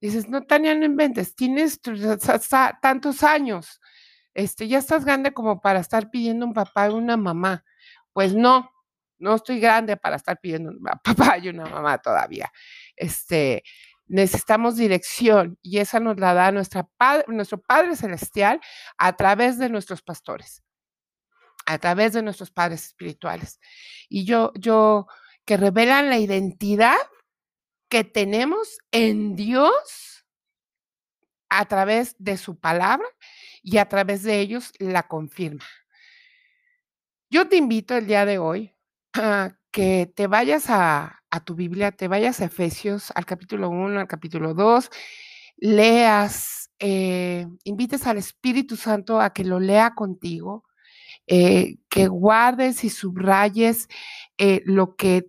Dices: 0.00 0.28
"No, 0.28 0.42
Tania, 0.42 0.74
no 0.74 0.84
inventes, 0.84 1.34
tienes 1.34 1.80
tantos 2.82 3.22
años, 3.22 3.80
este, 4.34 4.68
ya 4.68 4.78
estás 4.78 5.04
grande 5.04 5.32
como 5.34 5.60
para 5.60 5.80
estar 5.80 6.10
pidiendo 6.10 6.46
un 6.46 6.54
papá 6.54 6.88
y 6.90 6.94
una 6.94 7.16
mamá". 7.16 7.64
Pues 8.12 8.34
no, 8.34 8.70
no 9.18 9.34
estoy 9.36 9.60
grande 9.60 9.96
para 9.96 10.16
estar 10.16 10.38
pidiendo 10.40 10.70
un 10.70 10.80
papá 11.04 11.38
y 11.38 11.48
una 11.50 11.66
mamá 11.66 11.98
todavía. 11.98 12.52
Este, 12.96 13.64
necesitamos 14.06 14.76
dirección 14.76 15.58
y 15.62 15.78
esa 15.78 16.00
nos 16.00 16.18
la 16.18 16.34
da 16.34 16.52
nuestro 16.52 16.88
Padre 17.60 17.96
celestial 17.96 18.60
a 18.98 19.16
través 19.16 19.58
de 19.58 19.68
nuestros 19.68 20.02
pastores, 20.02 20.62
a 21.66 21.78
través 21.78 22.12
de 22.12 22.22
nuestros 22.22 22.50
padres 22.50 22.86
espirituales. 22.86 23.60
Y 24.08 24.24
yo 24.24 24.52
yo 24.54 25.06
que 25.44 25.56
revelan 25.56 26.08
la 26.08 26.18
identidad 26.18 26.96
que 27.88 28.04
tenemos 28.04 28.78
en 28.92 29.36
Dios 29.36 30.24
a 31.48 31.66
través 31.66 32.16
de 32.18 32.36
su 32.36 32.58
palabra 32.58 33.06
y 33.62 33.78
a 33.78 33.88
través 33.88 34.22
de 34.22 34.40
ellos 34.40 34.72
la 34.78 35.04
confirma. 35.04 35.64
Yo 37.30 37.48
te 37.48 37.56
invito 37.56 37.96
el 37.96 38.06
día 38.06 38.24
de 38.26 38.38
hoy 38.38 38.74
a 39.12 39.56
que 39.74 40.06
te 40.14 40.28
vayas 40.28 40.70
a 40.70 41.20
a 41.32 41.40
tu 41.44 41.56
Biblia, 41.56 41.90
te 41.90 42.06
vayas 42.06 42.40
a 42.40 42.44
Efesios, 42.44 43.10
al 43.16 43.26
capítulo 43.26 43.68
1, 43.68 43.98
al 44.00 44.06
capítulo 44.06 44.54
2, 44.54 44.88
leas, 45.56 46.70
eh, 46.78 47.46
invites 47.64 48.06
al 48.06 48.18
Espíritu 48.18 48.76
Santo 48.76 49.20
a 49.20 49.32
que 49.32 49.44
lo 49.44 49.58
lea 49.60 49.94
contigo, 49.96 50.64
eh, 51.28 51.76
que 51.90 52.08
guardes 52.08 52.84
y 52.84 52.90
subrayes, 52.90 53.88
eh, 54.38 54.62
lo 54.66 54.96
que 54.96 55.26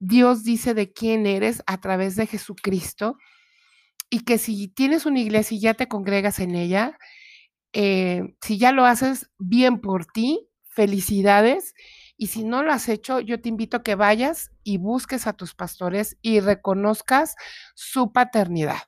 Dios 0.00 0.44
dice 0.44 0.74
de 0.74 0.92
quién 0.92 1.26
eres 1.26 1.62
a 1.66 1.80
través 1.80 2.16
de 2.16 2.26
Jesucristo, 2.26 3.16
y 4.10 4.20
que 4.20 4.38
si 4.38 4.68
tienes 4.68 5.06
una 5.06 5.20
iglesia 5.20 5.56
y 5.56 5.60
ya 5.60 5.74
te 5.74 5.88
congregas 5.88 6.40
en 6.40 6.54
ella, 6.56 6.98
si 7.74 8.58
ya 8.58 8.72
lo 8.72 8.86
haces, 8.86 9.30
bien 9.38 9.80
por 9.80 10.06
ti, 10.06 10.48
felicidades. 10.64 11.74
Y 12.18 12.28
si 12.28 12.44
no 12.44 12.62
lo 12.62 12.72
has 12.72 12.88
hecho, 12.88 13.20
yo 13.20 13.40
te 13.40 13.48
invito 13.50 13.78
a 13.78 13.82
que 13.82 13.94
vayas 13.94 14.50
y 14.64 14.78
busques 14.78 15.26
a 15.26 15.34
tus 15.34 15.54
pastores 15.54 16.16
y 16.22 16.40
reconozcas 16.40 17.36
su 17.74 18.12
paternidad, 18.12 18.78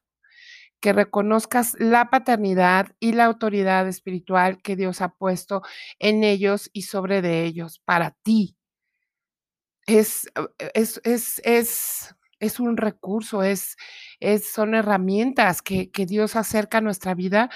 que 0.80 0.92
reconozcas 0.92 1.74
la 1.80 2.10
paternidad 2.10 2.94
y 3.00 3.12
la 3.12 3.26
autoridad 3.26 3.88
espiritual 3.88 4.62
que 4.62 4.76
Dios 4.76 5.00
ha 5.02 5.10
puesto 5.10 5.62
en 5.98 6.24
ellos 6.24 6.70
y 6.72 6.82
sobre 6.82 7.22
de 7.22 7.44
ellos 7.44 7.80
para 7.84 8.12
ti. 8.22 8.56
Es, 9.86 10.28
es 10.74 11.00
es 11.04 11.40
es 11.44 12.14
es 12.40 12.60
un 12.60 12.76
recurso, 12.76 13.42
es 13.42 13.76
es 14.20 14.50
son 14.50 14.74
herramientas 14.74 15.62
que 15.62 15.90
que 15.90 16.04
Dios 16.06 16.36
acerca 16.36 16.78
a 16.78 16.80
nuestra 16.82 17.14
vida 17.14 17.48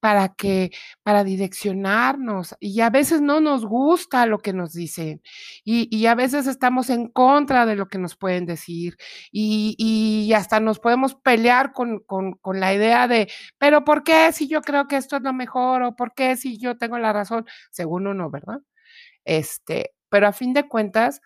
para 0.00 0.28
que 0.34 0.70
para 1.02 1.24
direccionarnos, 1.24 2.56
y 2.60 2.80
a 2.82 2.90
veces 2.90 3.20
no 3.22 3.40
nos 3.40 3.66
gusta 3.66 4.26
lo 4.26 4.38
que 4.38 4.52
nos 4.52 4.72
dicen, 4.74 5.22
y 5.64 5.88
y 5.96 6.06
a 6.06 6.14
veces 6.14 6.46
estamos 6.46 6.90
en 6.90 7.08
contra 7.08 7.66
de 7.66 7.76
lo 7.76 7.88
que 7.88 7.98
nos 7.98 8.16
pueden 8.16 8.46
decir, 8.46 8.96
y 9.32 9.74
y 9.78 10.32
hasta 10.34 10.60
nos 10.60 10.78
podemos 10.80 11.14
pelear 11.16 11.72
con 11.72 12.00
con 12.00 12.34
con 12.34 12.60
la 12.60 12.74
idea 12.74 13.08
de: 13.08 13.28
"Pero, 13.58 13.84
¿por 13.84 14.04
qué 14.04 14.32
si 14.32 14.48
yo 14.48 14.62
creo 14.62 14.86
que 14.88 14.96
esto 14.96 15.16
es 15.16 15.22
lo 15.22 15.32
mejor? 15.32 15.82
o, 15.82 15.96
¿por 15.96 16.14
qué 16.14 16.36
si 16.36 16.58
yo 16.58 16.78
tengo 16.78 16.98
la 16.98 17.12
razón?". 17.12 17.46
Según 17.70 18.06
uno, 18.08 18.30
¿verdad? 18.30 18.58
Este, 19.26 19.92
pero 20.10 20.28
a 20.28 20.32
fin 20.34 20.54
de 20.54 20.68
cuentas, 20.68 21.20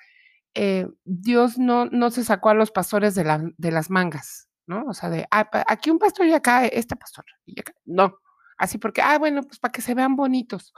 eh, 0.54 0.88
Dios 1.04 1.58
no 1.58 1.86
no 1.86 2.10
se 2.12 2.24
sacó 2.24 2.50
a 2.50 2.54
los 2.54 2.72
pastores 2.72 3.14
de 3.16 3.24
la 3.24 3.42
de 3.58 3.72
las 3.72 3.90
mangas, 3.90 4.48
¿no? 4.68 4.84
O 4.88 4.94
sea, 4.94 5.10
de: 5.10 5.26
"Ah, 5.32 5.48
aquí 5.68 5.90
un 5.90 5.98
pastor 6.00 6.26
y 6.28 6.34
acá 6.34 6.66
este 6.66 6.96
pastor", 6.96 7.24
y 7.46 7.60
acá 7.60 7.74
no, 7.86 8.18
así 8.62 8.78
porque: 8.78 9.02
"Ah, 9.02 9.18
bueno, 9.18 9.42
pues 9.44 9.58
para 9.60 9.72
que 9.72 9.82
se 9.82 9.94
vean 9.94 10.16
bonitos". 10.16 10.72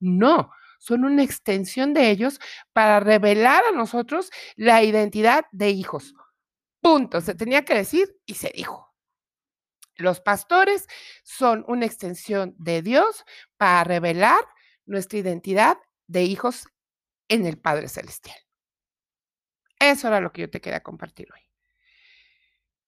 No, 0.00 0.50
son 0.80 1.04
una 1.04 1.22
extensión 1.24 1.94
de 1.94 2.10
ellos 2.10 2.40
para 2.74 3.00
revelar 3.00 3.62
a 3.70 3.76
nosotros 3.76 4.30
la 4.56 4.82
identidad 4.84 5.46
de 5.52 5.70
hijos. 5.70 6.14
Punto. 6.82 7.20
Se 7.22 7.34
tenía 7.36 7.64
que 7.64 7.74
decir 7.76 8.16
y 8.26 8.34
se 8.36 8.52
dijo. 8.56 8.92
Los 9.98 10.20
pastores 10.20 10.86
son 11.24 11.64
una 11.68 11.86
extensión 11.86 12.54
de 12.58 12.82
Dios 12.82 13.24
para 13.56 13.82
revelar 13.84 14.40
nuestra 14.84 15.18
identidad 15.18 15.78
de 16.06 16.22
hijos 16.24 16.66
en 17.28 17.46
el 17.46 17.58
Padre 17.58 17.88
Celestial. 17.88 18.36
Eso 19.80 20.08
era 20.08 20.20
lo 20.20 20.32
que 20.32 20.42
yo 20.42 20.50
te 20.50 20.60
quería 20.60 20.82
compartir 20.82 21.28
hoy. 21.32 21.45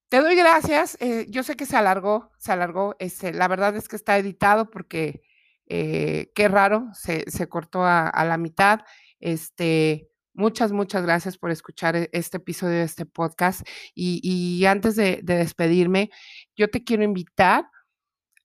Te 0.09 0.21
doy 0.21 0.37
gracias. 0.37 0.97
Eh, 1.01 1.27
yo 1.29 1.43
sé 1.43 1.55
que 1.57 1.67
se 1.67 1.77
alargó, 1.77 2.31
se 2.39 2.53
alargó. 2.53 2.97
Este, 2.99 3.33
la 3.33 3.47
verdad 3.47 3.77
es 3.77 3.89
que 3.89 3.97
está 3.97 4.17
editado 4.17 4.71
porque 4.71 5.23
eh, 5.67 6.33
qué 6.35 6.49
raro, 6.49 6.89
se, 6.95 7.49
cortó 7.49 7.85
a, 7.85 8.25
la 8.25 8.39
mitad. 8.39 8.81
Este, 9.21 10.09
muchas, 10.33 10.73
muchas 10.73 11.03
gracias 11.03 11.37
por 11.37 11.51
escuchar 11.51 11.95
e, 11.95 12.09
este 12.13 12.39
episodio 12.39 12.79
de 12.79 12.85
este 12.85 13.05
podcast. 13.05 13.69
Y, 13.95 14.65
antes 14.65 14.97
de, 14.97 15.21
despedirme, 15.23 16.11
yo 16.57 16.71
te 16.71 16.85
quiero 16.85 17.03
invitar 17.03 17.69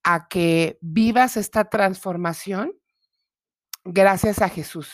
a 0.04 0.28
que 0.28 0.78
vivas 0.82 1.38
esta 1.38 1.70
transformación 1.70 2.74
gracias 3.86 4.42
a 4.42 4.50
Jesús. 4.50 4.92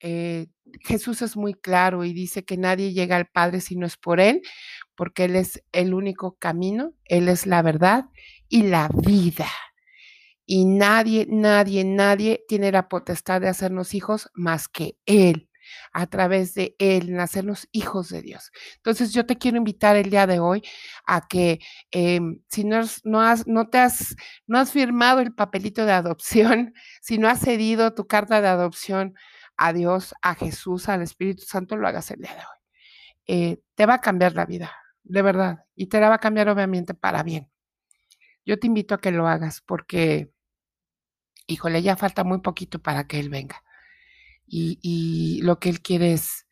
Eh, 0.00 0.48
Jesús 0.80 1.22
es 1.22 1.36
muy 1.36 1.54
claro 1.54 2.04
y 2.04 2.12
dice 2.12 2.44
que 2.44 2.56
nadie 2.56 2.92
llega 2.92 3.16
al 3.16 3.26
Padre 3.26 3.60
si 3.60 3.76
no 3.76 3.86
es 3.86 3.96
por 3.96 4.18
Él, 4.18 4.40
porque 5.00 5.24
Él 5.24 5.34
es 5.34 5.64
el 5.72 5.94
único 5.94 6.36
camino, 6.36 6.92
Él 7.06 7.30
es 7.30 7.46
la 7.46 7.62
verdad 7.62 8.10
y 8.50 8.64
la 8.64 8.90
vida. 8.92 9.46
Y 10.44 10.66
nadie, 10.66 11.26
nadie, 11.26 11.84
nadie 11.86 12.44
tiene 12.46 12.70
la 12.70 12.86
potestad 12.90 13.40
de 13.40 13.48
hacernos 13.48 13.94
hijos 13.94 14.28
más 14.34 14.68
que 14.68 14.98
Él 15.06 15.48
a 15.94 16.06
través 16.06 16.52
de 16.52 16.76
Él, 16.78 17.14
nacernos 17.14 17.66
hijos 17.72 18.10
de 18.10 18.20
Dios. 18.20 18.52
Entonces 18.76 19.14
yo 19.14 19.24
te 19.24 19.38
quiero 19.38 19.56
invitar 19.56 19.96
el 19.96 20.10
día 20.10 20.26
de 20.26 20.38
hoy 20.38 20.62
a 21.06 21.26
que 21.26 21.60
em, 21.92 22.42
si 22.48 22.64
no, 22.64 22.80
has, 23.22 23.46
no, 23.46 23.70
te 23.70 23.78
has, 23.78 24.14
no 24.46 24.58
has 24.58 24.70
firmado 24.70 25.20
el 25.20 25.32
papelito 25.32 25.86
de 25.86 25.92
adopción, 25.92 26.74
si 27.00 27.16
no 27.16 27.26
has 27.26 27.40
cedido 27.40 27.94
tu 27.94 28.06
carta 28.06 28.42
de 28.42 28.48
adopción 28.48 29.14
a 29.56 29.72
Dios, 29.72 30.14
a 30.20 30.34
Jesús, 30.34 30.90
al 30.90 31.00
Espíritu 31.00 31.44
Santo, 31.46 31.78
lo 31.78 31.88
hagas 31.88 32.10
el 32.10 32.20
día 32.20 32.34
de 32.34 32.40
hoy. 32.40 32.60
Eh, 33.26 33.62
te 33.74 33.86
va 33.86 33.94
a 33.94 34.00
cambiar 34.02 34.34
la 34.34 34.44
vida, 34.44 34.70
de 35.10 35.22
verdad, 35.22 35.64
y 35.74 35.86
te 35.86 36.00
la 36.00 36.08
va 36.08 36.16
a 36.16 36.20
cambiar 36.20 36.48
obviamente 36.48 36.94
para 36.94 37.22
bien. 37.22 37.50
Yo 38.46 38.58
te 38.58 38.68
invito 38.68 38.94
a 38.94 39.00
que 39.00 39.10
lo 39.10 39.26
hagas 39.26 39.60
porque, 39.60 40.32
híjole, 41.46 41.82
ya 41.82 41.96
falta 41.96 42.24
muy 42.24 42.40
poquito 42.40 42.80
para 42.80 43.06
que 43.06 43.18
Él 43.18 43.28
venga. 43.28 43.62
Y, 44.46 45.40
lo 45.42 45.58
que 45.60 45.68
Él 45.68 45.80
quiere 45.80 46.12
es, 46.12 46.46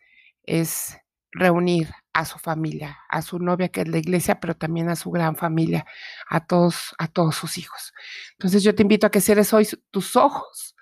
es 0.44 0.98
reunir 1.32 1.90
a 2.12 2.24
su 2.24 2.38
familia, 2.38 2.98
a 3.08 3.22
su 3.22 3.38
novia 3.38 3.68
que 3.68 3.82
es 3.82 3.88
la 3.88 3.98
iglesia, 3.98 4.40
pero 4.40 4.56
también 4.56 4.88
a 4.88 4.96
su 4.96 5.10
gran 5.10 5.36
familia, 5.36 5.86
a 6.28 6.46
todos, 6.46 6.94
a 6.98 7.08
todos 7.08 7.36
sus 7.36 7.58
hijos. 7.58 7.92
Entonces 8.32 8.62
yo 8.62 8.74
te 8.74 8.82
invito 8.82 9.06
a 9.06 9.10
que 9.10 9.20
cierres 9.20 9.52
hoy 9.52 9.68
tus 9.90 10.16
ojos 10.16 10.74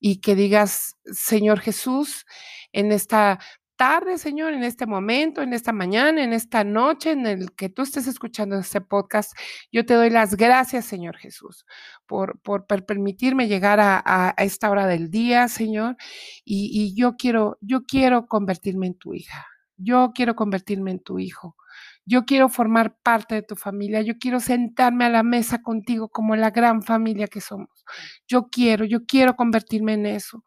y 0.00 0.20
que 0.20 0.34
digas, 0.34 0.96
Señor 1.04 1.60
Jesús, 1.60 2.26
en 2.72 2.90
esta 2.90 3.38
tarde, 3.76 4.18
Señor, 4.18 4.52
en 4.52 4.64
este 4.64 4.86
momento, 4.86 5.42
en 5.42 5.52
esta 5.52 5.72
mañana, 5.72 6.22
en 6.22 6.32
esta 6.32 6.64
noche, 6.64 7.12
en 7.12 7.26
el 7.26 7.52
que 7.52 7.68
tú 7.68 7.82
estés 7.82 8.06
escuchando 8.06 8.58
este 8.58 8.80
podcast, 8.80 9.32
yo 9.70 9.84
te 9.86 9.94
doy 9.94 10.10
las 10.10 10.36
gracias, 10.36 10.84
Señor 10.84 11.16
Jesús, 11.16 11.66
por, 12.06 12.40
por, 12.40 12.66
permitirme 12.66 13.48
llegar 13.48 13.78
a, 13.80 14.34
esta 14.38 14.70
hora 14.70 14.86
del 14.86 15.10
día, 15.10 15.48
Señor, 15.48 15.96
y, 16.44 16.70
y 16.72 16.94
yo 16.94 17.16
quiero, 17.16 17.58
yo 17.60 17.82
quiero 17.84 18.26
convertirme 18.26 18.86
en 18.88 18.94
tu 18.94 19.14
hija. 19.14 19.46
Yo 19.76 20.12
quiero 20.14 20.36
convertirme 20.36 20.92
en 20.92 21.00
tu 21.00 21.18
hijo. 21.18 21.56
Yo 22.04 22.24
quiero 22.24 22.48
formar 22.48 22.96
parte 23.02 23.36
de 23.36 23.42
tu 23.42 23.56
familia. 23.56 24.02
Yo 24.02 24.14
quiero 24.18 24.40
sentarme 24.40 25.04
a 25.04 25.10
la 25.10 25.22
mesa 25.22 25.62
contigo 25.62 26.08
como 26.08 26.36
la 26.36 26.50
gran 26.50 26.82
familia 26.82 27.28
que 27.28 27.40
somos. 27.40 27.84
Yo 28.28 28.48
quiero, 28.50 28.84
yo 28.84 29.06
quiero 29.06 29.36
convertirme 29.36 29.94
en 29.94 30.06
eso. 30.06 30.44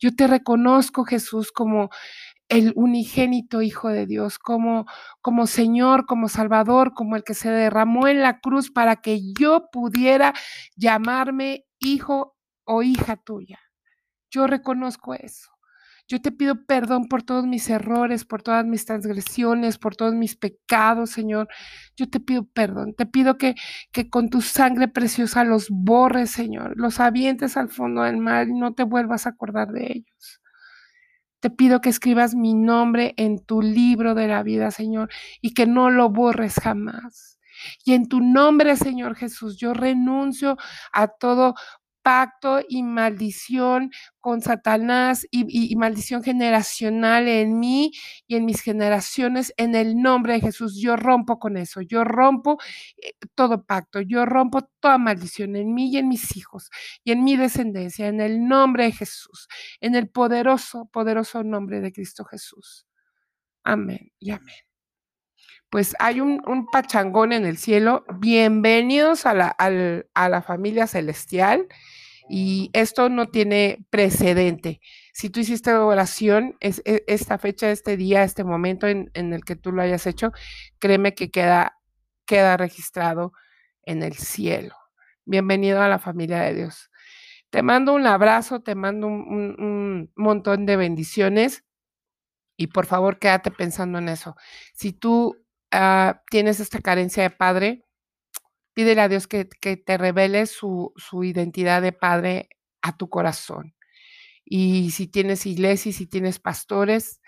Yo 0.00 0.14
te 0.14 0.26
reconozco, 0.28 1.04
Jesús, 1.04 1.50
como 1.52 1.90
el 2.48 2.72
unigénito 2.76 3.62
Hijo 3.62 3.88
de 3.88 4.06
Dios, 4.06 4.38
como, 4.38 4.86
como 5.20 5.46
Señor, 5.46 6.06
como 6.06 6.28
Salvador, 6.28 6.94
como 6.94 7.16
el 7.16 7.24
que 7.24 7.34
se 7.34 7.50
derramó 7.50 8.08
en 8.08 8.22
la 8.22 8.40
cruz 8.40 8.70
para 8.70 8.96
que 8.96 9.20
yo 9.38 9.68
pudiera 9.70 10.34
llamarme 10.76 11.64
hijo 11.78 12.36
o 12.64 12.82
hija 12.82 13.16
tuya. 13.16 13.58
Yo 14.30 14.46
reconozco 14.46 15.14
eso. 15.14 15.50
Yo 16.08 16.22
te 16.22 16.32
pido 16.32 16.64
perdón 16.64 17.06
por 17.08 17.22
todos 17.22 17.46
mis 17.46 17.68
errores, 17.68 18.24
por 18.24 18.42
todas 18.42 18.64
mis 18.64 18.86
transgresiones, 18.86 19.76
por 19.78 19.94
todos 19.94 20.14
mis 20.14 20.36
pecados, 20.36 21.10
Señor. 21.10 21.48
Yo 21.96 22.08
te 22.08 22.18
pido 22.18 22.46
perdón. 22.46 22.94
Te 22.94 23.04
pido 23.04 23.36
que, 23.36 23.54
que 23.92 24.08
con 24.08 24.30
tu 24.30 24.40
sangre 24.40 24.88
preciosa 24.88 25.44
los 25.44 25.68
borres, 25.70 26.30
Señor. 26.30 26.72
Los 26.76 26.98
avientes 27.00 27.58
al 27.58 27.68
fondo 27.68 28.02
del 28.04 28.16
mar 28.18 28.48
y 28.48 28.54
no 28.54 28.72
te 28.74 28.84
vuelvas 28.84 29.26
a 29.26 29.30
acordar 29.30 29.68
de 29.68 29.86
ellos. 29.96 30.40
Te 31.40 31.50
pido 31.50 31.80
que 31.80 31.88
escribas 31.88 32.34
mi 32.34 32.54
nombre 32.54 33.14
en 33.16 33.44
tu 33.44 33.62
libro 33.62 34.14
de 34.14 34.28
la 34.28 34.42
vida, 34.42 34.70
Señor, 34.70 35.10
y 35.40 35.54
que 35.54 35.66
no 35.66 35.90
lo 35.90 36.10
borres 36.10 36.54
jamás. 36.54 37.38
Y 37.84 37.94
en 37.94 38.08
tu 38.08 38.20
nombre, 38.20 38.76
Señor 38.76 39.16
Jesús, 39.16 39.56
yo 39.56 39.74
renuncio 39.74 40.56
a 40.92 41.08
todo 41.08 41.54
pacto 42.08 42.60
y 42.66 42.82
maldición 42.82 43.90
con 44.18 44.40
Satanás 44.40 45.26
y, 45.30 45.76
maldición 45.76 46.22
generacional 46.22 47.28
en 47.28 47.58
mí 47.60 47.92
y 48.26 48.36
en 48.36 48.46
mis 48.46 48.62
generaciones. 48.62 49.52
En 49.58 49.74
el 49.74 50.00
nombre 50.00 50.32
de 50.32 50.40
Jesús, 50.40 50.80
yo 50.80 50.96
rompo 50.96 51.38
con 51.38 51.58
eso. 51.58 51.82
Yo 51.82 52.04
rompo 52.04 52.56
eh, 52.96 53.12
todo 53.34 53.62
pacto. 53.66 54.00
Yo 54.00 54.24
rompo 54.24 54.62
toda 54.80 54.96
maldición 54.96 55.54
en 55.54 55.74
mí 55.74 55.90
y 55.90 55.98
en 55.98 56.08
mis 56.08 56.34
hijos 56.34 56.70
y 57.04 57.12
en 57.12 57.24
mi 57.24 57.36
descendencia. 57.36 58.08
En 58.08 58.22
el 58.22 58.48
nombre 58.48 58.84
de 58.84 58.92
Jesús. 58.92 59.46
En 59.82 59.94
el 59.94 60.08
poderoso, 60.08 60.88
poderoso 60.90 61.44
nombre 61.44 61.82
de 61.82 61.92
Cristo 61.92 62.24
Jesús. 62.24 62.86
Amén 63.64 64.12
y 64.18 64.30
amén 64.30 64.67
pues 65.70 65.94
hay 65.98 66.20
un, 66.20 66.66
pachangón 66.72 67.32
en 67.32 67.46
el 67.46 67.58
cielo. 67.58 68.04
Bienvenidos 68.18 69.26
a 69.26 69.34
la, 69.34 69.48
a 69.48 70.28
la 70.28 70.42
familia 70.42 70.86
celestial. 70.86 71.66
Y 72.28 72.70
esto 72.74 73.08
no 73.08 73.26
tiene 73.26 73.86
precedente. 73.90 74.80
Si 75.18 75.30
tú 75.30 75.40
hiciste 75.40 75.74
oración, 75.74 76.56
es, 76.60 76.82
e, 76.84 77.02
esta 77.08 77.38
fecha, 77.38 77.70
este 77.70 77.96
día, 77.96 78.22
este 78.22 78.44
momento 78.44 78.86
en, 78.86 79.10
el 79.14 79.44
que 79.44 79.56
tú 79.56 79.72
lo 79.72 79.82
hayas 79.82 80.06
hecho, 80.06 80.30
créeme 80.78 81.14
que 81.14 81.30
queda, 81.30 81.78
queda 82.26 82.56
registrado 82.56 83.32
en 83.82 84.02
el 84.02 84.14
cielo. 84.14 84.76
Bienvenido 85.24 85.82
a 85.82 85.88
la 85.88 85.98
familia 85.98 86.40
de 86.42 86.54
Dios. 86.54 86.90
Te 87.50 87.62
mando 87.62 87.94
un 87.94 88.06
abrazo, 88.06 88.60
te 88.60 88.74
mando 88.74 89.06
un, 89.06 90.12
montón 90.14 90.66
de 90.66 90.76
bendiciones 90.76 91.64
y 92.56 92.68
por 92.68 92.86
favor 92.86 93.18
quédate 93.18 93.50
pensando 93.50 93.98
en 93.98 94.10
eso. 94.10 94.36
Si 94.74 94.92
tú 94.92 95.36
ah, 95.72 96.22
tienes 96.30 96.60
esta 96.60 96.80
carencia 96.80 97.22
de 97.22 97.30
padre, 97.30 97.84
Pídele 98.78 99.00
a 99.00 99.08
Dios 99.08 99.26
que, 99.26 99.44
te 99.44 99.98
revele 99.98 100.46
su, 100.46 100.94
identidad 101.24 101.82
de 101.82 101.90
padre 101.90 102.48
a 102.80 102.96
tu 102.96 103.08
corazón. 103.08 103.74
Y 104.44 104.92
si 104.92 105.08
tienes 105.08 105.46
iglesia 105.46 105.90
y 105.90 105.92
si 105.92 106.06
tienes 106.06 106.38
pastores, 106.38 107.20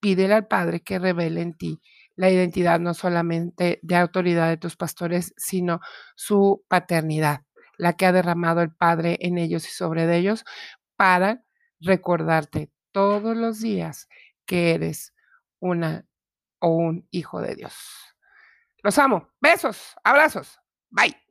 pídele 0.00 0.34
al 0.34 0.48
Padre 0.48 0.80
que 0.80 0.98
revele 0.98 1.42
en 1.42 1.56
ti 1.56 1.80
la 2.16 2.28
identidad 2.28 2.80
no 2.80 2.92
solamente 2.92 3.78
de 3.82 3.94
autoridad 3.94 4.48
de 4.48 4.56
tus 4.56 4.74
pastores, 4.74 5.32
sino 5.36 5.78
su 6.16 6.64
paternidad, 6.66 7.42
la 7.78 7.92
que 7.92 8.06
ha 8.06 8.10
derramado 8.10 8.60
el 8.60 8.74
Padre 8.74 9.16
en 9.20 9.38
ellos 9.38 9.64
y 9.68 9.70
sobre 9.70 10.12
ellos, 10.12 10.44
para 10.96 11.44
recordarte 11.78 12.72
todos 12.90 13.36
los 13.36 13.60
días 13.60 14.08
que 14.44 14.74
eres 14.74 15.14
una 15.60 16.04
o 16.66 16.70
un 16.70 17.06
hijo 17.12 17.40
de 17.40 17.54
Dios. 17.54 17.74
Los 18.82 18.98
amo. 18.98 19.28
Besos, 19.40 19.94
abrazos. 20.02 20.58
Bye. 20.90 21.25